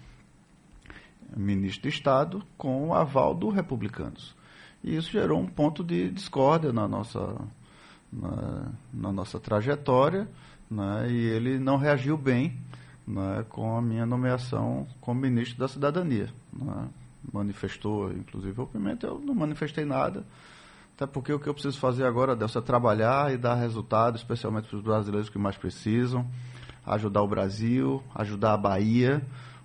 ministro 1.37 1.83
de 1.83 1.89
Estado, 1.89 2.43
com 2.57 2.89
o 2.89 2.95
aval 2.95 3.35
do 3.35 3.49
Republicanos. 3.49 4.35
E 4.83 4.97
isso 4.97 5.11
gerou 5.11 5.41
um 5.41 5.47
ponto 5.47 5.83
de 5.83 6.11
discórdia 6.11 6.73
na 6.73 6.87
nossa, 6.87 7.41
na, 8.13 8.73
na 8.93 9.13
nossa 9.13 9.41
trajetória, 9.41 10.29
né, 10.71 11.09
e 11.11 11.17
ele 11.17 11.59
não 11.59 11.77
reagiu 11.77 12.17
bem 12.17 12.59
né, 13.07 13.45
com 13.49 13.77
a 13.77 13.83
minha 13.83 14.07
nomeação 14.07 14.87
como 15.01 15.21
ministro 15.21 15.59
da 15.59 15.69
Cidadania. 15.69 16.29
Né. 16.53 16.89
Manifestou, 17.33 18.13
inclusive, 18.13 18.61
o 18.61 18.67
Pimenta, 18.67 19.07
eu 19.07 19.19
não 19.19 19.35
manifestei 19.35 19.85
nada 19.85 20.25
até 20.97 21.07
porque 21.07 21.31
o 21.31 21.39
que 21.39 21.47
eu 21.47 21.53
preciso 21.53 21.79
fazer 21.79 22.07
agora, 22.07 22.35
Delcio, 22.35 22.59
é 22.59 22.63
trabalhar 22.63 23.31
e 23.31 23.37
dar 23.37 23.55
resultado, 23.55 24.17
especialmente 24.17 24.67
para 24.67 24.79
os 24.79 24.83
brasileiros 24.83 25.29
que 25.29 25.37
mais 25.37 25.55
precisam, 25.55 26.27
ajudar 26.87 27.21
o 27.21 27.29
Brasil, 27.29 28.03
ajudar 28.15 28.55
a 28.55 28.57
Bahia, 28.57 29.23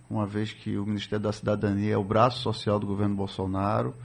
uma 0.10 0.28
vez 0.28 0.52
que 0.52 0.78
o 0.78 0.86
Ministério 0.86 1.24
da 1.24 1.32
Cidadania 1.32 1.94
é 1.94 1.98
o 1.98 2.04
braço 2.04 2.39
social 2.39 2.78
do 2.78 2.86
governo 2.86 3.16
Bolsonaro 3.16 3.96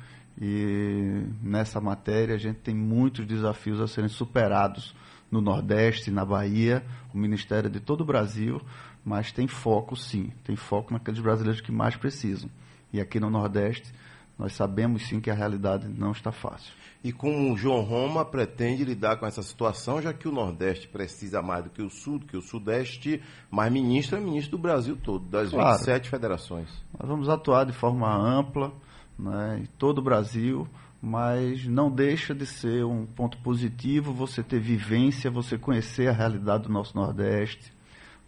e 0.41 1.25
nessa 1.43 1.81
matéria 1.81 2.37
a 2.37 2.39
gente 2.39 2.61
tem 2.61 2.77
muitos 2.77 3.27
desafios 3.27 3.81
a 3.81 3.89
serem 3.89 4.09
superados 4.09 4.95
no 5.29 5.41
Nordeste, 5.41 6.13
na 6.13 6.25
Bahia, 6.25 6.85
o 7.13 7.19
Ministério 7.19 7.69
de 7.69 7.81
todo 7.81 8.03
o 8.03 8.05
Brasil, 8.05 8.63
mas 9.07 9.31
tem 9.31 9.47
foco 9.47 9.95
sim, 9.95 10.33
tem 10.43 10.57
foco 10.57 10.93
naqueles 10.93 11.21
brasileiros 11.21 11.61
que 11.61 11.71
mais 11.71 11.95
precisam. 11.95 12.51
E 12.93 13.01
aqui 13.01 13.21
no 13.21 13.31
Nordeste 13.31 13.95
nós 14.37 14.53
sabemos 14.53 15.07
sim 15.07 15.21
que 15.21 15.31
a 15.31 15.35
realidade 15.35 15.89
não 15.89 16.11
está 16.11 16.33
fácil. 16.33 16.75
E 17.03 17.13
como 17.13 17.53
o 17.53 17.57
João 17.57 17.83
Roma 17.83 18.25
pretende 18.25 18.85
lidar 18.85 19.17
com 19.17 19.25
essa 19.25 19.43
situação, 19.43 20.03
já 20.03 20.13
que 20.13 20.27
o 20.27 20.33
Nordeste 20.33 20.89
precisa 20.89 21.41
mais 21.41 21.65
do 21.65 21.71
que 21.71 21.81
o 21.81 21.89
Sul, 21.89 22.19
do 22.19 22.27
que 22.27 22.37
o 22.37 22.43
Sudeste, 22.43 23.23
mas 23.49 23.73
ministro 23.73 24.19
é 24.19 24.21
ministro 24.21 24.59
do 24.59 24.63
Brasil 24.63 24.99
todo, 25.03 25.25
das 25.25 25.51
claro. 25.51 25.79
27 25.79 26.11
federações. 26.11 26.69
Nós 26.99 27.09
vamos 27.09 27.29
atuar 27.29 27.65
de 27.65 27.73
forma 27.73 28.13
ampla 28.13 28.73
né, 29.17 29.61
em 29.63 29.67
todo 29.79 29.99
o 29.99 30.03
Brasil, 30.03 30.69
mas 31.01 31.65
não 31.65 31.91
deixa 31.91 32.35
de 32.35 32.45
ser 32.45 32.85
um 32.85 33.07
ponto 33.07 33.39
positivo 33.39 34.13
você 34.13 34.43
ter 34.43 34.59
vivência, 34.59 35.31
você 35.31 35.57
conhecer 35.57 36.09
a 36.09 36.13
realidade 36.13 36.65
do 36.65 36.73
nosso 36.73 36.95
Nordeste, 36.97 37.76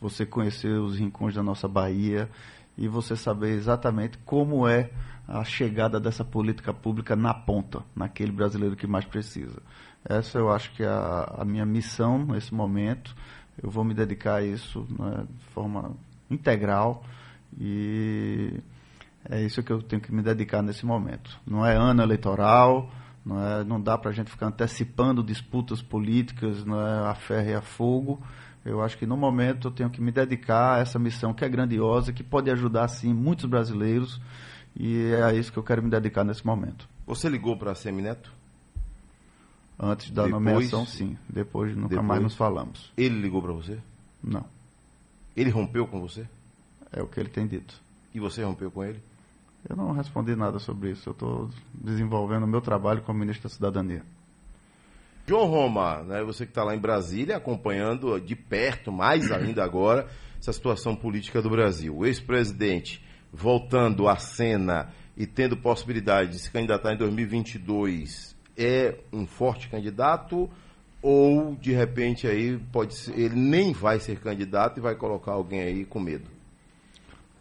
você 0.01 0.25
conhecer 0.25 0.79
os 0.79 0.99
rincões 0.99 1.35
da 1.35 1.43
nossa 1.43 1.67
Bahia 1.67 2.29
e 2.77 2.87
você 2.87 3.17
saber 3.17 3.51
exatamente 3.51 4.19
como 4.19 4.67
é 4.67 4.91
a 5.27 5.45
chegada 5.45 6.01
dessa 6.01 6.25
política 6.25 6.73
pública 6.73 7.15
na 7.15 7.35
ponta, 7.35 7.83
naquele 7.95 8.33
brasileiro 8.33 8.77
que 8.77 8.87
mais 8.87 9.05
precisa. 9.05 9.61
Essa 10.05 10.39
eu 10.39 10.51
acho 10.51 10.73
que 10.73 10.83
é 10.83 10.89
a, 10.89 11.37
a 11.39 11.45
minha 11.45 11.67
missão 11.67 12.25
nesse 12.25 12.55
momento. 12.55 13.15
Eu 13.61 13.71
vou 13.71 13.85
me 13.85 13.93
dedicar 13.93 14.37
a 14.37 14.43
isso 14.43 14.87
né, 14.89 15.27
de 15.29 15.45
forma 15.47 15.97
integral 16.31 17.05
e 17.59 18.61
é 19.29 19.43
isso 19.43 19.63
que 19.63 19.73
eu 19.73 19.83
tenho 19.83 20.01
que 20.01 20.13
me 20.13 20.23
dedicar 20.23 20.63
nesse 20.63 20.87
momento. 20.87 21.39
Não 21.47 21.67
é 21.67 21.77
ano 21.77 22.03
eleitoral, 22.03 22.91
não, 23.25 23.45
é, 23.45 23.65
não 23.65 23.81
dá 23.81 23.99
para 23.99 24.11
a 24.11 24.15
gente 24.15 24.31
ficar 24.31 24.47
antecipando 24.47 25.23
disputas 25.23 25.83
políticas, 25.83 26.65
não 26.65 26.81
é 26.81 27.11
a 27.11 27.15
ferro 27.15 27.51
e 27.51 27.55
a 27.55 27.61
fogo. 27.61 28.23
Eu 28.65 28.83
acho 28.83 28.99
que 28.99 29.07
no 29.07 29.17
momento 29.17 29.69
eu 29.69 29.73
tenho 29.73 29.91
que 29.91 30.01
me 30.01 30.13
dedicar 30.13 30.77
a 30.77 30.79
essa 30.81 30.99
missão 30.99 31.33
que 31.33 31.45
é 31.45 31.49
grandiosa, 31.49 32.13
que 32.13 32.23
pode 32.23 32.51
ajudar 32.51 32.89
sim 32.89 33.15
muitos 33.15 33.47
brasileiros 33.47 34.21
e 34.77 35.13
é 35.13 35.23
a 35.23 35.33
isso 35.33 35.53
que 35.53 35.59
eu 35.59 35.63
quero 35.63 35.83
me 35.83 35.91
dedicar 35.91 36.25
nesse 36.25 36.47
momento. 36.47 36.89
Você 37.07 37.29
ligou 37.29 37.57
para 37.57 37.73
a 37.73 37.75
Semineto? 37.75 38.33
Antes 39.79 40.11
da 40.11 40.25
Depois, 40.25 40.45
nomeação, 40.45 40.85
sim. 40.85 41.17
Depois 41.29 41.75
nunca 41.75 41.91
Depois, 41.91 42.07
mais 42.07 42.23
nos 42.23 42.35
falamos. 42.35 42.93
Ele 42.97 43.21
ligou 43.21 43.41
para 43.41 43.53
você? 43.53 43.79
Não. 44.23 44.45
Ele 45.37 45.51
rompeu 45.51 45.87
com 45.87 46.01
você? 46.01 46.29
É 46.93 47.01
o 47.01 47.07
que 47.07 47.21
ele 47.21 47.29
tem 47.29 47.47
dito. 47.47 47.81
E 48.13 48.19
você 48.19 48.43
rompeu 48.43 48.71
com 48.71 48.85
ele? 48.85 49.01
Eu 49.69 49.77
não 49.77 49.93
respondi 49.93 50.35
nada 50.35 50.59
sobre 50.59 50.91
isso. 50.91 51.09
Eu 51.09 51.13
estou 51.13 51.51
desenvolvendo 51.73 52.43
o 52.43 52.47
meu 52.47 52.61
trabalho 52.61 53.03
como 53.03 53.19
ministro 53.19 53.49
da 53.49 53.55
Cidadania. 53.55 54.03
João 55.29 55.45
Roma, 55.45 56.03
né, 56.05 56.23
você 56.25 56.47
que 56.47 56.53
está 56.53 56.65
lá 56.65 56.75
em 56.75 56.79
Brasília, 56.79 57.37
acompanhando 57.37 58.19
de 58.19 58.35
perto, 58.35 58.91
mais 58.91 59.29
ainda 59.33 59.63
agora, 59.63 60.07
essa 60.41 60.55
situação 60.55 60.97
política 60.97 61.43
do 61.43 61.51
Brasil. 61.51 61.95
O 61.95 62.07
ex-presidente 62.07 63.05
voltando 63.31 64.09
à 64.09 64.17
cena 64.17 64.89
e 65.15 65.27
tendo 65.27 65.55
possibilidade 65.55 66.31
de 66.31 66.39
se 66.39 66.51
candidatar 66.51 66.95
em 66.95 66.97
2022 66.97 68.35
é 68.57 68.97
um 69.13 69.27
forte 69.27 69.69
candidato 69.69 70.49
ou 71.03 71.55
de 71.57 71.73
repente 71.73 72.27
aí 72.27 72.59
pode 72.73 72.95
ser, 72.95 73.19
ele 73.19 73.37
nem 73.37 73.75
vai 73.75 74.01
ser 74.01 74.19
candidato 74.21 74.79
e 74.79 74.81
vai 74.81 74.95
colocar 74.95 75.33
alguém 75.33 75.61
aí 75.61 75.85
com 75.85 76.01
medo? 76.01 76.25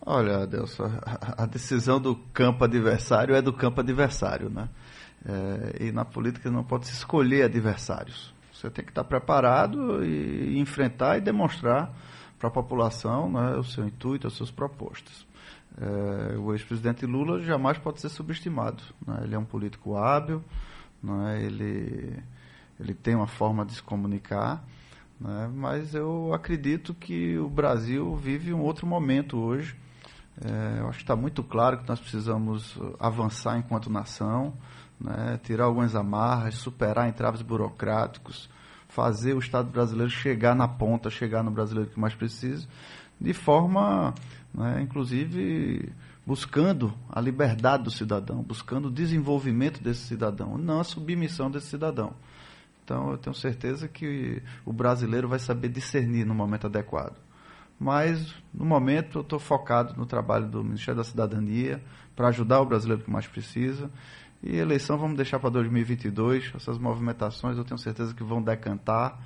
Olha, 0.05 0.39
Adelson, 0.39 0.91
a, 1.05 1.43
a 1.43 1.45
decisão 1.45 2.01
do 2.01 2.17
campo 2.33 2.65
adversário 2.65 3.33
é 3.33 3.41
do 3.41 3.53
campo 3.53 3.79
adversário, 3.79 4.49
né? 4.49 4.67
É, 5.28 5.88
e 5.88 5.91
na 5.91 6.05
política 6.05 6.49
não 6.49 6.63
pode 6.63 6.88
se 6.88 6.93
escolher 6.93 7.43
adversários. 7.43 8.34
Você 8.53 8.69
tem 8.69 8.86
que 8.86 8.91
estar 8.91 9.03
preparado 9.03 10.03
e, 10.03 10.57
enfrentar 10.57 11.17
e 11.17 11.21
demonstrar 11.21 11.93
para 12.39 12.47
a 12.47 12.51
população 12.51 13.30
né, 13.30 13.57
o 13.57 13.63
seu 13.63 13.86
intuito, 13.86 14.25
as 14.25 14.34
suas 14.34 14.49
propostas. 14.49 15.28
É, 15.80 16.38
o 16.38 16.53
ex-presidente 16.53 17.05
Lula 17.05 17.41
jamais 17.41 17.78
pode 17.78 17.99
ser 17.99 18.09
subestimado. 18.09 18.82
Né? 19.05 19.19
Ele 19.23 19.36
é 19.36 19.38
um 19.38 19.45
político 19.45 19.97
hábil, 19.97 20.41
né? 21.03 21.43
ele, 21.43 22.23
ele 22.80 22.93
tem 22.93 23.13
uma 23.13 23.28
forma 23.28 23.65
de 23.65 23.75
se 23.75 23.84
comunicar, 23.84 24.63
né? 25.19 25.51
mas 25.53 25.93
eu 25.93 26.34
acredito 26.34 26.93
que 26.93 27.38
o 27.38 27.49
Brasil 27.49 28.15
vive 28.15 28.53
um 28.53 28.61
outro 28.61 28.88
momento 28.88 29.38
hoje. 29.38 29.75
É, 30.41 30.80
eu 30.80 30.88
acho 30.88 30.99
que 30.99 31.03
está 31.03 31.15
muito 31.15 31.43
claro 31.43 31.80
que 31.80 31.88
nós 31.88 31.99
precisamos 31.99 32.80
avançar 32.99 33.57
enquanto 33.57 33.89
nação, 33.89 34.53
né? 34.99 35.39
tirar 35.43 35.65
algumas 35.65 35.95
amarras, 35.95 36.55
superar 36.55 37.07
entraves 37.07 37.41
burocráticos, 37.41 38.49
fazer 38.89 39.33
o 39.33 39.39
Estado 39.39 39.69
brasileiro 39.69 40.09
chegar 40.09 40.55
na 40.55 40.67
ponta, 40.67 41.09
chegar 41.09 41.43
no 41.43 41.51
brasileiro 41.51 41.89
que 41.89 41.99
mais 41.99 42.15
precisa, 42.15 42.67
de 43.19 43.33
forma, 43.33 44.13
né, 44.53 44.81
inclusive, 44.81 45.91
buscando 46.25 46.93
a 47.09 47.19
liberdade 47.19 47.83
do 47.83 47.91
cidadão, 47.91 48.43
buscando 48.43 48.87
o 48.87 48.91
desenvolvimento 48.91 49.81
desse 49.81 50.01
cidadão, 50.01 50.57
não 50.57 50.79
a 50.79 50.83
submissão 50.83 51.49
desse 51.49 51.67
cidadão. 51.67 52.13
Então, 52.83 53.11
eu 53.11 53.17
tenho 53.17 53.35
certeza 53.35 53.87
que 53.87 54.41
o 54.65 54.71
brasileiro 54.71 55.27
vai 55.27 55.39
saber 55.39 55.67
discernir 55.67 56.25
no 56.25 56.33
momento 56.33 56.67
adequado. 56.67 57.17
Mas, 57.79 58.33
no 58.53 58.65
momento, 58.65 59.19
eu 59.19 59.21
estou 59.21 59.39
focado 59.39 59.93
no 59.97 60.05
trabalho 60.05 60.47
do 60.47 60.63
Ministério 60.63 60.97
da 60.97 61.03
Cidadania 61.03 61.83
para 62.15 62.29
ajudar 62.29 62.61
o 62.61 62.65
brasileiro 62.65 63.03
que 63.03 63.11
mais 63.11 63.27
precisa 63.27 63.91
e 64.43 64.57
eleição 64.57 64.97
vamos 64.97 65.17
deixar 65.17 65.39
para 65.39 65.49
2022. 65.49 66.51
Essas 66.55 66.77
movimentações 66.77 67.57
eu 67.57 67.63
tenho 67.63 67.77
certeza 67.77 68.13
que 68.13 68.23
vão 68.23 68.41
decantar 68.41 69.19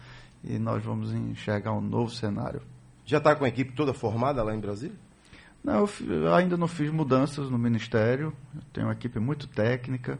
e 0.43 0.57
nós 0.57 0.83
vamos 0.83 1.13
enxergar 1.13 1.73
um 1.73 1.81
novo 1.81 2.11
cenário. 2.11 2.61
Já 3.05 3.17
está 3.17 3.35
com 3.35 3.43
a 3.43 3.47
equipe 3.47 3.73
toda 3.73 3.93
formada 3.93 4.41
lá 4.43 4.55
em 4.55 4.59
Brasília? 4.59 4.95
Não, 5.63 5.87
eu 6.07 6.33
ainda 6.33 6.57
não 6.57 6.67
fiz 6.67 6.89
mudanças 6.89 7.49
no 7.49 7.57
Ministério. 7.57 8.33
Eu 8.55 8.61
tenho 8.73 8.87
uma 8.87 8.93
equipe 8.93 9.19
muito 9.19 9.47
técnica, 9.47 10.17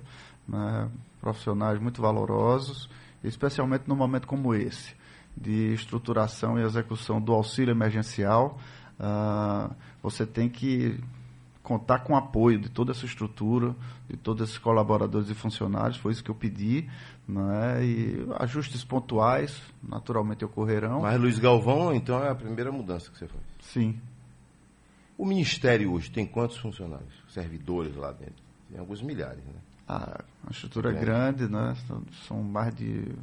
né, 0.47 0.89
profissionais 1.19 1.79
muito 1.79 2.01
valorosos, 2.01 2.89
especialmente 3.23 3.85
num 3.87 3.95
momento 3.95 4.27
como 4.27 4.53
esse, 4.53 4.93
de 5.35 5.73
estruturação 5.73 6.59
e 6.59 6.63
execução 6.63 7.19
do 7.19 7.33
auxílio 7.33 7.71
emergencial. 7.71 8.59
Uh, 8.99 9.73
você 10.03 10.27
tem 10.27 10.47
que 10.47 10.99
contar 11.63 11.99
com 11.99 12.13
o 12.13 12.15
apoio 12.15 12.59
de 12.59 12.69
toda 12.69 12.91
essa 12.91 13.05
estrutura, 13.05 13.75
de 14.09 14.17
todos 14.17 14.49
esses 14.49 14.57
colaboradores 14.57 15.29
e 15.29 15.33
funcionários, 15.33 15.97
foi 15.97 16.11
isso 16.11 16.23
que 16.23 16.31
eu 16.31 16.35
pedi, 16.35 16.89
né? 17.27 17.85
e 17.85 18.27
ajustes 18.39 18.83
pontuais 18.83 19.61
naturalmente 19.81 20.43
ocorrerão. 20.43 21.01
Mas 21.01 21.19
Luiz 21.19 21.39
Galvão, 21.39 21.93
então, 21.93 22.23
é 22.23 22.29
a 22.29 22.35
primeira 22.35 22.71
mudança 22.71 23.11
que 23.11 23.17
você 23.17 23.27
faz? 23.27 23.43
Sim. 23.61 23.99
O 25.17 25.25
Ministério 25.25 25.91
hoje 25.93 26.09
tem 26.09 26.25
quantos 26.25 26.57
funcionários, 26.57 27.13
servidores 27.29 27.95
lá 27.95 28.11
dentro? 28.11 28.43
Tem 28.69 28.79
alguns 28.79 29.01
milhares, 29.01 29.43
né? 29.45 29.59
Ah, 29.87 30.23
a 30.47 30.51
estrutura 30.51 30.91
é 30.91 30.99
grande, 30.99 31.47
né? 31.47 31.75
São 32.27 32.41
mais 32.41 32.73
de 32.73 33.13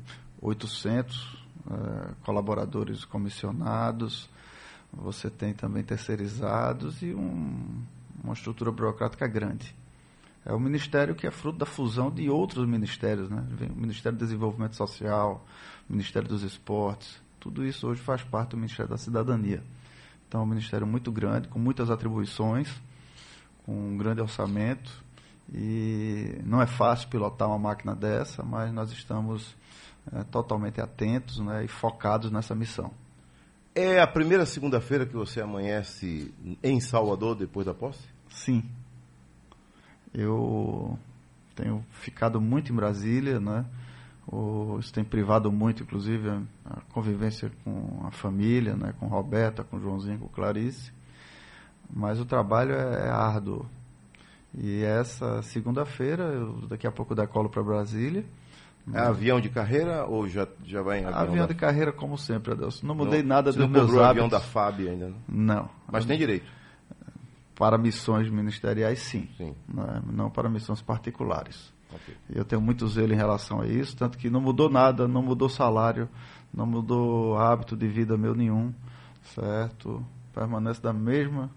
800 0.40 1.38
é, 1.70 2.14
colaboradores 2.24 3.04
comissionados, 3.04 4.28
você 4.92 5.28
tem 5.28 5.52
também 5.52 5.82
terceirizados 5.82 7.02
e 7.02 7.14
um 7.14 7.82
uma 8.22 8.32
estrutura 8.32 8.70
burocrática 8.70 9.26
grande. 9.26 9.74
É 10.44 10.52
o 10.52 10.60
ministério 10.60 11.14
que 11.14 11.26
é 11.26 11.30
fruto 11.30 11.58
da 11.58 11.66
fusão 11.66 12.10
de 12.10 12.30
outros 12.30 12.66
ministérios, 12.66 13.28
né? 13.28 13.44
O 13.70 13.78
Ministério 13.78 14.16
do 14.16 14.24
Desenvolvimento 14.24 14.76
Social, 14.76 15.46
o 15.88 15.92
Ministério 15.92 16.28
dos 16.28 16.42
Esportes, 16.42 17.20
tudo 17.38 17.64
isso 17.64 17.86
hoje 17.86 18.00
faz 18.00 18.22
parte 18.22 18.50
do 18.50 18.56
Ministério 18.56 18.90
da 18.90 18.96
Cidadania. 18.96 19.62
Então, 20.26 20.40
é 20.40 20.44
um 20.44 20.46
ministério 20.46 20.86
muito 20.86 21.10
grande, 21.10 21.48
com 21.48 21.58
muitas 21.58 21.90
atribuições, 21.90 22.70
com 23.64 23.72
um 23.72 23.96
grande 23.96 24.20
orçamento, 24.20 24.90
e 25.52 26.40
não 26.44 26.60
é 26.60 26.66
fácil 26.66 27.08
pilotar 27.08 27.48
uma 27.48 27.58
máquina 27.58 27.94
dessa, 27.94 28.42
mas 28.42 28.72
nós 28.72 28.92
estamos 28.92 29.56
é, 30.12 30.22
totalmente 30.24 30.80
atentos 30.80 31.38
né, 31.38 31.64
e 31.64 31.68
focados 31.68 32.30
nessa 32.30 32.54
missão. 32.54 32.92
É 33.80 34.00
a 34.00 34.08
primeira 34.08 34.44
segunda-feira 34.44 35.06
que 35.06 35.14
você 35.14 35.40
amanhece 35.40 36.34
em 36.64 36.80
Salvador 36.80 37.36
depois 37.36 37.64
da 37.64 37.72
posse? 37.72 38.02
Sim. 38.28 38.68
Eu 40.12 40.98
tenho 41.54 41.86
ficado 41.92 42.40
muito 42.40 42.72
em 42.72 42.74
Brasília, 42.74 43.38
né? 43.38 43.64
O, 44.26 44.78
isso 44.80 44.92
tem 44.92 45.04
privado 45.04 45.52
muito, 45.52 45.84
inclusive, 45.84 46.28
a, 46.64 46.80
convivência 46.92 47.52
com 47.62 48.04
a 48.04 48.10
família, 48.10 48.74
né? 48.74 48.94
com 48.98 49.06
Roberta, 49.06 49.62
com 49.62 49.78
Joãozinho, 49.78 50.18
com 50.18 50.26
Clarice. 50.26 50.90
Mas 51.88 52.18
o 52.18 52.24
trabalho 52.24 52.72
é, 52.72 53.06
é 53.06 53.10
árduo. 53.10 53.64
E 54.52 54.82
essa 54.82 55.40
segunda-feira, 55.42 56.44
daqui 56.68 56.84
a 56.84 56.90
pouco 56.90 57.14
decolo 57.14 57.48
para 57.48 57.62
Brasília 57.62 58.24
é 58.94 59.00
avião 59.00 59.40
de 59.40 59.48
carreira 59.48 60.04
ou 60.06 60.28
já, 60.28 60.46
já 60.64 60.82
vai 60.82 61.00
em 61.00 61.04
avião? 61.04 61.20
Avião 61.20 61.46
da... 61.46 61.52
de 61.52 61.54
carreira, 61.54 61.92
como 61.92 62.16
sempre, 62.16 62.52
Adelson. 62.52 62.86
Não 62.86 62.94
mudei 62.94 63.22
não, 63.22 63.28
nada 63.28 63.50
dos 63.50 63.60
não 63.60 63.68
meus 63.68 63.90
hábitos. 63.90 64.08
avião 64.08 64.28
da 64.28 64.40
FAB 64.40 64.80
ainda, 64.88 65.08
não? 65.08 65.16
Não. 65.28 65.70
Mas 65.90 66.04
tem 66.04 66.18
direito? 66.18 66.46
Para 67.54 67.76
missões 67.76 68.30
ministeriais, 68.30 69.00
sim. 69.00 69.28
sim. 69.36 69.54
Não, 69.68 69.84
é, 69.84 70.02
não 70.10 70.30
para 70.30 70.48
missões 70.48 70.80
particulares. 70.80 71.72
Okay. 71.92 72.14
Eu 72.30 72.44
tenho 72.44 72.60
muito 72.60 72.86
zelo 72.86 73.12
em 73.12 73.16
relação 73.16 73.60
a 73.60 73.66
isso, 73.66 73.96
tanto 73.96 74.18
que 74.18 74.28
não 74.28 74.40
mudou 74.40 74.68
nada, 74.70 75.08
não 75.08 75.22
mudou 75.22 75.48
salário, 75.48 76.08
não 76.52 76.66
mudou 76.66 77.38
hábito 77.38 77.76
de 77.76 77.88
vida 77.88 78.16
meu 78.16 78.34
nenhum, 78.34 78.72
certo? 79.34 80.04
Permanece 80.34 80.82
da 80.82 80.92
mesma 80.92 81.50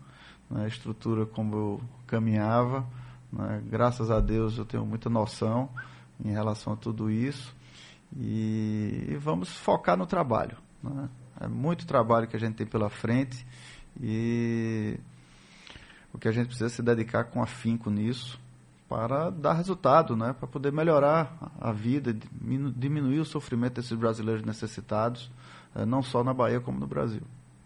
né, 0.50 0.68
estrutura 0.68 1.26
como 1.26 1.56
eu 1.56 1.82
caminhava. 2.08 2.86
Né? 3.32 3.62
Graças 3.70 4.10
a 4.10 4.20
Deus 4.20 4.58
eu 4.58 4.66
tenho 4.66 4.86
muita 4.86 5.10
noção 5.10 5.70
em 6.24 6.32
relação 6.32 6.74
a 6.74 6.76
tudo 6.76 7.10
isso. 7.10 7.56
E, 8.16 9.08
e 9.10 9.18
vamos 9.18 9.50
focar 9.50 9.98
no 9.98 10.06
trabalho. 10.06 10.58
Né? 10.84 11.10
É 11.40 11.48
muito 11.48 11.86
trabalho 11.86 12.28
que 12.28 12.36
a 12.36 12.40
gente 12.40 12.56
tem 12.56 12.68
pela 12.68 12.90
frente 12.90 13.46
e 14.00 15.00
o 16.14 16.18
que 16.18 16.28
a 16.28 16.32
gente 16.32 16.48
precisa 16.48 16.68
é 16.68 16.70
se 16.70 16.82
dedicar 16.82 17.26
com 17.26 17.42
afinco 17.42 17.90
nisso 17.90 18.40
para 18.88 19.30
dar 19.30 19.54
resultado, 19.54 20.16
né? 20.16 20.34
para 20.34 20.48
poder 20.48 20.72
melhorar 20.72 21.54
a 21.60 21.72
vida, 21.72 22.14
diminuir 22.14 23.20
o 23.20 23.26
sofrimento 23.26 23.76
desses 23.76 23.94
brasileiros 23.94 24.44
necessitados, 24.44 25.32
eh, 25.74 25.86
não 25.86 26.04
só 26.04 26.24
na 26.24 26.34
Bahia 26.34 26.60
como 26.60 26.78
no 26.78 26.88
Brasil. 26.88 27.22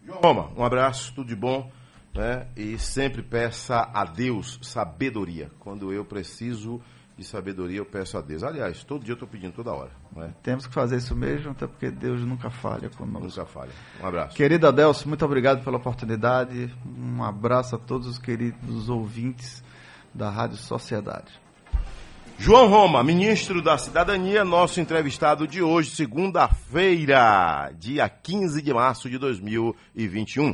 Roma, 0.07 0.51
um 0.55 0.63
abraço, 0.63 1.13
tudo 1.15 1.27
de 1.27 1.35
bom. 1.35 1.71
Né? 2.13 2.47
E 2.55 2.77
sempre 2.77 3.21
peça 3.21 3.89
a 3.93 4.05
Deus 4.05 4.59
sabedoria. 4.61 5.51
Quando 5.59 5.91
eu 5.91 6.05
preciso 6.05 6.79
de 7.18 7.24
sabedoria 7.24 7.78
eu 7.78 7.86
peço 7.86 8.18
a 8.18 8.22
Deus. 8.22 8.43
Aliás, 8.43 8.84
todo 8.84 9.03
dia 9.03 9.11
eu 9.11 9.16
estou 9.16 9.28
pedindo 9.28 9.53
toda 9.53 9.72
hora. 9.72 9.91
É? 10.18 10.30
Temos 10.43 10.68
que 10.68 10.74
fazer 10.74 10.97
isso 10.97 11.16
mesmo, 11.16 11.51
até 11.51 11.66
porque 11.66 11.89
Deus 11.89 12.22
nunca 12.22 12.49
falha 12.49 12.89
conosco. 12.89 13.28
Nunca 13.28 13.45
falha. 13.45 13.72
Um 14.01 14.05
abraço. 14.05 14.36
Querido 14.36 14.68
Adelso, 14.68 15.07
muito 15.07 15.24
obrigado 15.24 15.63
pela 15.63 15.78
oportunidade. 15.78 16.74
Um 16.86 17.24
abraço 17.24 17.76
a 17.76 17.80
todos 17.80 18.07
os 18.07 18.20
queridos 18.20 18.89
ouvintes 18.89 19.63
da 20.13 20.30
Rádio 20.30 20.57
Sociedade. 20.57 21.45
João 22.38 22.68
Roma, 22.68 23.01
ministro 23.01 23.61
da 23.61 23.78
Cidadania, 23.78 24.43
nosso 24.43 24.82
entrevistado 24.82 25.47
de 25.47 25.61
hoje, 25.61 25.91
segunda-feira, 25.91 27.72
dia 27.80 28.09
15 28.09 28.61
de 28.61 28.74
março 28.74 29.09
de 29.09 29.18
2021. 29.18 30.53